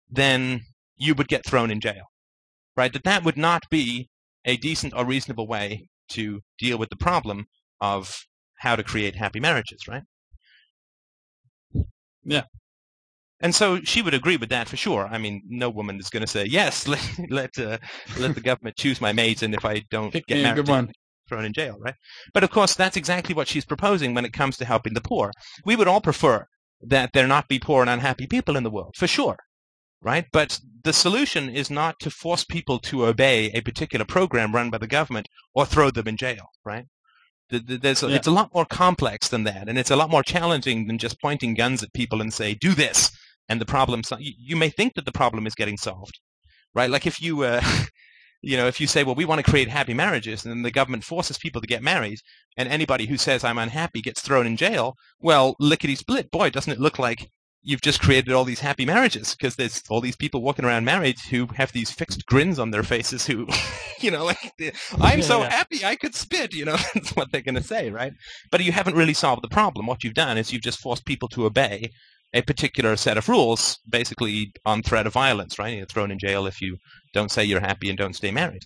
then 0.10 0.62
you 1.02 1.16
would 1.16 1.28
get 1.28 1.46
thrown 1.46 1.72
in 1.72 1.82
jail. 1.82 2.06
Right? 2.78 2.94
That 2.94 3.04
that 3.04 3.26
would 3.26 3.38
not 3.38 3.64
be 3.70 4.10
a 4.46 4.56
decent 4.58 4.94
or 4.96 5.06
reasonable 5.06 5.48
way 5.48 5.88
to 6.10 6.42
deal 6.58 6.78
with 6.78 6.90
the 6.90 6.96
problem 6.96 7.46
of 7.82 8.26
how 8.60 8.76
to 8.76 8.84
create 8.84 9.16
happy 9.16 9.40
marriages, 9.40 9.88
right? 9.88 10.04
Yeah. 12.24 12.44
And 13.40 13.56
so 13.56 13.82
she 13.82 14.04
would 14.04 14.14
agree 14.14 14.38
with 14.38 14.50
that 14.50 14.70
for 14.70 14.78
sure. 14.78 15.08
I 15.12 15.18
mean, 15.18 15.42
no 15.48 15.70
woman 15.70 16.00
is 16.00 16.10
going 16.10 16.22
to 16.22 16.28
say 16.28 16.46
yes. 16.46 16.88
Let 16.94 17.02
let 17.30 17.58
uh, 17.58 17.80
let 18.20 18.36
the 18.36 18.42
government 18.42 18.78
choose 18.78 19.02
my 19.02 19.14
mate, 19.14 19.42
and 19.42 19.56
if 19.56 19.66
I 19.66 19.82
don't 19.90 20.12
pick 20.12 20.28
get 20.28 20.44
married, 20.44 20.58
good 20.58 20.66
to 20.68 20.72
one. 20.72 20.92
thrown 21.28 21.46
in 21.46 21.54
jail, 21.54 21.78
right? 21.80 21.96
But 22.34 22.44
of 22.44 22.52
course, 22.52 22.76
that's 22.76 22.98
exactly 22.98 23.34
what 23.34 23.48
she's 23.48 23.66
proposing 23.66 24.14
when 24.14 24.26
it 24.26 24.34
comes 24.34 24.58
to 24.58 24.66
helping 24.66 24.94
the 24.94 25.02
poor. 25.02 25.32
We 25.66 25.76
would 25.76 25.88
all 25.88 26.02
prefer 26.02 26.46
that 26.82 27.12
there 27.14 27.28
not 27.28 27.48
be 27.48 27.58
poor 27.58 27.82
and 27.82 27.90
unhappy 27.90 28.28
people 28.28 28.58
in 28.58 28.64
the 28.64 28.70
world, 28.70 28.96
for 28.96 29.08
sure, 29.08 29.38
right? 30.02 30.26
But 30.32 30.60
the 30.84 30.94
solution 30.94 31.50
is 31.50 31.70
not 31.70 32.00
to 32.00 32.10
force 32.10 32.44
people 32.44 32.80
to 32.80 33.06
obey 33.06 33.52
a 33.52 33.62
particular 33.62 34.06
program 34.06 34.54
run 34.54 34.70
by 34.70 34.80
the 34.80 34.88
government 34.88 35.28
or 35.54 35.66
throw 35.66 35.92
them 35.92 36.08
in 36.08 36.18
jail, 36.18 36.50
right? 36.66 36.86
The- 37.50 37.60
the- 37.60 37.78
There's 37.78 38.02
a, 38.04 38.10
Yeah. 38.10 38.16
It's 38.16 38.28
a 38.28 38.32
lot 38.32 38.54
more 38.54 38.66
complex 38.66 39.28
than 39.28 39.44
that, 39.44 39.68
and 39.70 39.78
it's 39.78 39.92
a 39.92 39.96
lot 39.96 40.10
more 40.10 40.24
challenging 40.24 40.88
than 40.88 40.98
just 40.98 41.22
pointing 41.22 41.54
guns 41.54 41.84
at 41.84 41.94
people 41.94 42.22
and 42.22 42.34
say, 42.34 42.54
"Do 42.56 42.74
this," 42.74 43.12
and 43.50 43.60
the 43.62 43.66
problem. 43.66 44.02
You 44.20 44.56
may 44.56 44.70
think 44.70 44.94
that 44.96 45.06
the 45.06 45.12
problem 45.12 45.46
is 45.46 45.54
getting 45.56 45.78
solved, 45.78 46.20
right? 46.74 46.90
Like 46.90 47.06
if 47.06 47.22
you, 47.22 47.44
uh, 47.44 47.62
you 48.42 48.56
know, 48.58 48.68
if 48.68 48.80
you 48.82 48.88
say, 48.88 49.04
"Well, 49.04 49.16
we 49.16 49.26
want 49.26 49.44
to 49.44 49.52
create 49.52 49.68
happy 49.68 49.94
marriages," 49.94 50.46
and 50.46 50.52
then 50.52 50.62
the 50.64 50.72
government 50.72 51.04
forces 51.04 51.38
people 51.38 51.62
to 51.62 51.68
get 51.68 51.84
married, 51.84 52.20
and 52.58 52.70
anybody 52.70 53.06
who 53.06 53.18
says 53.18 53.44
I'm 53.44 53.58
unhappy 53.60 54.02
gets 54.02 54.22
thrown 54.22 54.48
in 54.48 54.56
jail, 54.58 54.96
well, 55.20 55.56
lickety 55.60 55.96
split, 55.96 56.32
boy, 56.32 56.50
doesn't 56.50 56.72
it 56.74 56.80
look 56.80 56.98
like 56.98 57.30
you've 57.64 57.82
just 57.82 58.02
created 58.02 58.34
all 58.34 58.44
these 58.44 58.60
happy 58.62 58.86
marriages 58.86 59.36
because 59.36 59.56
there's 59.56 59.84
all 59.90 60.02
these 60.02 60.16
people 60.16 60.42
walking 60.42 60.66
around 60.66 60.84
married 60.86 61.20
who 61.30 61.48
have 61.56 61.72
these 61.72 61.92
fixed 61.92 62.26
grins 62.26 62.58
on 62.58 62.72
their 62.72 62.84
faces 62.84 63.28
who, 63.28 63.48
you 64.00 64.10
know, 64.10 64.26
like, 64.26 64.54
I'm 65.00 65.20
Yeah, 65.20 65.26
so 65.26 65.40
yeah. 65.42 65.50
happy 65.50 65.86
I 65.86 65.96
could 65.96 66.16
spit, 66.16 66.54
you 66.54 66.66
know, 66.66 66.78
that's 66.94 67.16
what 67.16 67.32
they're 67.32 67.42
going 67.42 67.56
to 67.56 67.64
say, 67.64 67.90
right? 67.90 68.14
But 68.52 68.64
you 68.64 68.72
haven't 68.72 68.96
really 68.96 69.14
solved 69.14 69.44
the 69.44 69.48
problem. 69.50 69.86
What 69.86 70.04
you've 70.04 70.14
done 70.16 70.38
is 70.38 70.52
you've 70.52 70.64
just 70.64 70.80
forced 70.80 71.06
people 71.06 71.30
to 71.30 71.46
obey 71.46 71.92
a 72.34 72.42
particular 72.42 72.96
set 72.96 73.18
of 73.18 73.28
rules, 73.30 73.80
basically 73.88 74.54
on 74.66 74.82
threat 74.82 75.06
of 75.06 75.14
violence, 75.14 75.60
right? 75.60 75.76
You're 75.78 75.86
thrown 75.86 76.12
in 76.12 76.20
jail 76.20 76.48
if 76.48 76.62
you 76.62 76.78
don't 77.14 77.32
say 77.32 77.44
you're 77.44 77.60
happy 77.60 77.90
and 77.90 77.98
don't 77.98 78.16
stay 78.16 78.32
married. 78.32 78.64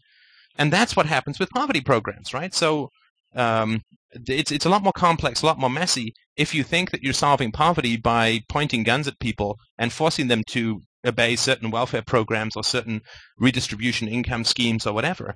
And 0.58 0.72
that's 0.72 0.96
what 0.96 1.08
happens 1.08 1.40
with 1.40 1.50
poverty 1.50 1.82
programs, 1.82 2.34
right? 2.34 2.54
So 2.54 2.92
um, 3.36 3.82
it's 4.28 4.52
it's 4.52 4.66
a 4.66 4.70
lot 4.70 4.84
more 4.84 4.94
complex, 4.94 5.42
a 5.42 5.46
lot 5.46 5.60
more 5.60 5.70
messy. 5.70 6.14
If 6.38 6.54
you 6.54 6.64
think 6.64 6.92
that 6.92 7.04
you're 7.04 7.14
solving 7.14 7.52
poverty 7.52 7.98
by 7.98 8.42
pointing 8.50 8.84
guns 8.84 9.08
at 9.08 9.20
people 9.20 9.58
and 9.78 9.92
forcing 9.92 10.28
them 10.28 10.44
to 10.50 10.82
obey 11.06 11.36
certain 11.36 11.72
welfare 11.72 12.02
programs 12.02 12.56
or 12.56 12.64
certain 12.64 13.02
redistribution 13.38 14.08
income 14.08 14.44
schemes 14.44 14.88
or 14.88 14.94
whatever, 14.94 15.36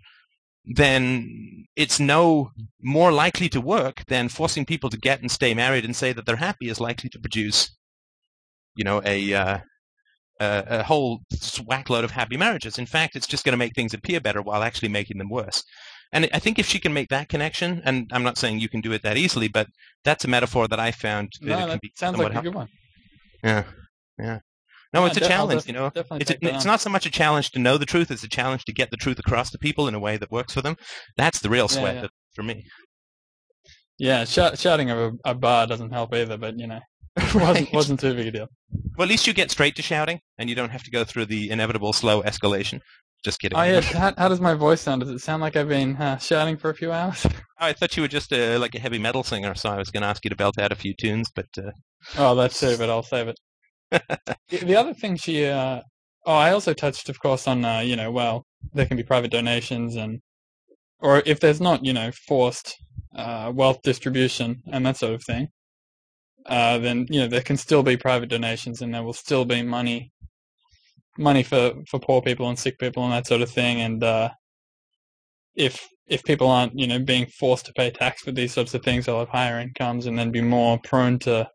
then 0.66 1.66
it's 1.76 2.00
no 2.00 2.52
more 2.82 3.12
likely 3.12 3.50
to 3.50 3.62
work 3.62 4.04
than 4.08 4.30
forcing 4.30 4.66
people 4.66 4.90
to 4.90 4.98
get 4.98 5.22
and 5.22 5.32
stay 5.32 5.54
married 5.54 5.86
and 5.86 5.96
say 5.96 6.14
that 6.14 6.26
they're 6.26 6.36
happy 6.36 6.70
is 6.70 6.80
likely 6.80 7.10
to 7.10 7.20
produce, 7.20 7.76
you 8.76 8.84
know, 8.84 9.02
a 9.06 9.34
uh, 9.34 9.58
a, 10.40 10.64
a 10.70 10.84
whole 10.84 11.20
whackload 11.34 12.04
of 12.04 12.12
happy 12.12 12.38
marriages. 12.38 12.78
In 12.78 12.86
fact, 12.86 13.16
it's 13.16 13.28
just 13.28 13.44
going 13.44 13.54
to 13.54 13.58
make 13.58 13.76
things 13.76 13.94
appear 13.94 14.20
better 14.20 14.42
while 14.42 14.64
actually 14.64 14.90
making 14.90 15.18
them 15.18 15.30
worse. 15.30 15.64
And 16.12 16.28
I 16.34 16.40
think 16.40 16.58
if 16.58 16.66
she 16.66 16.80
can 16.80 16.94
make 16.94 17.10
that 17.10 17.30
connection, 17.30 17.82
and 17.86 18.10
I'm 18.12 18.24
not 18.24 18.38
saying 18.38 18.60
you 18.60 18.70
can 18.70 18.82
do 18.82 18.92
it 18.94 19.04
that 19.04 19.16
easily, 19.18 19.48
but 19.48 19.68
that's 20.04 20.26
a 20.26 20.28
metaphor 20.28 20.68
that 20.68 20.80
I 20.80 20.92
found 20.92 21.34
that 21.42 21.48
No, 21.48 21.56
it 21.56 21.60
can 21.60 21.70
that 21.70 21.82
be 21.82 21.92
sounds 21.96 22.18
like 22.18 22.36
a 22.36 22.42
good 22.42 22.56
one. 22.56 22.68
yeah, 23.44 23.64
yeah. 24.18 24.40
No, 24.92 25.02
Yeah, 25.02 25.08
it's 25.08 25.18
a 25.18 25.28
challenge. 25.28 25.68
You 25.68 25.74
know, 25.74 25.92
it's 25.94 26.10
that 26.10 26.38
it's 26.42 26.66
not 26.66 26.82
so 26.82 26.90
much 26.90 27.06
a 27.06 27.12
challenge 27.12 27.52
to 27.52 27.60
know 27.60 27.78
the 27.78 27.86
truth; 27.86 28.10
it's 28.10 28.24
a 28.24 28.30
challenge 28.30 28.66
to 28.66 28.74
get 28.74 28.90
the 28.90 28.98
truth 28.98 29.20
across 29.20 29.52
to 29.52 29.60
people 29.60 29.88
in 29.88 29.94
a 29.94 30.00
way 30.00 30.18
that 30.18 30.32
works 30.32 30.54
for 30.54 30.64
them. 30.64 30.78
That's 31.16 31.40
the 31.42 31.50
real 31.50 31.68
sweat 31.68 31.96
yeah. 31.96 32.02
that- 32.02 32.12
for 32.34 32.42
me. 32.44 32.66
Yeah, 34.00 34.24
shout, 34.24 34.58
shouting 34.58 34.90
of 34.90 34.98
a, 34.98 35.32
a 35.32 35.36
bar 35.36 35.68
doesn't 35.68 35.92
help 35.92 36.14
either, 36.14 36.38
but 36.38 36.58
you 36.58 36.68
know, 36.68 36.80
it 37.18 37.36
wasn't 37.36 37.74
wasn't 37.74 38.00
too 38.00 38.16
big 38.16 38.28
a 38.28 38.32
deal. 38.32 38.48
Well, 38.98 39.06
at 39.06 39.10
least 39.10 39.28
you 39.28 39.34
get 39.34 39.52
straight 39.52 39.76
to 39.76 39.82
shouting, 39.82 40.22
and 40.40 40.50
you 40.50 40.56
don't 40.56 40.70
have 40.72 40.84
to 40.84 40.92
go 40.92 41.04
through 41.04 41.26
the 41.26 41.52
inevitable 41.52 41.94
slow 41.94 42.24
escalation. 42.24 42.80
Just 43.24 43.40
kidding. 43.40 43.58
Oh 43.58 43.64
yeah, 43.64 43.82
how, 43.82 44.14
how 44.18 44.28
does 44.30 44.40
my 44.40 44.54
voice 44.54 44.82
sound? 44.82 45.02
Does 45.02 45.10
it 45.10 45.20
sound 45.20 45.42
like 45.42 45.56
I've 45.56 45.68
been 45.68 45.96
uh, 45.98 46.18
shouting 46.18 46.58
for 46.58 46.70
a 46.70 46.76
few 46.76 46.92
hours? 46.92 47.26
Oh, 47.62 47.66
I 47.66 47.74
thought 47.74 47.98
you 47.98 48.04
were 48.04 48.08
just 48.08 48.32
uh, 48.32 48.58
like 48.58 48.74
a 48.74 48.80
heavy 48.80 49.00
metal 49.00 49.22
singer, 49.22 49.54
so 49.54 49.70
I 49.70 49.78
was 49.78 49.90
going 49.90 50.04
to 50.04 50.08
ask 50.08 50.24
you 50.24 50.30
to 50.30 50.36
belt 50.38 50.58
out 50.58 50.72
a 50.72 50.76
few 50.76 50.94
tunes, 50.94 51.30
but 51.36 51.48
uh, 51.58 51.72
Oh, 52.18 52.34
that's 52.34 52.58
too, 52.58 52.78
but 52.78 52.90
I'll 52.90 53.04
save 53.04 53.28
it. 53.28 53.38
the, 53.92 54.58
the 54.64 54.78
other 54.78 54.94
thing 54.94 55.18
she, 55.18 55.46
uh, 55.46 55.82
oh, 56.26 56.34
I 56.34 56.52
also 56.52 56.74
touched, 56.74 57.10
of 57.10 57.20
course, 57.20 57.50
on 57.50 57.66
uh, 57.66 57.80
you 57.80 57.98
know, 57.98 58.12
well, 58.12 58.46
there 58.72 58.86
can 58.86 58.96
be 58.96 59.04
private 59.04 59.32
donations 59.32 59.98
and, 59.98 60.22
or 61.00 61.22
if 61.26 61.42
there's 61.42 61.60
not, 61.60 61.84
you 61.84 61.92
know, 61.92 62.12
forced 62.30 62.78
uh, 63.14 63.52
wealth 63.54 63.82
distribution 63.84 64.62
and 64.72 64.86
that 64.86 64.96
sort 64.96 65.14
of 65.14 65.22
thing, 65.26 65.50
uh, 66.46 66.78
then 66.78 67.06
you 67.10 67.20
know 67.20 67.28
there 67.28 67.42
can 67.42 67.58
still 67.58 67.84
be 67.84 67.98
private 67.98 68.30
donations 68.30 68.82
and 68.82 68.94
there 68.94 69.04
will 69.04 69.14
still 69.14 69.46
be 69.46 69.62
money, 69.62 70.12
money 71.20 71.44
for 71.44 71.74
for 71.88 72.00
poor 72.00 72.22
people 72.22 72.50
and 72.50 72.58
sick 72.58 72.80
people 72.80 73.04
and 73.04 73.14
that 73.14 73.28
sort 73.28 73.42
of 73.42 73.52
thing. 73.52 73.82
And 73.82 74.04
uh, 74.04 74.30
if 75.56 75.88
if 76.08 76.24
people 76.24 76.50
aren't, 76.50 76.78
you 76.80 76.88
know, 76.88 77.00
being 77.00 77.28
forced 77.28 77.66
to 77.68 77.74
pay 77.74 77.92
tax 77.92 78.22
for 78.24 78.32
these 78.32 78.54
sorts 78.54 78.74
of 78.74 78.82
things, 78.84 79.06
they'll 79.06 79.20
have 79.20 79.30
higher 79.30 79.60
incomes 79.60 80.08
and 80.08 80.18
then 80.18 80.32
be 80.32 80.42
more 80.42 80.80
prone 80.84 81.20
to 81.20 81.48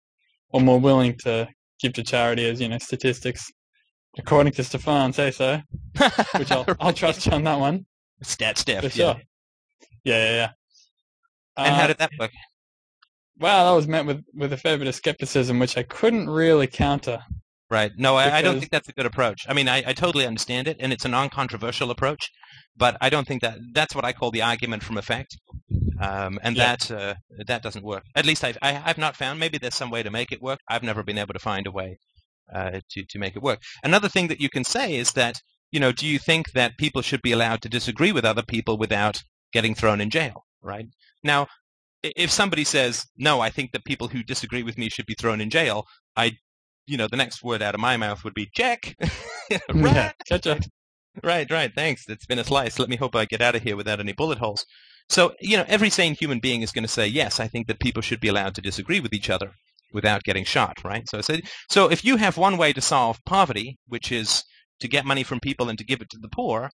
or 0.51 0.61
more 0.61 0.79
willing 0.79 1.17
to 1.25 1.49
give 1.81 1.93
to 1.95 2.03
charity 2.05 2.49
as 2.49 2.61
you 2.61 2.69
know 2.69 2.79
statistics 2.79 3.51
according 4.17 4.53
to 4.53 4.63
Stefan 4.63 5.13
say 5.13 5.31
so 5.33 5.61
which 6.39 6.51
I'll, 6.53 6.65
I'll 6.81 6.93
trust 6.93 7.27
you 7.27 7.33
on 7.33 7.43
that 7.45 7.59
one 7.59 7.85
Stat 8.23 8.57
Steph. 8.59 8.81
for 8.85 8.87
yeah. 8.99 9.15
sure 9.15 9.23
yeah 10.05 10.25
yeah 10.25 10.31
yeah 10.37 10.51
And 11.57 11.75
how 11.75 11.85
Uh, 11.85 11.87
did 11.89 11.99
that 11.99 12.11
work? 12.21 12.31
well 13.41 13.67
that 13.69 13.77
was 13.77 13.89
met 13.89 14.07
with 14.07 14.23
with 14.33 14.53
a 14.53 14.57
fair 14.57 14.79
bit 14.79 14.87
of 14.87 14.95
skepticism 14.95 15.59
which 15.59 15.77
I 15.77 15.83
couldn't 15.83 16.31
really 16.31 16.69
counter 16.69 17.19
Right. 17.79 17.91
No, 17.97 18.15
I, 18.15 18.37
I 18.39 18.43
don't 18.43 18.59
think 18.61 18.71
that's 18.71 18.89
a 18.89 18.93
good 18.93 19.05
approach. 19.13 19.41
I 19.49 19.53
mean, 19.59 19.69
I, 19.69 19.79
I 19.91 19.93
totally 19.95 20.27
understand 20.33 20.69
it, 20.69 20.77
and 20.83 20.93
it's 20.93 21.05
a 21.05 21.09
non-controversial 21.09 21.91
approach, 21.91 22.31
but 22.77 22.97
I 23.01 23.09
don't 23.11 23.27
think 23.27 23.43
that 23.43 23.57
that's 23.79 23.95
what 23.97 24.05
I 24.05 24.13
call 24.13 24.31
the 24.31 24.43
argument 24.43 24.83
from 24.85 24.97
effect, 24.97 25.37
um, 26.09 26.39
and 26.45 26.57
Yeah. 26.57 26.77
that 26.77 26.83
uh, 27.03 27.15
that 27.51 27.63
doesn't 27.67 27.85
work. 27.85 28.05
At 28.15 28.27
least 28.27 28.45
I've, 28.45 28.59
I, 28.63 28.71
I've 28.87 29.03
not 29.07 29.17
found. 29.17 29.41
Maybe 29.41 29.59
there's 29.59 29.75
some 29.83 29.91
way 29.91 30.03
to 30.05 30.11
make 30.19 30.31
it 30.31 30.41
work. 30.41 30.61
I've 30.73 30.85
never 30.91 31.03
been 31.03 31.19
able 31.19 31.35
to 31.35 31.41
find 31.51 31.67
a 31.67 31.73
way 31.81 31.91
uh, 32.59 32.79
to 32.93 33.05
to 33.13 33.19
make 33.19 33.35
it 33.35 33.43
work. 33.43 33.59
Another 33.83 34.09
thing 34.15 34.29
that 34.29 34.41
you 34.41 34.49
can 34.57 34.65
say 34.77 34.87
is 34.95 35.13
that 35.13 35.37
you 35.73 35.81
know, 35.81 35.91
do 35.91 36.07
you 36.07 36.21
think 36.21 36.53
that 36.53 36.79
people 36.79 37.03
should 37.03 37.23
be 37.23 37.33
allowed 37.33 37.61
to 37.63 37.69
disagree 37.69 38.13
with 38.13 38.25
other 38.25 38.45
people 38.55 38.79
without 38.79 39.17
getting 39.53 39.75
thrown 39.75 40.01
in 40.01 40.11
jail? 40.11 40.45
Right 40.63 40.87
now, 41.25 41.49
if 42.05 42.31
somebody 42.31 42.63
says 42.77 43.05
no, 43.17 43.41
I 43.41 43.51
think 43.51 43.73
that 43.73 43.85
people 43.85 44.09
who 44.13 44.23
disagree 44.23 44.63
with 44.63 44.79
me 44.79 44.89
should 44.89 45.07
be 45.13 45.17
thrown 45.21 45.41
in 45.41 45.51
jail. 45.51 45.79
I 46.17 46.27
you 46.87 46.97
know, 46.97 47.09
the 47.09 47.17
next 47.17 47.43
word 47.43 47.63
out 47.63 47.75
of 47.75 47.81
my 47.81 47.97
mouth 47.97 48.25
would 48.25 48.35
be 48.35 48.49
check. 48.55 48.97
yeah 49.51 49.59
right, 49.73 50.15
gotcha. 50.29 50.61
right, 51.23 51.51
right. 51.51 51.73
Thanks. 51.75 52.09
It's 52.09 52.27
been 52.27 52.39
a 52.39 52.45
slice. 52.45 52.79
Let 52.79 52.89
me 52.89 52.97
hope 52.97 53.17
I 53.17 53.25
get 53.25 53.43
out 53.43 53.55
of 53.55 53.63
here 53.63 53.77
without 53.77 54.01
any 54.01 54.13
bullet 54.13 54.39
holes. 54.39 54.65
So, 55.09 55.35
you 55.41 55.57
know, 55.57 55.65
every 55.69 55.91
sane 55.91 56.15
human 56.15 56.41
being 56.41 56.63
is 56.63 56.73
going 56.73 56.85
to 56.85 56.89
say, 56.89 57.07
yes, 57.07 57.39
I 57.39 57.47
think 57.47 57.67
that 57.67 57.81
people 57.81 58.03
should 58.03 58.21
be 58.21 58.29
allowed 58.29 58.55
to 58.55 58.63
disagree 58.63 59.01
with 59.01 59.13
each 59.13 59.29
other 59.31 59.53
without 59.93 60.25
getting 60.25 60.45
shot, 60.45 60.83
right? 60.83 61.09
So, 61.09 61.21
so, 61.21 61.37
so 61.71 61.91
if 61.91 62.05
you 62.05 62.17
have 62.17 62.37
one 62.37 62.57
way 62.57 62.73
to 62.73 62.81
solve 62.81 63.21
poverty, 63.25 63.79
which 63.87 64.11
is 64.11 64.45
to 64.81 64.89
get 64.89 65.05
money 65.05 65.23
from 65.23 65.41
people 65.41 65.69
and 65.69 65.79
to 65.79 65.85
give 65.85 66.01
it 66.01 66.11
to 66.11 66.19
the 66.21 66.29
poor, 66.29 66.71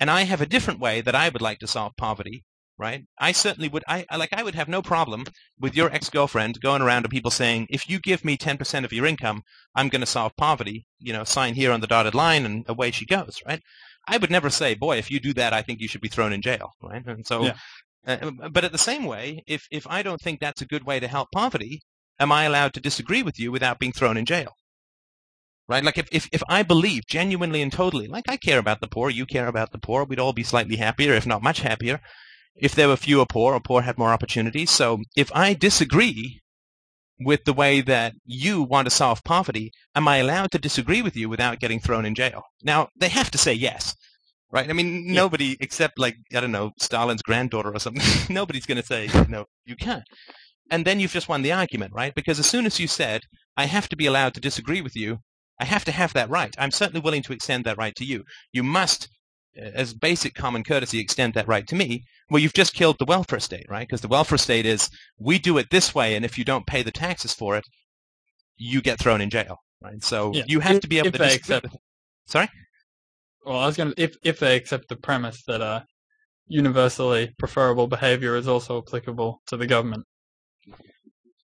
and 0.00 0.10
I 0.10 0.22
have 0.22 0.40
a 0.40 0.46
different 0.46 0.80
way 0.80 1.00
that 1.00 1.14
I 1.14 1.28
would 1.28 1.42
like 1.42 1.58
to 1.60 1.66
solve 1.66 1.92
poverty, 1.96 2.44
right? 2.78 3.04
I 3.18 3.32
certainly 3.32 3.68
would. 3.68 3.84
I 3.88 4.06
like. 4.16 4.32
I 4.32 4.42
would 4.42 4.54
have 4.54 4.68
no 4.68 4.82
problem 4.82 5.24
with 5.58 5.76
your 5.76 5.92
ex-girlfriend 5.92 6.60
going 6.60 6.82
around 6.82 7.02
to 7.02 7.08
people 7.08 7.30
saying, 7.30 7.66
"If 7.70 7.88
you 7.90 7.98
give 7.98 8.24
me 8.24 8.36
ten 8.36 8.56
percent 8.56 8.86
of 8.86 8.92
your 8.92 9.06
income, 9.06 9.42
I'm 9.74 9.88
going 9.88 10.00
to 10.00 10.06
solve 10.06 10.36
poverty." 10.36 10.86
You 10.98 11.12
know, 11.12 11.24
sign 11.24 11.54
here 11.54 11.72
on 11.72 11.80
the 11.80 11.86
dotted 11.86 12.14
line, 12.14 12.46
and 12.46 12.64
away 12.68 12.90
she 12.90 13.06
goes, 13.06 13.40
right? 13.46 13.62
I 14.06 14.16
would 14.16 14.30
never 14.30 14.50
say, 14.50 14.74
"Boy, 14.74 14.98
if 14.98 15.10
you 15.10 15.20
do 15.20 15.34
that, 15.34 15.52
I 15.52 15.62
think 15.62 15.80
you 15.80 15.88
should 15.88 16.00
be 16.00 16.08
thrown 16.08 16.32
in 16.32 16.42
jail," 16.42 16.72
right? 16.82 17.04
And 17.06 17.26
so, 17.26 17.44
Yeah. 17.44 17.56
uh, 18.06 18.30
but 18.50 18.64
at 18.64 18.72
the 18.72 18.78
same 18.78 19.04
way, 19.04 19.42
if 19.46 19.66
if 19.70 19.86
I 19.86 20.02
don't 20.02 20.20
think 20.20 20.40
that's 20.40 20.62
a 20.62 20.66
good 20.66 20.84
way 20.84 21.00
to 21.00 21.08
help 21.08 21.28
poverty, 21.32 21.82
am 22.20 22.32
I 22.32 22.44
allowed 22.44 22.74
to 22.74 22.80
disagree 22.80 23.22
with 23.22 23.38
you 23.38 23.50
without 23.52 23.78
being 23.78 23.92
thrown 23.92 24.16
in 24.16 24.24
jail? 24.24 24.54
Right? 25.68 25.84
Like 25.84 25.98
if, 25.98 26.08
if, 26.10 26.28
if 26.32 26.42
I 26.48 26.62
believe 26.62 27.06
genuinely 27.06 27.60
and 27.60 27.70
totally, 27.70 28.06
like 28.06 28.24
I 28.26 28.38
care 28.38 28.58
about 28.58 28.80
the 28.80 28.88
poor, 28.88 29.10
you 29.10 29.26
care 29.26 29.48
about 29.48 29.70
the 29.70 29.78
poor, 29.78 30.04
we'd 30.04 30.18
all 30.18 30.32
be 30.32 30.42
slightly 30.42 30.76
happier, 30.76 31.12
if 31.12 31.26
not 31.26 31.42
much 31.42 31.60
happier, 31.60 32.00
if 32.60 32.74
there 32.74 32.88
were 32.88 32.96
fewer 32.96 33.26
poor 33.26 33.54
or 33.54 33.60
poor 33.60 33.82
had 33.82 33.98
more 33.98 34.10
opportunities. 34.12 34.70
So 34.70 34.98
if 35.16 35.30
I 35.34 35.54
disagree 35.54 36.40
with 37.20 37.44
the 37.44 37.52
way 37.52 37.80
that 37.80 38.14
you 38.24 38.62
want 38.62 38.86
to 38.86 38.94
solve 38.94 39.24
poverty, 39.24 39.72
am 39.94 40.06
I 40.08 40.18
allowed 40.18 40.50
to 40.52 40.58
disagree 40.58 41.02
with 41.02 41.16
you 41.16 41.28
without 41.28 41.58
getting 41.60 41.80
thrown 41.80 42.04
in 42.04 42.14
jail? 42.14 42.42
Now, 42.62 42.88
they 42.96 43.08
have 43.08 43.30
to 43.32 43.38
say 43.38 43.52
yes. 43.52 43.94
Right? 44.50 44.70
I 44.70 44.72
mean, 44.72 45.06
Yeah. 45.06 45.14
nobody 45.14 45.56
except 45.60 45.98
like, 45.98 46.16
I 46.34 46.40
don't 46.40 46.52
know, 46.52 46.70
Stalin's 46.78 47.22
granddaughter 47.22 47.70
or 47.74 47.78
something, 47.78 48.02
nobody's 48.34 48.66
going 48.66 48.80
to 48.80 48.86
say, 48.86 49.08
no, 49.28 49.44
you 49.66 49.76
can't. 49.76 50.04
And 50.70 50.84
then 50.84 51.00
you've 51.00 51.12
just 51.12 51.28
won 51.28 51.42
the 51.42 51.52
argument, 51.52 51.92
right? 51.94 52.14
Because 52.14 52.38
as 52.38 52.46
soon 52.46 52.64
as 52.66 52.78
you 52.80 52.86
said, 52.86 53.22
I 53.56 53.66
have 53.66 53.88
to 53.90 53.96
be 53.96 54.06
allowed 54.06 54.34
to 54.34 54.40
disagree 54.40 54.80
with 54.80 54.96
you, 54.96 55.18
I 55.60 55.64
have 55.64 55.84
to 55.86 55.92
have 55.92 56.12
that 56.14 56.30
right. 56.30 56.54
I'm 56.56 56.70
certainly 56.70 57.00
willing 57.00 57.22
to 57.24 57.32
extend 57.32 57.64
that 57.64 57.76
right 57.78 57.94
to 57.96 58.04
you. 58.04 58.24
You 58.52 58.62
must, 58.62 59.08
as 59.58 59.92
basic 59.94 60.34
common 60.34 60.62
courtesy, 60.64 60.98
extend 61.00 61.34
that 61.34 61.48
right 61.48 61.66
to 61.66 61.74
me. 61.74 62.04
Well, 62.30 62.40
you've 62.40 62.54
just 62.54 62.74
killed 62.74 62.96
the 62.98 63.04
welfare 63.04 63.40
state, 63.40 63.66
right? 63.68 63.86
Because 63.86 64.00
the 64.00 64.08
welfare 64.08 64.38
state 64.38 64.66
is, 64.66 64.88
we 65.18 65.38
do 65.38 65.58
it 65.58 65.66
this 65.70 65.94
way, 65.94 66.14
and 66.14 66.24
if 66.24 66.38
you 66.38 66.44
don't 66.44 66.66
pay 66.66 66.82
the 66.82 66.92
taxes 66.92 67.32
for 67.34 67.56
it, 67.56 67.64
you 68.56 68.80
get 68.82 68.98
thrown 68.98 69.20
in 69.20 69.30
jail, 69.30 69.56
right? 69.82 70.02
So 70.02 70.32
Yeah, 70.34 70.44
you 70.46 70.60
have 70.60 70.76
if- 70.76 70.82
to 70.82 70.88
be 70.88 70.98
able 70.98 71.08
if 71.08 71.12
to 71.14 71.18
they 71.18 71.34
accept- 71.34 71.64
with. 71.64 71.76
Sorry? 72.26 72.48
well 73.46 73.58
I 73.60 73.66
was 73.66 73.76
gonna 73.76 73.94
if 73.96 74.16
if 74.22 74.38
they 74.40 74.56
accept 74.56 74.88
the 74.88 74.96
premise 74.96 75.42
that 75.46 75.62
uh 75.62 75.80
universally 76.48 77.34
preferable 77.38 77.86
behavior 77.86 78.36
is 78.36 78.46
also 78.48 78.78
applicable 78.82 79.40
to 79.46 79.56
the 79.56 79.66
government 79.66 80.04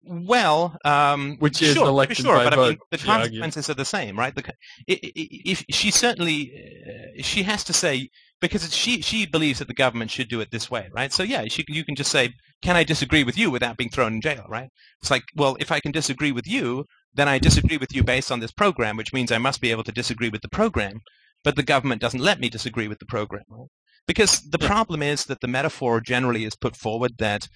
Well, 0.04 0.76
um, 0.84 1.38
Which 1.40 1.62
is 1.62 1.76
sure, 1.76 1.88
elected 1.88 2.18
sure, 2.18 2.38
by 2.38 2.44
but 2.46 2.54
I 2.54 2.70
mean, 2.70 2.78
the 2.90 2.98
consequences 2.98 3.70
are 3.70 3.76
the 3.76 3.86
same, 3.86 4.18
right? 4.18 4.34
The, 4.34 4.42
co- 4.44 4.52
i- 4.90 5.00
i- 5.04 5.12
if 5.16 5.64
she 5.70 5.92
certainly, 5.92 6.52
uh, 6.88 7.22
she 7.22 7.44
has 7.44 7.64
to 7.66 7.74
say 7.74 8.10
because 8.40 8.66
it's, 8.66 8.74
she 8.76 9.02
she 9.04 9.28
believes 9.28 9.60
that 9.60 9.68
the 9.68 9.76
government 9.76 10.10
should 10.10 10.28
do 10.28 10.42
it 10.42 10.50
this 10.50 10.72
way, 10.72 10.90
right? 10.92 11.14
So 11.14 11.22
yeah, 11.22 11.46
she 11.48 11.64
you 11.68 11.86
can 11.86 11.96
just 11.96 12.10
say, 12.12 12.34
"Can 12.64 12.76
I 12.76 12.84
disagree 12.84 13.24
with 13.24 13.38
you 13.38 13.52
without 13.52 13.78
being 13.78 13.92
thrown 13.92 14.14
in 14.16 14.22
jail?" 14.22 14.46
Right? 14.50 14.70
It's 15.04 15.12
like, 15.12 15.24
well, 15.36 15.56
if 15.60 15.72
I 15.72 15.80
can 15.80 15.92
disagree 15.92 16.32
with 16.32 16.48
you, 16.48 16.86
then 17.14 17.28
I 17.28 17.38
disagree 17.38 17.78
with 17.78 17.94
you 17.94 18.04
based 18.04 18.32
on 18.32 18.40
this 18.40 18.52
program, 18.52 18.98
which 18.98 19.14
means 19.14 19.32
I 19.32 19.38
must 19.38 19.62
be 19.62 19.70
able 19.70 19.84
to 19.84 19.92
disagree 19.92 20.30
with 20.30 20.42
the 20.42 20.50
program. 20.50 21.02
But 21.44 21.56
the 21.56 21.64
government 21.64 22.02
doesn't 22.02 22.20
let 22.22 22.40
me 22.40 22.50
disagree 22.50 22.88
with 22.88 22.98
the 23.00 23.06
program, 23.06 23.44
right? 23.50 23.68
Because 24.08 24.42
the 24.42 24.58
Yeah. 24.60 24.68
problem 24.68 25.04
is 25.04 25.26
that 25.26 25.42
the 25.42 25.48
metaphor 25.48 26.02
generally 26.02 26.44
is 26.44 26.56
put 26.56 26.76
forward 26.76 27.14
that 27.20 27.48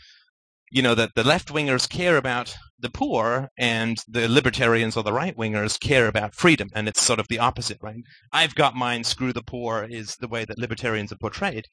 you 0.71 0.81
know 0.81 0.95
that 0.95 1.11
the 1.15 1.23
left 1.23 1.49
wingers 1.49 1.87
care 1.89 2.17
about 2.17 2.55
the 2.79 2.89
poor 2.89 3.49
and 3.57 3.97
the 4.07 4.27
libertarians 4.27 4.97
or 4.97 5.03
the 5.03 5.13
right 5.13 5.37
wingers 5.37 5.79
care 5.79 6.07
about 6.07 6.35
freedom 6.35 6.67
and 6.73 6.87
it's 6.87 7.01
sort 7.01 7.19
of 7.19 7.27
the 7.29 7.39
opposite 7.39 7.77
right? 7.81 8.03
I've 8.31 8.55
got 8.55 8.75
mine 8.75 9.03
screw 9.03 9.33
the 9.33 9.43
poor 9.43 9.87
is 9.89 10.15
the 10.19 10.27
way 10.27 10.45
that 10.45 10.59
libertarians 10.59 11.11
are 11.11 11.17
portrayed. 11.17 11.65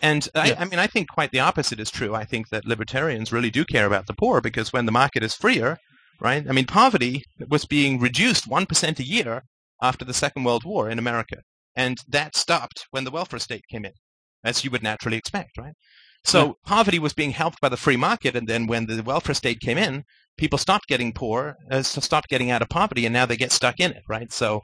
And 0.00 0.28
I. 0.34 0.54
I 0.58 0.64
mean 0.64 0.78
i 0.78 0.86
think 0.86 1.08
quite 1.08 1.30
the 1.30 1.40
opposite 1.40 1.80
is 1.80 1.90
true. 1.90 2.14
I 2.14 2.24
think 2.24 2.48
that 2.48 2.64
libertarians 2.66 3.32
really 3.32 3.50
do 3.50 3.64
care 3.64 3.86
about 3.86 4.06
the 4.06 4.14
poor 4.14 4.40
because 4.40 4.72
when 4.72 4.86
the 4.86 4.92
market 4.92 5.22
is 5.22 5.34
freer 5.34 5.78
right? 6.20 6.44
I 6.48 6.52
mean 6.52 6.66
poverty 6.66 7.22
was 7.48 7.64
being 7.66 7.98
reduced 7.98 8.48
1% 8.48 8.98
a 8.98 9.04
year 9.04 9.42
after 9.82 10.04
the 10.04 10.14
second 10.14 10.44
world 10.44 10.64
war 10.64 10.90
in 10.90 10.98
america 10.98 11.38
and 11.76 11.98
that 12.08 12.36
stopped 12.36 12.86
when 12.90 13.04
the 13.04 13.10
welfare 13.10 13.38
state 13.38 13.64
came 13.70 13.84
in 13.84 13.92
as 14.44 14.64
you 14.64 14.70
would 14.70 14.82
naturally 14.82 15.16
expect 15.16 15.56
right 15.58 15.74
so 16.24 16.46
Yeah. 16.46 16.52
poverty 16.66 16.98
was 16.98 17.12
being 17.12 17.32
helped 17.32 17.60
by 17.60 17.68
the 17.68 17.76
free 17.76 17.96
market, 17.96 18.36
and 18.36 18.48
then 18.48 18.66
when 18.66 18.86
the 18.86 19.02
welfare 19.02 19.34
state 19.34 19.60
came 19.60 19.78
in, 19.78 20.04
people 20.36 20.58
stopped 20.58 20.86
getting 20.88 21.12
poor, 21.12 21.56
uh, 21.70 21.82
stopped 21.82 22.28
getting 22.28 22.50
out 22.50 22.62
of 22.62 22.68
poverty, 22.68 23.06
and 23.06 23.12
now 23.12 23.26
they 23.26 23.36
get 23.36 23.52
stuck 23.52 23.80
in 23.80 23.90
it, 23.92 24.02
right? 24.08 24.32
So 24.32 24.62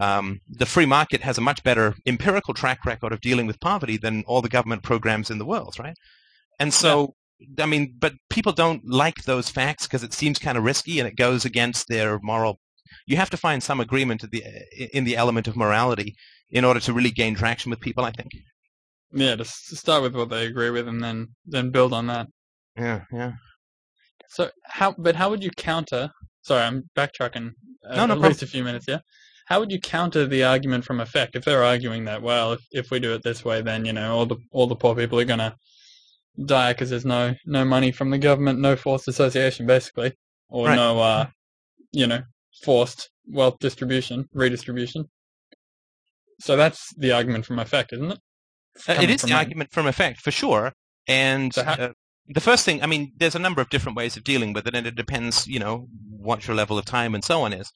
um, 0.00 0.40
the 0.48 0.66
free 0.66 0.86
market 0.86 1.22
has 1.22 1.38
a 1.38 1.40
much 1.40 1.62
better 1.62 1.94
empirical 2.06 2.54
track 2.54 2.84
record 2.84 3.12
of 3.12 3.20
dealing 3.20 3.46
with 3.46 3.60
poverty 3.60 3.96
than 3.96 4.24
all 4.26 4.42
the 4.42 4.48
government 4.48 4.82
programs 4.82 5.30
in 5.30 5.38
the 5.38 5.44
world, 5.46 5.76
right? 5.78 5.96
And 6.58 6.72
so, 6.74 7.14
I 7.58 7.66
mean, 7.66 7.94
but 7.98 8.14
people 8.30 8.52
don't 8.52 8.82
like 8.86 9.24
those 9.24 9.48
facts 9.50 9.86
because 9.86 10.02
it 10.02 10.12
seems 10.12 10.38
kind 10.38 10.58
of 10.58 10.64
risky 10.64 10.98
and 10.98 11.08
it 11.08 11.16
goes 11.16 11.44
against 11.44 11.88
their 11.88 12.18
moral. 12.22 12.60
You 13.06 13.16
have 13.16 13.30
to 13.30 13.36
find 13.36 13.62
some 13.62 13.80
agreement 13.80 14.24
in 14.24 14.30
the, 14.30 14.44
in 14.92 15.04
the 15.04 15.16
element 15.16 15.48
of 15.48 15.56
morality 15.56 16.14
in 16.50 16.64
order 16.64 16.80
to 16.80 16.92
really 16.92 17.10
gain 17.10 17.34
traction 17.34 17.70
with 17.70 17.80
people, 17.80 18.04
I 18.04 18.10
think. 18.12 18.30
Yeah 19.16 19.34
just 19.34 19.68
to 19.68 19.76
start 19.76 20.02
with 20.02 20.14
what 20.14 20.28
they 20.30 20.46
agree 20.46 20.70
with 20.70 20.86
and 20.88 21.02
then 21.02 21.26
then 21.46 21.70
build 21.70 21.92
on 21.92 22.06
that 22.06 22.26
Yeah, 22.76 23.00
yeah. 23.12 23.32
So 24.28 24.50
how? 24.78 24.94
But 24.98 25.14
how 25.16 25.30
would 25.30 25.42
you 25.46 25.50
counter? 25.56 26.10
Sorry, 26.42 26.62
I'm 26.68 26.82
backtracking 26.98 27.48
uh, 27.88 27.96
No, 27.96 27.96
no 27.96 28.02
at 28.02 28.06
problem. 28.08 28.22
least 28.28 28.42
a 28.42 28.46
few 28.54 28.64
minutes. 28.64 28.86
Yeah. 28.92 29.00
how 29.50 29.60
would 29.60 29.72
you 29.74 29.80
counter 29.80 30.22
the 30.26 30.42
argument 30.44 30.84
from 30.84 31.00
effect 31.00 31.36
if 31.36 31.44
they're 31.44 31.64
arguing 31.74 32.04
that 32.08 32.20
well, 32.22 32.52
if 32.56 32.62
if 32.80 32.90
we 32.90 32.98
do 33.06 33.14
it 33.14 33.22
this 33.22 33.44
way, 33.48 33.58
then 33.62 33.80
you 33.88 33.92
know 33.98 34.08
all 34.16 34.26
the 34.32 34.36
all 34.56 34.66
the 34.72 34.76
poor 34.82 34.94
people 34.94 35.18
are 35.20 35.24
gonna 35.34 35.52
die 36.56 36.72
because 36.72 36.90
there's 36.90 37.04
no 37.18 37.34
no 37.46 37.64
money 37.64 37.90
from 37.98 38.10
the 38.10 38.18
government, 38.28 38.58
no 38.60 38.74
forced 38.76 39.08
association, 39.08 39.64
basically, 39.66 40.10
or 40.56 40.66
Right. 40.66 40.76
no 40.84 40.90
uh, 41.00 41.26
you 41.92 42.06
know, 42.10 42.22
forced 42.64 43.00
wealth 43.38 43.58
distribution, 43.60 44.18
redistribution. 44.34 45.04
So 46.40 46.56
that's 46.56 46.80
the 46.98 47.12
argument 47.12 47.46
from 47.46 47.58
effect, 47.58 47.92
isn't 47.94 48.12
it? 48.12 48.18
Uh, 48.88 48.92
it 49.00 49.20
the 49.20 49.28
that. 49.28 49.32
argument 49.32 49.72
from 49.72 49.86
effect 49.86 50.20
for 50.20 50.30
sure. 50.30 50.72
And 51.06 51.54
So 51.54 51.64
how- 51.64 51.72
uh, 51.74 51.92
the 52.28 52.40
first 52.40 52.64
thing, 52.64 52.82
I 52.82 52.86
mean, 52.86 53.12
there's 53.16 53.34
a 53.34 53.38
number 53.40 53.60
of 53.60 53.68
different 53.70 53.96
ways 53.96 54.16
of 54.16 54.24
dealing 54.24 54.52
with 54.52 54.66
it, 54.66 54.74
and 54.74 54.86
it 54.86 54.96
depends, 54.96 55.46
you 55.46 55.58
know, 55.60 55.88
what 56.10 56.46
your 56.46 56.56
level 56.56 56.76
of 56.78 56.84
time 56.84 57.14
and 57.14 57.24
so 57.24 57.42
on 57.42 57.52
is. 57.52 57.70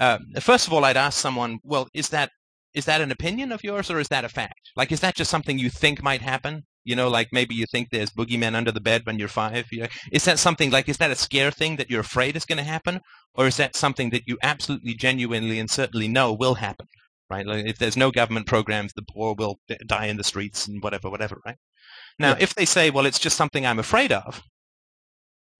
Uh, 0.00 0.18
first 0.40 0.66
of 0.66 0.72
all, 0.72 0.84
I'd 0.84 0.96
ask 0.96 1.18
someone, 1.18 1.58
well, 1.62 1.88
is 1.94 2.08
that 2.10 2.30
is 2.74 2.84
that 2.84 3.00
an 3.00 3.10
opinion 3.10 3.52
of 3.52 3.64
yours 3.64 3.90
or 3.90 3.98
is 3.98 4.08
that 4.08 4.24
a 4.24 4.28
fact? 4.28 4.70
Like, 4.76 4.92
is 4.92 5.00
that 5.00 5.14
just 5.14 5.30
something 5.30 5.58
you 5.58 5.70
think 5.70 6.02
might 6.02 6.20
happen? 6.20 6.64
You 6.84 6.94
know, 6.94 7.08
like 7.08 7.28
maybe 7.32 7.54
you 7.54 7.64
think 7.72 7.88
there's 7.90 8.10
boogeymen 8.10 8.54
under 8.54 8.70
the 8.70 8.82
bed 8.82 9.06
when 9.06 9.18
you're 9.18 9.28
five. 9.28 9.64
You 9.72 9.80
know, 9.80 9.86
is 10.12 10.26
that 10.26 10.38
something 10.38 10.70
like, 10.70 10.86
is 10.86 10.98
that 10.98 11.10
a 11.10 11.14
scare 11.16 11.50
thing 11.50 11.76
that 11.76 11.88
you're 11.88 12.02
afraid 12.02 12.36
is 12.36 12.44
going 12.44 12.58
to 12.58 12.62
happen? 12.64 13.00
Or 13.34 13.46
is 13.46 13.56
that 13.56 13.76
something 13.76 14.10
that 14.10 14.24
you 14.26 14.36
absolutely, 14.42 14.94
genuinely, 14.94 15.58
and 15.58 15.70
certainly 15.70 16.06
know 16.06 16.34
will 16.34 16.56
happen? 16.56 16.86
Right? 17.28 17.46
Like 17.46 17.66
if 17.66 17.78
there's 17.78 17.96
no 17.96 18.10
government 18.10 18.46
programs, 18.46 18.92
the 18.92 19.02
poor 19.02 19.34
will 19.34 19.58
die 19.86 20.06
in 20.06 20.16
the 20.16 20.24
streets 20.24 20.68
and 20.68 20.82
whatever, 20.82 21.10
whatever, 21.10 21.40
right? 21.44 21.56
Now, 22.18 22.30
Yeah. 22.30 22.36
if 22.40 22.54
they 22.54 22.64
say, 22.64 22.90
well, 22.90 23.06
it's 23.06 23.18
just 23.18 23.36
something 23.36 23.66
I'm 23.66 23.78
afraid 23.80 24.12
of, 24.12 24.42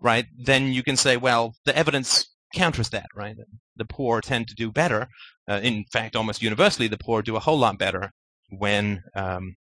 right, 0.01 0.27
then 0.39 0.73
you 0.73 0.83
can 0.83 0.97
say, 0.97 1.17
well, 1.17 1.55
the 1.65 1.77
evidence 1.77 2.33
counters 2.55 2.91
that, 2.91 3.07
right? 3.15 3.35
The 3.75 3.85
poor 3.85 4.21
tend 4.21 4.47
to 4.49 4.55
do 4.55 4.71
better. 4.71 5.09
Uh, 5.49 5.61
in 5.63 5.85
fact, 5.93 6.15
almost 6.17 6.43
universally, 6.43 6.89
the 6.89 6.99
poor 6.99 7.21
do 7.23 7.37
a 7.37 7.41
whole 7.41 7.59
lot 7.59 7.79
better 7.79 8.13
when 8.51 9.03
um, 9.17 9.57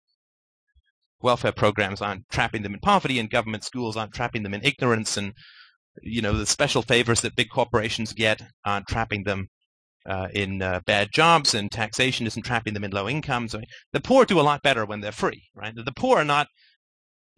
welfare 1.21 1.51
programs 1.51 2.01
aren't 2.01 2.29
trapping 2.29 2.61
them 2.61 2.73
in 2.73 2.79
poverty 2.79 3.19
and 3.19 3.29
government 3.29 3.63
schools 3.63 3.97
aren't 3.97 4.13
trapping 4.13 4.43
them 4.43 4.53
in 4.53 4.63
ignorance 4.63 5.17
and 5.17 5.33
you 6.03 6.21
know 6.21 6.33
the 6.33 6.45
special 6.45 6.81
favors 6.81 7.21
that 7.21 7.35
big 7.35 7.49
corporations 7.49 8.13
get 8.13 8.41
aren't 8.65 8.85
trapping 8.87 9.23
them 9.23 9.47
uh, 10.05 10.27
in 10.33 10.61
uh, 10.61 10.79
bad 10.85 11.09
jobs 11.11 11.53
and 11.53 11.71
taxation 11.71 12.27
isn't 12.27 12.43
trapping 12.43 12.73
them 12.73 12.83
in 12.83 12.91
low 12.91 13.09
incomes. 13.09 13.55
I 13.55 13.59
mean, 13.59 13.67
the 13.93 14.01
poor 14.01 14.25
do 14.25 14.39
a 14.39 14.41
lot 14.41 14.61
better 14.61 14.85
when 14.85 15.01
they're 15.01 15.11
free, 15.11 15.43
right? 15.55 15.73
The 15.75 15.91
poor 15.95 16.19
are 16.19 16.25
not 16.25 16.47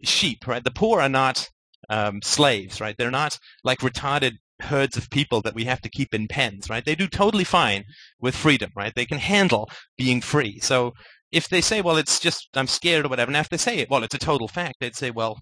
sheep, 0.04 0.48
right? 0.48 0.64
The 0.64 0.72
poor 0.72 1.02
are 1.02 1.10
not 1.10 1.48
um, 1.90 2.22
slaves, 2.22 2.82
right? 2.82 2.96
They're 2.98 3.12
not 3.12 3.38
like 3.64 3.80
retarded 3.80 4.34
herds 4.60 4.98
of 4.98 5.10
people 5.10 5.42
that 5.42 5.56
we 5.56 5.66
have 5.66 5.82
to 5.82 5.90
keep 5.90 6.14
in 6.14 6.28
pens, 6.28 6.70
right? 6.70 6.84
They 6.84 6.96
do 6.96 7.08
totally 7.08 7.44
fine 7.44 7.84
with 8.20 8.36
freedom, 8.36 8.72
right? 8.76 8.94
They 8.96 9.06
can 9.06 9.20
handle 9.20 9.70
being 9.98 10.22
free. 10.22 10.60
So 10.60 10.94
if 11.32 11.48
they 11.50 11.62
say, 11.62 11.82
well, 11.82 11.98
it's 11.98 12.20
just, 12.20 12.50
I'm 12.56 12.68
scared 12.68 13.06
or 13.06 13.10
whatever, 13.10 13.32
now 13.32 13.42
if 13.42 13.50
they 13.50 13.58
say, 13.58 13.86
well, 13.90 14.04
it's 14.04 14.16
a 14.16 14.20
total 14.20 14.48
fact, 14.48 14.76
they'd 14.80 14.96
say, 14.96 15.12
well, 15.12 15.40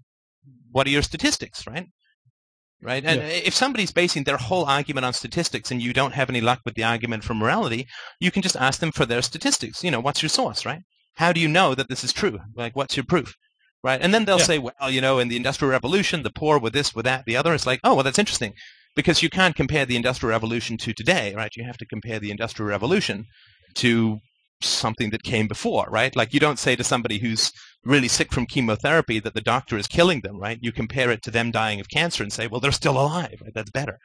what 0.72 0.86
are 0.86 0.92
your 0.92 1.02
statistics, 1.02 1.66
right? 1.66 1.88
Right? 2.86 3.04
And 3.04 3.20
Yeah. 3.20 3.28
if 3.50 3.56
somebody's 3.56 3.92
basing 3.92 4.24
their 4.26 4.38
whole 4.38 4.66
argument 4.66 5.06
on 5.06 5.14
statistics 5.14 5.72
and 5.72 5.82
you 5.82 5.92
don't 5.92 6.14
have 6.14 6.30
any 6.30 6.40
luck 6.40 6.60
with 6.64 6.76
the 6.76 6.84
argument 6.84 7.24
for 7.24 7.34
morality, 7.34 7.88
you 8.20 8.30
can 8.30 8.44
just 8.44 8.56
ask 8.56 8.80
them 8.80 8.92
for 8.92 9.06
their 9.08 9.24
statistics. 9.24 9.84
You 9.84 9.90
know, 9.90 10.00
what's 10.00 10.22
your 10.22 10.30
source, 10.30 10.66
right? 10.66 10.82
How 11.16 11.34
do 11.34 11.40
you 11.40 11.48
know 11.48 11.74
that 11.74 11.90
this 11.90 12.04
is 12.04 12.14
true? 12.14 12.38
Like, 12.56 12.76
what's 12.76 12.96
your 12.96 13.06
proof? 13.06 13.34
Right? 13.84 14.00
And 14.02 14.14
then 14.14 14.26
they'll 14.26 14.38
Yeah. 14.38 14.52
say, 14.52 14.60
well, 14.60 14.92
you 14.92 15.02
know, 15.02 15.18
in 15.18 15.30
the 15.30 15.36
Industrial 15.36 15.72
Revolution, 15.72 16.22
the 16.22 16.32
poor 16.32 16.60
were 16.60 16.70
this, 16.70 16.94
were 16.94 17.04
that, 17.04 17.26
the 17.26 17.36
other. 17.36 17.54
It's 17.56 17.66
like, 17.66 17.80
oh, 17.84 17.96
well, 17.96 18.04
that's 18.04 18.20
interesting. 18.20 18.54
Because 18.96 19.24
you 19.24 19.30
can't 19.30 19.56
compare 19.56 19.86
the 19.86 19.96
Industrial 19.96 20.30
Revolution 20.32 20.78
to 20.78 20.94
today, 20.94 21.34
right? 21.36 21.52
You 21.56 21.66
have 21.66 21.78
to 21.78 21.86
compare 21.86 22.20
the 22.20 22.32
Industrial 22.32 22.70
Revolution 22.70 23.26
to 23.76 24.20
something 24.62 25.10
that 25.10 25.24
came 25.24 25.48
before, 25.48 25.88
right? 25.90 26.16
Like 26.16 26.34
you 26.34 26.40
don't 26.40 26.60
say 26.60 26.76
to 26.76 26.84
somebody 26.84 27.18
who's 27.20 27.52
really 27.86 28.08
sick 28.08 28.34
from 28.34 28.48
chemotherapy 28.48 29.20
that 29.20 29.34
the 29.34 29.42
doctor 29.42 29.78
is 29.78 29.88
killing 29.88 30.22
them, 30.22 30.40
right? 30.40 30.58
You 30.62 30.72
compare 30.72 31.12
it 31.12 31.22
to 31.24 31.32
them 31.32 31.52
dying 31.52 31.80
of 31.80 31.90
cancer 31.90 32.24
and 32.24 32.34
say, 32.34 32.48
well, 32.48 32.60
they're 32.60 32.72
still 32.72 33.00
alive, 33.00 33.40
right? 33.42 33.54
That's 33.54 33.72
better. 33.72 34.00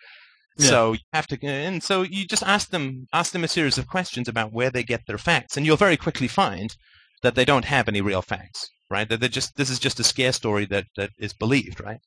Yeah. 0.59 0.69
So 0.69 0.93
you 0.93 0.99
have 1.13 1.27
to, 1.29 1.47
and 1.47 1.83
so 1.83 2.03
you 2.03 2.27
just 2.27 2.43
ask 2.43 2.71
them, 2.71 3.07
ask 3.13 3.33
them 3.33 3.45
a 3.45 3.49
series 3.49 3.79
of 3.79 3.89
questions 3.89 4.29
about 4.29 4.53
where 4.53 4.71
they 4.71 4.83
get 4.83 5.07
their 5.07 5.19
facts, 5.19 5.57
and 5.57 5.65
you'll 5.65 5.77
very 5.77 5.97
quickly 5.97 6.29
find 6.29 6.77
that 7.23 7.35
they 7.35 7.45
don't 7.45 7.65
have 7.65 7.89
any 7.89 8.01
real 8.01 8.23
facts, 8.23 8.69
right? 8.91 9.09
That 9.09 9.21
they're 9.21 9.29
just, 9.29 9.57
this 9.57 9.71
is 9.71 9.79
just 9.79 10.01
a 10.01 10.05
scare 10.05 10.33
story 10.33 10.67
that, 10.67 10.85
that 10.97 11.11
is 11.19 11.33
believed, 11.33 11.81
right? 11.81 12.01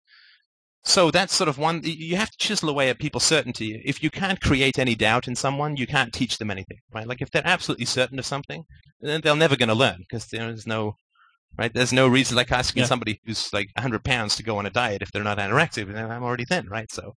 So 0.85 1.11
that's 1.11 1.33
sort 1.33 1.47
of 1.47 1.57
one, 1.57 1.81
you 1.83 2.17
have 2.17 2.29
to 2.29 2.37
chisel 2.37 2.69
away 2.69 2.89
at 2.89 2.99
people's 2.99 3.23
certainty. 3.23 3.81
If 3.85 4.03
you 4.03 4.09
can't 4.09 4.41
create 4.41 4.77
any 4.77 4.95
doubt 4.95 5.29
in 5.29 5.35
someone, 5.35 5.77
you 5.77 5.87
can't 5.87 6.11
teach 6.11 6.37
them 6.37 6.51
anything, 6.51 6.79
right? 6.93 7.07
Like 7.07 7.21
if 7.21 7.31
they're 7.31 7.41
absolutely 7.47 7.85
certain 7.85 8.19
of 8.19 8.25
something, 8.25 8.65
then 8.99 9.21
they're 9.21 9.35
never 9.35 9.55
going 9.55 9.69
to 9.69 9.75
learn 9.75 9.99
because 9.99 10.27
there's 10.27 10.67
no, 10.67 10.97
right? 11.57 11.73
There's 11.73 11.93
no 11.93 12.07
reason 12.07 12.35
like 12.35 12.51
asking 12.51 12.81
Yeah. 12.81 12.87
somebody 12.87 13.19
who's 13.25 13.51
like 13.53 13.69
100 13.75 14.03
pounds 14.03 14.35
to 14.35 14.43
go 14.43 14.57
on 14.57 14.65
a 14.65 14.69
diet 14.69 15.01
if 15.01 15.11
they're 15.11 15.23
not 15.23 15.37
anorexic, 15.37 15.91
then 15.91 16.11
I'm 16.11 16.23
already 16.23 16.45
thin, 16.45 16.67
right? 16.67 16.91
So, 16.91 17.13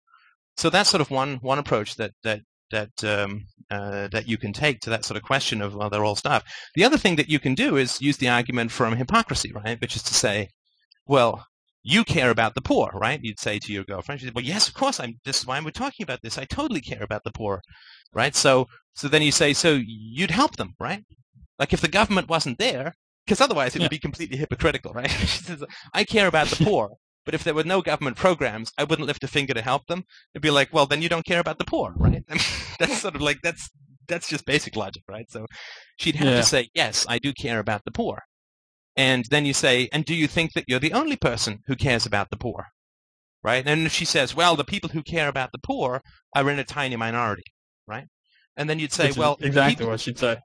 so 0.57 0.71
that's 0.71 0.91
sort 0.91 1.01
of 1.01 1.11
one, 1.11 1.37
one 1.37 1.59
approach 1.59 1.97
that, 1.97 2.13
that, 2.23 2.41
that, 2.71 3.05
um, 3.05 3.45
uh, 3.71 4.09
that 4.09 4.29
you 4.29 4.37
can 4.39 4.53
take 4.53 4.81
to 4.81 4.91
that 4.91 5.05
sort 5.05 5.17
of 5.17 5.23
question 5.23 5.63
of, 5.63 5.75
well, 5.75 5.91
they're 5.91 6.05
all 6.05 6.17
stuff. 6.17 6.43
The 6.75 6.85
other 6.85 6.99
thing 6.99 7.17
that 7.17 7.29
you 7.29 7.39
can 7.39 7.55
do 7.55 7.77
is 7.77 8.01
use 8.01 8.17
the 8.19 8.29
argument 8.29 8.73
from 8.73 8.97
hypocrisy, 8.97 9.53
right? 9.53 9.81
Which 9.81 9.97
is 9.97 10.03
to 10.05 10.15
say, 10.15 10.49
well, 11.07 11.47
you 11.83 12.03
care 12.05 12.31
about 12.31 12.55
the 12.55 12.63
poor, 12.63 12.91
right? 12.95 13.21
You'd 13.23 13.39
say 13.41 13.59
to 13.59 13.73
your 13.73 13.85
girlfriend, 13.85 14.21
she'd 14.21 14.29
say, 14.29 14.33
well, 14.35 14.45
yes, 14.45 14.69
of 14.69 14.75
course, 14.75 14.99
I'm, 15.01 15.15
this 15.25 15.41
is 15.41 15.47
why 15.47 15.61
we're 15.61 15.71
talking 15.71 16.03
about 16.03 16.21
this. 16.23 16.39
I 16.39 16.45
totally 16.47 16.81
care 16.81 17.03
about 17.03 17.25
the 17.25 17.33
poor, 17.33 17.61
right? 18.13 18.35
So, 18.35 18.67
so 18.95 19.07
then 19.09 19.23
you 19.23 19.33
say, 19.33 19.53
so 19.53 19.79
you'd 19.85 20.31
help 20.31 20.57
them, 20.57 20.75
right? 20.81 21.05
Like 21.59 21.73
if 21.73 21.81
the 21.81 21.89
government 21.89 22.29
wasn't 22.29 22.59
there, 22.59 22.95
because 23.25 23.41
otherwise 23.41 23.75
it 23.75 23.81
Yeah. 23.81 23.85
would 23.87 23.91
be 23.91 23.99
completely 23.99 24.37
hypocritical, 24.37 24.93
right? 24.93 25.11
she 25.11 25.43
says, 25.45 25.65
I 25.93 26.05
care 26.05 26.27
about 26.27 26.49
the 26.49 26.65
poor, 26.65 26.91
but 27.25 27.35
if 27.35 27.45
there 27.45 27.55
were 27.55 27.65
no 27.65 27.83
government 27.83 28.17
programs, 28.17 28.73
I 28.79 28.85
wouldn't 28.85 29.07
lift 29.07 29.25
a 29.25 29.29
finger 29.29 29.55
to 29.55 29.63
help 29.63 29.87
them. 29.87 30.05
It'd 30.35 30.43
be 30.43 30.51
like, 30.51 30.73
well, 30.73 30.87
then 30.87 31.03
you 31.03 31.09
don't 31.09 31.25
care 31.27 31.41
about 31.41 31.59
the 31.59 31.65
poor, 31.65 31.93
right? 31.97 32.23
that's 32.79 32.99
sort 32.99 33.15
of 33.15 33.21
like, 33.23 33.39
that's, 33.43 33.71
that's 34.09 34.29
just 34.29 34.45
basic 34.45 34.77
logic, 34.77 35.03
right? 35.09 35.31
So 35.31 35.47
she'd 35.97 36.17
have 36.17 36.29
Yeah. 36.29 36.37
to 36.37 36.43
say, 36.43 36.69
yes, 36.75 37.07
I 37.09 37.19
do 37.19 37.33
care 37.33 37.59
about 37.59 37.83
the 37.85 37.91
poor. 37.93 38.23
And 38.97 39.25
then 39.31 39.45
you 39.47 39.55
say, 39.55 39.89
and 39.93 40.05
do 40.05 40.15
you 40.15 40.29
think 40.29 40.53
that 40.55 40.65
you're 40.69 40.79
the 40.79 40.93
only 40.93 41.17
person 41.17 41.61
who 41.67 41.75
cares 41.77 42.07
about 42.07 42.31
the 42.31 42.37
poor? 42.37 42.67
Right? 43.43 43.67
And 43.67 43.85
if 43.87 43.93
she 43.93 44.05
says, 44.07 44.35
well, 44.35 44.57
the 44.57 44.65
people 44.65 44.89
who 44.91 45.03
care 45.03 45.29
about 45.29 45.51
the 45.53 45.59
poor 45.59 46.01
are 46.35 46.49
in 46.49 46.59
a 46.59 46.65
tiny 46.65 46.97
minority, 46.97 47.43
right? 47.87 48.07
And 48.57 48.71
then 48.71 48.79
you'd 48.79 48.93
say, 48.93 49.09
Which 49.09 49.17
well, 49.19 49.37
exactly 49.41 49.75
people- 49.77 49.91
what 49.91 50.01
she'd 50.01 50.19
say. 50.19 50.39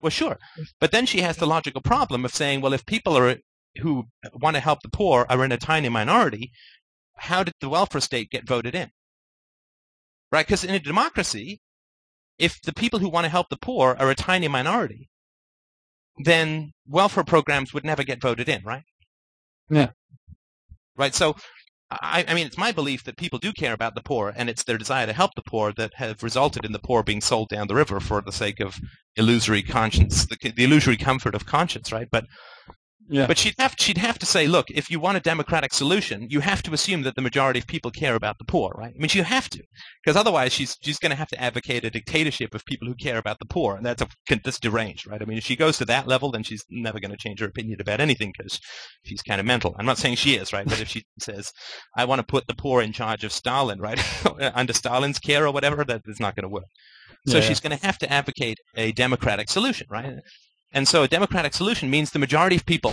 Well, 0.00 0.10
sure. 0.10 0.38
But 0.80 0.92
then 0.92 1.06
she 1.06 1.20
has 1.20 1.36
the 1.36 1.46
logical 1.46 1.80
problem 1.80 2.24
of 2.24 2.34
saying, 2.34 2.60
well, 2.60 2.72
if 2.72 2.84
people 2.86 3.16
are 3.16 3.36
who 3.78 4.06
want 4.32 4.54
to 4.56 4.60
help 4.60 4.80
the 4.82 4.88
poor 4.88 5.26
are 5.28 5.44
in 5.44 5.52
a 5.52 5.58
tiny 5.58 5.88
minority, 5.88 6.52
how 7.16 7.42
did 7.42 7.54
the 7.60 7.68
welfare 7.68 8.00
state 8.00 8.30
get 8.30 8.46
voted 8.46 8.74
in? 8.74 8.90
Right? 10.32 10.46
Because 10.46 10.64
in 10.64 10.74
a 10.74 10.78
democracy, 10.78 11.60
if 12.38 12.60
the 12.62 12.72
people 12.72 12.98
who 12.98 13.08
want 13.08 13.24
to 13.24 13.30
help 13.30 13.48
the 13.48 13.56
poor 13.56 13.96
are 13.98 14.10
a 14.10 14.14
tiny 14.14 14.48
minority, 14.48 15.08
then 16.18 16.72
welfare 16.86 17.24
programs 17.24 17.72
would 17.72 17.84
never 17.84 18.02
get 18.02 18.20
voted 18.20 18.48
in, 18.48 18.62
right? 18.64 18.84
Yeah. 19.68 19.90
Right. 20.96 21.14
So, 21.14 21.36
I, 21.90 22.24
I 22.26 22.34
mean, 22.34 22.46
it's 22.46 22.58
my 22.58 22.72
belief 22.72 23.04
that 23.04 23.16
people 23.16 23.38
do 23.38 23.52
care 23.52 23.72
about 23.72 23.94
the 23.94 24.02
poor, 24.02 24.32
and 24.36 24.50
it's 24.50 24.64
their 24.64 24.78
desire 24.78 25.06
to 25.06 25.12
help 25.12 25.32
the 25.36 25.42
poor 25.46 25.72
that 25.76 25.92
have 25.94 26.22
resulted 26.22 26.64
in 26.64 26.72
the 26.72 26.80
poor 26.80 27.02
being 27.02 27.20
sold 27.20 27.48
down 27.48 27.68
the 27.68 27.76
river 27.76 28.00
for 28.00 28.20
the 28.20 28.32
sake 28.32 28.58
of 28.60 28.80
illusory 29.16 29.62
conscience, 29.62 30.26
the, 30.26 30.36
the 30.56 30.64
illusory 30.64 30.96
comfort 30.96 31.34
of 31.34 31.46
conscience, 31.46 31.92
right? 31.92 32.08
But 32.10 32.24
Yeah. 33.08 33.26
but 33.26 33.38
she'd 33.38 33.54
have 33.58 33.74
she'd 33.78 33.98
have 33.98 34.18
to 34.18 34.26
say, 34.26 34.46
look, 34.46 34.66
if 34.70 34.90
you 34.90 34.98
want 34.98 35.16
a 35.16 35.20
democratic 35.20 35.72
solution, 35.72 36.26
you 36.28 36.40
have 36.40 36.62
to 36.64 36.72
assume 36.72 37.02
that 37.02 37.14
the 37.14 37.22
majority 37.22 37.60
of 37.60 37.66
people 37.66 37.90
care 37.90 38.14
about 38.16 38.38
the 38.38 38.44
poor, 38.44 38.72
right? 38.76 38.92
I 38.94 38.98
mean, 38.98 39.10
you 39.12 39.22
have 39.22 39.48
to, 39.50 39.62
because 40.04 40.16
otherwise 40.16 40.52
she's 40.52 40.76
she's 40.82 40.98
going 40.98 41.10
to 41.10 41.16
have 41.16 41.28
to 41.28 41.40
advocate 41.40 41.84
a 41.84 41.90
dictatorship 41.90 42.54
of 42.54 42.64
people 42.64 42.88
who 42.88 42.94
care 42.94 43.18
about 43.18 43.38
the 43.38 43.44
poor, 43.46 43.76
and 43.76 43.86
that's 43.86 44.02
a 44.02 44.08
that's 44.42 44.58
deranged, 44.58 45.06
right? 45.06 45.22
I 45.22 45.24
mean, 45.24 45.38
if 45.38 45.44
she 45.44 45.56
goes 45.56 45.78
to 45.78 45.84
that 45.86 46.08
level, 46.08 46.30
then 46.32 46.42
she's 46.42 46.64
never 46.70 46.98
going 47.00 47.12
to 47.12 47.16
change 47.16 47.40
her 47.40 47.46
opinion 47.46 47.80
about 47.80 48.00
anything 48.00 48.32
because 48.36 48.58
she's 49.04 49.22
kind 49.22 49.40
of 49.40 49.46
mental. 49.46 49.74
I'm 49.78 49.86
not 49.86 49.98
saying 49.98 50.16
she 50.16 50.34
is, 50.34 50.52
right? 50.52 50.66
But 50.66 50.80
if 50.80 50.88
she 50.88 51.04
says, 51.20 51.52
I 51.96 52.04
want 52.04 52.18
to 52.20 52.26
put 52.26 52.46
the 52.48 52.54
poor 52.54 52.82
in 52.82 52.92
charge 52.92 53.22
of 53.24 53.32
Stalin, 53.32 53.80
right, 53.80 54.00
under 54.54 54.72
Stalin's 54.72 55.18
care 55.18 55.46
or 55.46 55.52
whatever, 55.52 55.84
that 55.84 56.02
is 56.06 56.18
not 56.20 56.34
going 56.34 56.42
to 56.44 56.48
work. 56.48 56.64
So 57.28 57.38
Yeah. 57.38 57.44
she's 57.44 57.60
going 57.60 57.76
to 57.76 57.84
have 57.86 57.98
to 57.98 58.12
advocate 58.12 58.58
a 58.76 58.92
democratic 58.92 59.48
solution, 59.48 59.86
right? 59.90 60.14
And 60.76 60.86
so 60.86 61.02
a 61.04 61.08
democratic 61.08 61.54
solution 61.54 61.88
means 61.88 62.10
the 62.10 62.18
majority 62.18 62.54
of 62.54 62.66
people 62.66 62.92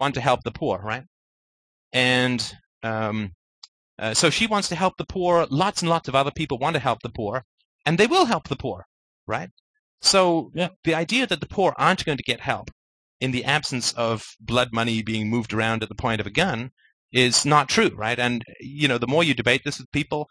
want 0.00 0.14
to 0.14 0.22
help 0.22 0.42
the 0.42 0.50
poor, 0.50 0.78
right? 0.78 1.04
And 1.92 2.40
um, 2.82 3.32
uh, 3.98 4.14
so 4.14 4.30
she 4.30 4.46
wants 4.46 4.68
to 4.70 4.74
help 4.74 4.94
the 4.96 5.04
poor. 5.04 5.46
Lots 5.50 5.82
and 5.82 5.90
lots 5.90 6.08
of 6.08 6.14
other 6.14 6.30
people 6.30 6.56
want 6.56 6.76
to 6.76 6.80
help 6.80 7.00
the 7.02 7.10
poor, 7.10 7.44
and 7.84 7.98
they 7.98 8.06
will 8.06 8.24
help 8.24 8.48
the 8.48 8.56
poor, 8.56 8.86
right? 9.26 9.50
So 10.00 10.50
Yeah. 10.54 10.70
the 10.82 10.94
idea 10.94 11.26
that 11.26 11.40
the 11.40 11.46
poor 11.46 11.74
aren't 11.76 12.06
going 12.06 12.16
to 12.16 12.24
get 12.24 12.40
help 12.40 12.70
in 13.20 13.32
the 13.32 13.44
absence 13.44 13.92
of 13.92 14.24
blood 14.40 14.70
money 14.72 15.02
being 15.02 15.28
moved 15.28 15.52
around 15.52 15.82
at 15.82 15.90
the 15.90 15.94
point 15.94 16.22
of 16.22 16.26
a 16.26 16.30
gun 16.30 16.70
is 17.12 17.44
not 17.44 17.68
true, 17.68 17.92
right? 17.94 18.18
And 18.18 18.42
you 18.60 18.88
know, 18.88 18.96
the 18.96 19.06
more 19.06 19.22
you 19.22 19.34
debate 19.34 19.60
this 19.62 19.78
with 19.78 19.92
people, 19.92 20.30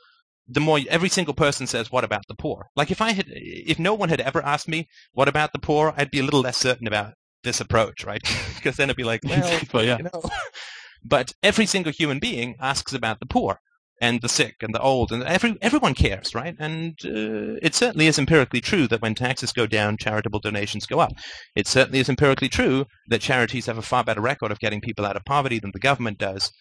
the 0.49 0.59
more 0.59 0.79
every 0.89 1.09
single 1.09 1.33
person 1.33 1.67
says, 1.67 1.91
"What 1.91 2.03
about 2.03 2.23
the 2.27 2.35
poor?" 2.35 2.67
Like 2.75 2.91
if 2.91 3.01
I 3.01 3.11
had, 3.11 3.25
if 3.29 3.79
no 3.79 3.93
one 3.93 4.09
had 4.09 4.21
ever 4.21 4.43
asked 4.43 4.67
me, 4.67 4.87
"What 5.13 5.27
about 5.27 5.53
the 5.53 5.59
poor?" 5.59 5.93
I'd 5.95 6.11
be 6.11 6.19
a 6.19 6.23
little 6.23 6.41
less 6.41 6.57
certain 6.57 6.87
about 6.87 7.13
this 7.43 7.61
approach, 7.61 8.03
right? 8.03 8.21
because 8.55 8.77
then 8.77 8.89
it'd 8.89 8.97
be 8.97 9.03
like, 9.03 9.21
well, 9.73 9.83
yeah. 9.83 9.97
you 9.97 10.03
know. 10.03 10.21
But 11.01 11.31
every 11.41 11.65
single 11.65 11.93
human 11.93 12.19
being 12.19 12.55
asks 12.59 12.91
about 12.91 13.21
the 13.21 13.25
poor 13.25 13.61
and 14.01 14.21
the 14.21 14.27
sick 14.27 14.55
and 14.61 14.75
the 14.75 14.81
old, 14.81 15.13
and 15.13 15.23
every 15.23 15.57
everyone 15.61 15.93
cares, 15.93 16.35
right? 16.35 16.57
And 16.59 16.99
uh, 17.05 17.55
it 17.61 17.73
certainly 17.73 18.07
is 18.07 18.19
empirically 18.19 18.59
true 18.59 18.85
that 18.89 19.01
when 19.01 19.15
taxes 19.15 19.53
go 19.53 19.65
down, 19.65 19.95
charitable 19.95 20.41
donations 20.41 20.85
go 20.85 20.99
up. 20.99 21.13
It 21.55 21.67
certainly 21.67 21.99
is 21.99 22.09
empirically 22.09 22.49
true 22.49 22.85
that 23.07 23.21
charities 23.21 23.67
have 23.67 23.77
a 23.77 23.81
far 23.81 24.03
better 24.03 24.19
record 24.19 24.51
of 24.51 24.59
getting 24.59 24.81
people 24.81 25.05
out 25.05 25.15
of 25.15 25.23
poverty 25.23 25.57
than 25.57 25.71
the 25.71 25.79
government 25.79 26.17
does. 26.17 26.51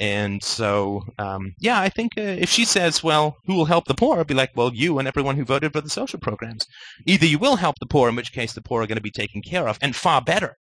And 0.00 0.42
so, 0.44 1.02
um, 1.18 1.54
yeah, 1.58 1.80
I 1.80 1.88
think 1.88 2.12
uh, 2.16 2.20
if 2.20 2.48
she 2.48 2.64
says, 2.64 3.02
well, 3.02 3.36
who 3.46 3.54
will 3.54 3.64
help 3.64 3.86
the 3.86 3.94
poor? 3.94 4.20
I'd 4.20 4.28
be 4.28 4.34
like, 4.34 4.50
well, 4.54 4.72
you 4.72 4.98
and 4.98 5.08
everyone 5.08 5.36
who 5.36 5.44
voted 5.44 5.72
for 5.72 5.80
the 5.80 5.90
social 5.90 6.20
programs. 6.20 6.64
Either 7.04 7.26
you 7.26 7.38
will 7.38 7.56
help 7.56 7.76
the 7.80 7.86
poor, 7.86 8.08
in 8.08 8.14
which 8.14 8.32
case 8.32 8.52
the 8.52 8.62
poor 8.62 8.82
are 8.82 8.86
going 8.86 8.96
to 8.96 9.02
be 9.02 9.10
taken 9.10 9.42
care 9.42 9.66
of, 9.66 9.76
and 9.82 9.96
far 9.96 10.22
better 10.22 10.56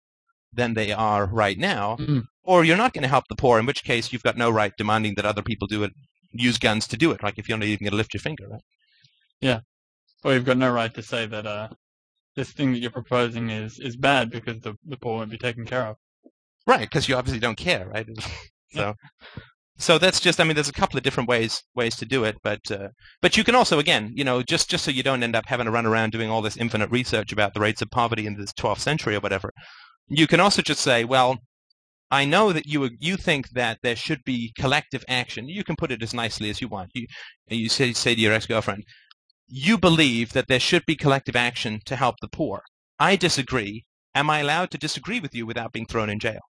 than 0.53 0.75
they 0.75 0.93
are 0.93 1.27
right 1.27 1.59
now, 1.59 1.97
Mhm. 1.97 2.23
or 2.45 2.63
you're 2.65 2.77
not 2.77 2.93
going 2.93 3.03
to 3.03 3.09
help 3.09 3.25
the 3.29 3.35
poor, 3.35 3.59
in 3.59 3.67
which 3.67 3.83
case 3.83 4.13
you've 4.13 4.23
got 4.23 4.37
no 4.37 4.51
right 4.51 4.73
demanding 4.79 5.15
that 5.17 5.27
other 5.27 5.43
people 5.43 5.67
do 5.67 5.83
it, 5.83 5.91
use 6.31 6.59
guns 6.59 6.87
to 6.87 6.97
do 6.97 7.11
it, 7.11 7.23
like 7.25 7.37
if 7.37 7.49
you're 7.49 7.59
not 7.59 7.67
even 7.67 7.85
going 7.85 7.91
to 7.91 7.97
lift 7.97 8.15
your 8.15 8.21
finger, 8.21 8.47
right? 8.49 8.63
Yeah. 9.41 9.61
Or 10.23 10.33
you've 10.33 10.45
got 10.45 10.59
no 10.59 10.71
right 10.71 10.95
to 10.95 11.03
say 11.03 11.27
that 11.27 11.45
uh, 11.45 11.69
this 12.37 12.53
thing 12.53 12.73
that 12.73 12.79
you're 12.79 12.91
proposing 12.93 13.51
is, 13.51 13.81
is 13.81 13.97
bad 13.97 14.31
because 14.31 14.61
the, 14.61 14.75
the 14.87 14.97
poor 14.97 15.17
won't 15.17 15.31
be 15.31 15.39
taken 15.39 15.65
care 15.67 15.87
of. 15.89 15.97
Right, 16.69 16.81
because 16.89 17.09
you 17.09 17.17
obviously 17.17 17.41
don't 17.41 17.59
care, 17.59 17.89
right? 17.89 18.07
so, 18.75 18.95
so 19.79 19.99
that's 19.99 20.21
just. 20.21 20.41
I 20.41 20.45
mean, 20.45 20.55
there's 20.55 20.69
a 20.69 20.73
couple 20.73 20.97
of 20.97 21.03
different 21.03 21.29
ways 21.29 21.63
ways 21.75 21.97
to 21.97 22.07
do 22.07 22.25
it, 22.25 22.37
but 22.43 22.71
uh, 22.71 22.89
but 23.21 23.37
you 23.37 23.45
can 23.45 23.55
also, 23.55 23.79
again, 23.79 24.13
you 24.15 24.25
know, 24.25 24.43
just 24.43 24.71
just 24.71 24.85
so 24.85 24.91
you 24.91 25.03
don't 25.03 25.23
end 25.23 25.37
up 25.37 25.47
having 25.47 25.67
to 25.67 25.73
run 25.73 25.87
around 25.87 26.11
doing 26.13 26.31
all 26.31 26.43
this 26.43 26.57
infinite 26.57 26.91
research 26.91 27.33
about 27.33 27.55
the 27.55 27.61
rates 27.61 27.83
of 27.83 27.91
poverty 27.91 28.27
in 28.27 28.35
the 28.35 28.47
12th 28.59 28.79
century 28.79 29.17
or 29.17 29.21
whatever. 29.21 29.51
You 30.09 30.27
can 30.27 30.41
also 30.41 30.63
just 30.63 30.81
say, 30.81 31.05
well, 31.05 31.39
I 32.11 32.25
know 32.25 32.53
that 32.53 32.67
you 32.67 32.91
you 33.01 33.17
think 33.17 33.51
that 33.51 33.79
there 33.83 33.97
should 33.97 34.23
be 34.25 34.53
collective 34.59 35.05
action. 35.09 35.49
You 35.49 35.65
can 35.65 35.77
put 35.77 35.91
it 35.91 36.03
as 36.03 36.15
nicely 36.15 36.51
as 36.51 36.61
you 36.61 36.69
want. 36.69 36.91
You 36.95 37.07
you 37.49 37.69
say 37.69 37.93
say 37.93 38.15
to 38.15 38.21
your 38.21 38.33
ex 38.33 38.47
girlfriend, 38.47 38.85
you 39.49 39.79
believe 39.79 40.33
that 40.33 40.47
there 40.49 40.61
should 40.61 40.87
be 40.87 40.97
collective 40.97 41.37
action 41.37 41.81
to 41.87 41.97
help 41.97 42.17
the 42.21 42.29
poor. 42.29 42.63
I 42.99 43.17
disagree. 43.17 43.85
Am 44.15 44.31
I 44.31 44.39
allowed 44.39 44.71
to 44.71 44.79
disagree 44.79 45.19
with 45.19 45.35
you 45.35 45.45
without 45.45 45.73
being 45.73 45.87
thrown 45.87 46.09
in 46.09 46.21
jail? 46.21 46.41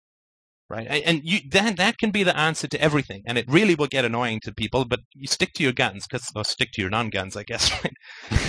Right, 0.67 0.87
and 0.87 1.21
you, 1.23 1.41
that 1.51 1.77
that 1.77 1.99
can 1.99 2.09
be 2.09 2.23
the 2.23 2.35
answer 2.35 2.67
to 2.67 2.81
everything, 2.81 3.21
and 3.27 3.37
it 3.37 3.45
really 3.47 3.75
will 3.75 3.85
get 3.85 4.03
annoying 4.03 4.39
to 4.45 4.51
people. 4.51 4.83
But 4.83 5.01
you 5.13 5.27
stick 5.27 5.53
to 5.53 5.63
your 5.63 5.73
guns, 5.73 6.07
because 6.07 6.27
or 6.35 6.43
stick 6.43 6.71
to 6.73 6.81
your 6.81 6.89
non-guns, 6.89 7.35
I 7.35 7.43
guess. 7.43 7.71
Right? 7.83 7.93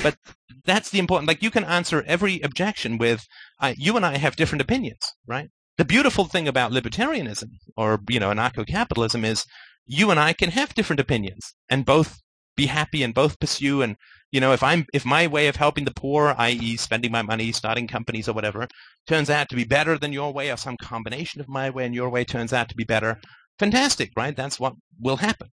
but 0.02 0.16
that's 0.64 0.88
the 0.88 0.98
important. 0.98 1.28
Like 1.28 1.42
you 1.42 1.50
can 1.50 1.64
answer 1.64 2.02
every 2.06 2.40
objection 2.40 2.96
with, 2.96 3.26
uh, 3.60 3.74
"You 3.76 3.96
and 3.98 4.06
I 4.06 4.16
have 4.16 4.36
different 4.36 4.62
opinions." 4.62 5.00
Right. 5.26 5.50
The 5.76 5.84
beautiful 5.84 6.24
thing 6.24 6.48
about 6.48 6.72
libertarianism 6.72 7.50
or 7.76 8.00
you 8.08 8.18
know 8.18 8.30
anarcho-capitalism 8.30 9.22
is 9.22 9.44
you 9.84 10.10
and 10.10 10.18
I 10.18 10.32
can 10.32 10.50
have 10.52 10.72
different 10.72 11.00
opinions 11.00 11.54
and 11.68 11.84
both 11.84 12.16
be 12.56 12.66
happy 12.66 13.02
and 13.02 13.12
both 13.12 13.38
pursue 13.38 13.82
and 13.82 13.96
you 14.36 14.40
know 14.42 14.52
if 14.52 14.62
I'm 14.70 14.82
if 14.98 15.04
my 15.16 15.24
way 15.36 15.44
of 15.48 15.56
helping 15.56 15.86
the 15.86 15.98
poor, 16.02 16.22
i.e., 16.46 16.76
spending 16.76 17.10
my 17.18 17.22
money, 17.32 17.48
starting 17.52 17.86
companies 17.96 18.28
or 18.28 18.34
whatever, 18.34 18.62
turns 19.10 19.30
out 19.36 19.48
to 19.48 19.56
be 19.56 19.64
better 19.76 19.94
than 19.98 20.12
your 20.12 20.30
way 20.38 20.46
or 20.52 20.58
some 20.58 20.76
combination 20.92 21.40
of 21.40 21.48
my 21.48 21.66
way 21.70 21.84
and 21.86 21.94
your 21.94 22.10
way 22.10 22.22
turns 22.24 22.52
out 22.52 22.68
to 22.68 22.76
be 22.82 22.84
better, 22.94 23.12
fantastic, 23.58 24.10
right? 24.22 24.36
That's 24.36 24.60
what 24.60 24.74
will 25.06 25.16
happen. 25.28 25.48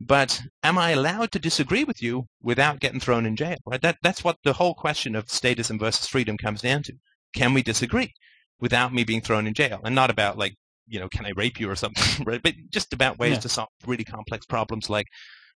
But 0.00 0.42
am 0.62 0.76
I 0.76 0.90
allowed 0.90 1.30
to 1.32 1.38
disagree 1.48 1.84
with 1.84 2.02
you 2.02 2.14
without 2.42 2.80
getting 2.80 3.00
thrown 3.00 3.24
in 3.26 3.36
jail? 3.36 3.56
Right? 3.70 3.80
That 3.80 3.96
that's 4.02 4.22
what 4.24 4.36
the 4.44 4.52
whole 4.60 4.74
question 4.74 5.14
of 5.16 5.26
statism 5.38 5.78
versus 5.80 6.06
freedom 6.06 6.36
comes 6.36 6.60
down 6.60 6.82
to. 6.82 6.92
Can 7.34 7.54
we 7.54 7.62
disagree 7.62 8.12
without 8.60 8.92
me 8.92 9.04
being 9.04 9.22
thrown 9.22 9.46
in 9.46 9.54
jail? 9.54 9.80
And 9.84 9.94
not 9.94 10.10
about 10.10 10.36
like, 10.36 10.54
you 10.86 11.00
know, 11.00 11.08
can 11.08 11.24
I 11.24 11.32
rape 11.36 11.58
you 11.60 11.70
or 11.70 11.76
something, 11.76 12.24
right? 12.30 12.42
But 12.42 12.54
just 12.70 12.92
about 12.92 13.18
ways 13.18 13.36
Yeah. 13.36 13.40
to 13.40 13.48
solve 13.48 13.68
really 13.86 14.04
complex 14.04 14.44
problems 14.44 14.90
like 14.90 15.06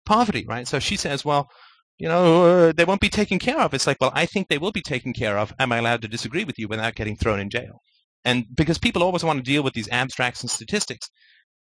poverty, 0.06 0.46
right? 0.48 0.68
So 0.68 0.80
she 0.80 0.96
says, 0.96 1.26
well, 1.26 1.50
you 1.98 2.08
know, 2.08 2.46
uh, 2.46 2.72
they 2.72 2.86
won't 2.86 3.02
be 3.02 3.10
taken 3.10 3.40
care 3.40 3.60
of. 3.60 3.74
It's 3.74 3.88
like, 3.88 3.98
well, 4.00 4.12
I 4.14 4.26
think 4.26 4.48
they 4.48 4.58
will 4.58 4.72
be 4.72 4.82
taken 4.82 5.14
care 5.14 5.38
of. 5.38 5.54
Am 5.60 5.72
I 5.72 5.78
allowed 5.78 6.02
to 6.04 6.08
disagree 6.08 6.44
with 6.44 6.60
you 6.60 6.68
without 6.68 6.96
getting 6.96 7.16
thrown 7.16 7.40
in 7.40 7.50
jail? 7.50 7.82
And 8.24 8.46
because 8.56 8.78
people 8.78 9.04
always 9.04 9.24
want 9.24 9.38
to 9.38 9.52
deal 9.52 9.64
with 9.64 9.74
these 9.74 9.90
abstracts 9.90 10.42
and 10.42 10.52
statistics 10.52 11.10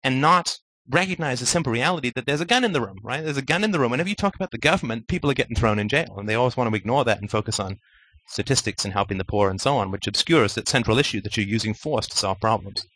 and 0.02 0.20
not 0.20 0.58
recognize 0.88 1.40
the 1.40 1.46
simple 1.46 1.72
reality 1.72 2.10
that 2.14 2.26
there's 2.26 2.40
a 2.40 2.46
gun 2.46 2.64
in 2.64 2.72
the 2.72 2.80
room, 2.80 2.98
right? 3.02 3.22
There's 3.24 3.36
a 3.36 3.42
gun 3.42 3.64
in 3.64 3.70
the 3.70 3.78
room. 3.78 3.90
Whenever 3.90 4.08
you 4.08 4.14
talk 4.14 4.34
about 4.34 4.50
the 4.50 4.58
government, 4.58 5.08
people 5.08 5.30
are 5.30 5.34
getting 5.34 5.56
thrown 5.56 5.78
in 5.78 5.88
jail, 5.88 6.16
and 6.18 6.28
they 6.28 6.34
always 6.34 6.56
want 6.56 6.70
to 6.70 6.76
ignore 6.76 7.04
that 7.04 7.20
and 7.20 7.30
focus 7.30 7.60
on 7.60 7.78
statistics 8.26 8.84
and 8.84 8.92
helping 8.92 9.18
the 9.18 9.24
poor 9.24 9.50
and 9.50 9.60
so 9.60 9.76
on, 9.76 9.90
which 9.90 10.06
obscures 10.06 10.54
that 10.54 10.68
central 10.68 10.98
issue 10.98 11.20
that 11.20 11.36
you're 11.36 11.46
using 11.46 11.74
force 11.74 12.06
to 12.08 12.16
solve 12.16 12.40
problems. 12.40 12.86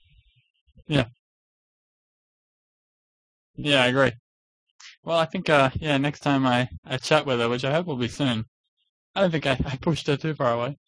Yeah, 0.87 1.07
Yeah, 3.57 3.83
I 3.83 3.87
agree. 3.89 4.13
Well, 5.05 5.19
I 5.19 5.25
think, 5.25 5.49
uh, 5.49 5.71
yeah, 5.77 5.97
next 5.97 6.21
time 6.21 6.47
I, 6.47 6.69
I 6.85 6.99
chat 6.99 7.27
with 7.27 7.41
her, 7.41 7.49
which 7.49 7.65
I 7.65 7.73
hope 7.73 7.87
will 7.87 7.97
be 7.97 8.09
soon. 8.09 8.45
I 9.15 9.23
don't 9.23 9.31
think 9.33 9.47
I, 9.47 9.59
I 9.67 9.77
pushed 9.77 10.07
her 10.09 10.17
too 10.17 10.35
far 10.35 10.53
away. 10.55 10.79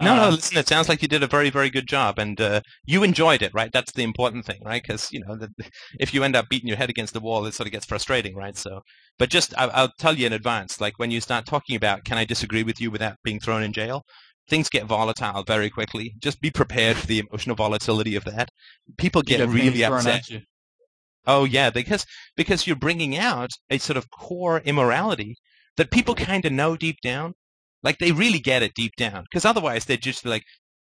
No, 0.00 0.16
no, 0.16 0.28
Uh, 0.28 0.30
listen, 0.30 0.58
it 0.58 0.68
sounds 0.68 0.88
like 0.88 1.02
you 1.02 1.08
did 1.08 1.22
a 1.22 1.26
very, 1.28 1.50
very 1.50 1.70
good 1.70 1.86
job, 1.86 2.18
and 2.18 2.40
uh, 2.40 2.62
you 2.84 3.04
enjoyed 3.04 3.42
it, 3.42 3.52
right? 3.54 3.70
That's 3.72 3.92
the 3.92 4.02
important 4.02 4.46
thing, 4.46 4.60
right? 4.64 4.82
Because, 4.82 5.12
you 5.12 5.20
know, 5.24 5.36
the, 5.36 5.50
if 6.00 6.14
you 6.14 6.24
end 6.24 6.34
up 6.34 6.48
beating 6.48 6.68
your 6.68 6.78
head 6.78 6.90
against 6.90 7.12
the 7.14 7.20
wall, 7.20 7.46
it 7.46 7.54
sort 7.54 7.66
of 7.68 7.72
gets 7.72 7.86
frustrating, 7.86 8.34
right? 8.34 8.56
So, 8.56 8.80
but 9.18 9.30
just, 9.30 9.54
I, 9.58 9.66
I'll 9.68 9.92
tell 9.98 10.16
you 10.18 10.26
in 10.26 10.32
advance, 10.32 10.80
like 10.80 10.98
when 10.98 11.10
you 11.10 11.20
start 11.20 11.46
talking 11.46 11.76
about, 11.76 12.04
can 12.04 12.18
I 12.18 12.24
disagree 12.24 12.62
with 12.64 12.80
you 12.80 12.90
without 12.90 13.16
being 13.22 13.38
thrown 13.40 13.62
in 13.62 13.72
jail? 13.72 14.04
Things 14.48 14.68
get 14.68 14.86
volatile 14.86 15.44
very 15.44 15.70
quickly. 15.70 16.14
Just 16.20 16.40
be 16.40 16.50
prepared 16.50 16.96
for 16.96 17.06
the 17.06 17.20
emotional 17.20 17.56
volatility 17.56 18.16
of 18.16 18.24
that. 18.24 18.48
People 18.98 19.22
get 19.22 19.38
things 19.40 19.54
really 19.54 19.84
upset. 19.84 20.22
Oh 21.26 21.44
yeah, 21.44 21.70
because 21.70 22.06
because 22.36 22.66
you're 22.66 22.76
bringing 22.76 23.16
out 23.16 23.50
a 23.70 23.78
sort 23.78 23.96
of 23.96 24.08
core 24.10 24.60
immorality 24.60 25.36
that 25.76 25.90
people 25.90 26.14
kind 26.14 26.44
of 26.44 26.52
know 26.52 26.76
deep 26.76 27.00
down, 27.02 27.34
like 27.82 27.98
they 27.98 28.12
really 28.12 28.38
get 28.38 28.62
it 28.62 28.74
deep 28.74 28.94
down. 28.96 29.24
Because 29.24 29.44
otherwise 29.44 29.84
they're 29.84 29.96
just 29.96 30.22
be 30.22 30.30
like, 30.30 30.44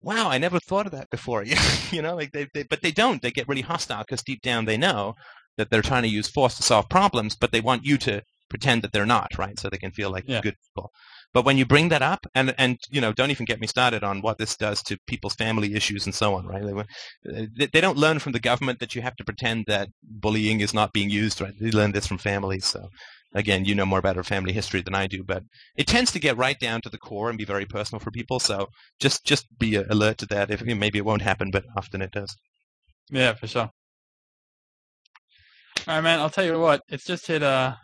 "Wow, 0.00 0.30
I 0.30 0.38
never 0.38 0.60
thought 0.60 0.86
of 0.86 0.92
that 0.92 1.10
before." 1.10 1.44
you 1.90 2.00
know, 2.02 2.14
like 2.16 2.32
they, 2.32 2.46
they 2.54 2.62
but 2.62 2.80
they 2.82 2.92
don't. 2.92 3.20
They 3.22 3.30
get 3.30 3.48
really 3.48 3.62
hostile 3.62 3.98
because 4.04 4.22
deep 4.22 4.40
down 4.42 4.64
they 4.64 4.76
know 4.78 5.14
that 5.58 5.70
they're 5.70 5.82
trying 5.82 6.04
to 6.04 6.08
use 6.08 6.28
force 6.28 6.56
to 6.56 6.62
solve 6.62 6.88
problems, 6.88 7.36
but 7.36 7.52
they 7.52 7.60
want 7.60 7.84
you 7.84 7.98
to 7.98 8.22
pretend 8.48 8.82
that 8.82 8.92
they're 8.92 9.06
not, 9.06 9.36
right? 9.38 9.58
So 9.58 9.68
they 9.68 9.78
can 9.78 9.92
feel 9.92 10.10
like 10.10 10.24
Yeah. 10.26 10.40
good 10.40 10.56
people. 10.66 10.90
But 11.34 11.44
when 11.44 11.58
you 11.58 11.66
bring 11.66 11.90
that 11.90 12.02
up, 12.02 12.26
and 12.34 12.54
and 12.58 12.78
you 12.90 13.00
know, 13.00 13.12
don't 13.12 13.30
even 13.30 13.44
get 13.44 13.60
me 13.60 13.66
started 13.66 14.02
on 14.02 14.22
what 14.22 14.38
this 14.38 14.56
does 14.56 14.82
to 14.84 14.98
people's 15.06 15.34
family 15.34 15.74
issues 15.74 16.06
and 16.06 16.14
so 16.14 16.34
on, 16.34 16.46
right? 16.46 16.86
They, 17.24 17.66
they, 17.66 17.80
don't 17.80 17.98
learn 17.98 18.18
from 18.18 18.32
the 18.32 18.40
government 18.40 18.80
that 18.80 18.94
you 18.94 19.02
have 19.02 19.16
to 19.16 19.24
pretend 19.24 19.66
that 19.66 19.88
bullying 20.02 20.60
is 20.60 20.72
not 20.72 20.92
being 20.92 21.10
used, 21.10 21.40
right? 21.40 21.52
They 21.60 21.70
learn 21.70 21.92
this 21.92 22.06
from 22.06 22.18
families. 22.18 22.64
So 22.64 22.88
again, 23.34 23.66
you 23.66 23.74
know 23.74 23.84
more 23.84 23.98
about 23.98 24.16
our 24.16 24.24
family 24.24 24.52
history 24.52 24.80
than 24.80 24.94
I 24.94 25.06
do, 25.06 25.22
but 25.22 25.42
it 25.76 25.86
tends 25.86 26.10
to 26.12 26.18
get 26.18 26.38
right 26.38 26.58
down 26.58 26.80
to 26.82 26.88
the 26.88 26.98
core 26.98 27.28
and 27.28 27.38
be 27.38 27.44
very 27.44 27.66
personal 27.66 28.00
for 28.00 28.10
people. 28.10 28.40
So 28.40 28.68
just 28.98 29.24
just 29.24 29.46
be 29.58 29.76
alert 29.76 30.18
to 30.18 30.26
that. 30.26 30.50
If 30.50 30.62
maybe 30.62 30.98
it 30.98 31.04
won't 31.04 31.22
happen, 31.22 31.50
but 31.50 31.64
often 31.76 32.00
it 32.00 32.12
does. 32.12 32.34
Yeah, 33.10 33.34
for 33.34 33.46
sure. 33.46 33.70
All 35.86 35.94
right, 35.94 36.00
man. 36.00 36.20
I'll 36.20 36.30
tell 36.30 36.44
you 36.44 36.58
what. 36.58 36.82
It's 36.88 37.04
just 37.04 37.26
hit 37.26 37.42
uh 37.42 37.74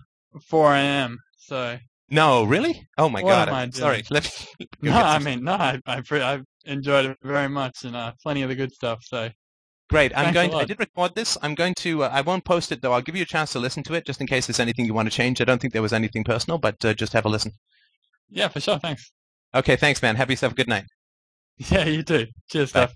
4 0.43 0.75
a.m. 0.75 1.19
So 1.37 1.79
No, 2.11 2.45
really? 2.45 2.87
Oh 2.99 3.09
my 3.09 3.23
What 3.23 3.31
god! 3.31 3.49
am 3.49 3.55
I 3.55 3.63
I'm 3.63 3.73
sorry. 3.73 4.03
Let 4.11 4.25
me 4.61 4.67
no, 4.83 4.93
I 4.93 5.19
mean 5.19 5.45
no. 5.45 5.53
I 5.55 5.81
I 5.87 6.01
pre- 6.03 6.21
I've 6.23 6.45
enjoyed 6.65 7.07
it 7.07 7.19
very 7.23 7.49
much 7.49 7.85
and 7.85 7.97
uh, 7.97 8.13
plenty 8.23 8.43
of 8.43 8.49
the 8.49 8.55
good 8.57 8.73
stuff. 8.73 9.03
So 9.05 9.31
Great. 9.91 10.13
I'm 10.17 10.33
Thanks 10.33 10.35
going. 10.35 10.55
I 10.55 10.65
did 10.65 10.79
record 10.81 11.15
this. 11.15 11.37
I'm 11.43 11.55
going 11.55 11.75
to. 11.77 12.05
Uh, 12.05 12.11
I 12.13 12.21
won't 12.23 12.45
post 12.45 12.73
it 12.73 12.83
though. 12.83 12.93
I'll 12.93 13.03
give 13.03 13.17
you 13.17 13.23
a 13.23 13.27
chance 13.27 13.53
to 13.53 13.59
listen 13.59 13.83
to 13.85 13.95
it, 13.95 14.05
just 14.07 14.21
in 14.21 14.27
case 14.27 14.47
there's 14.47 14.61
anything 14.61 14.87
you 14.87 14.95
want 14.95 15.11
to 15.11 15.15
change. 15.17 15.41
I 15.41 15.45
don't 15.45 15.61
think 15.61 15.73
there 15.73 15.83
was 15.83 15.93
anything 15.93 16.25
personal, 16.25 16.59
but 16.59 16.85
uh, 16.85 16.95
just 16.95 17.13
have 17.13 17.25
a 17.27 17.29
listen. 17.29 17.53
yeah, 18.29 18.49
for 18.49 18.61
sure. 18.61 18.79
Thanks. 18.79 19.13
Okay. 19.55 19.77
Thanks, 19.77 20.03
man. 20.03 20.17
Have 20.17 20.31
yourself 20.31 20.53
a 20.53 20.57
good 20.57 20.69
night. 20.69 20.85
Yeah, 21.71 21.85
you 21.87 22.03
too. 22.03 22.27
Cheers, 22.51 22.71
Bye. 22.73 22.87
Steph. 22.87 22.95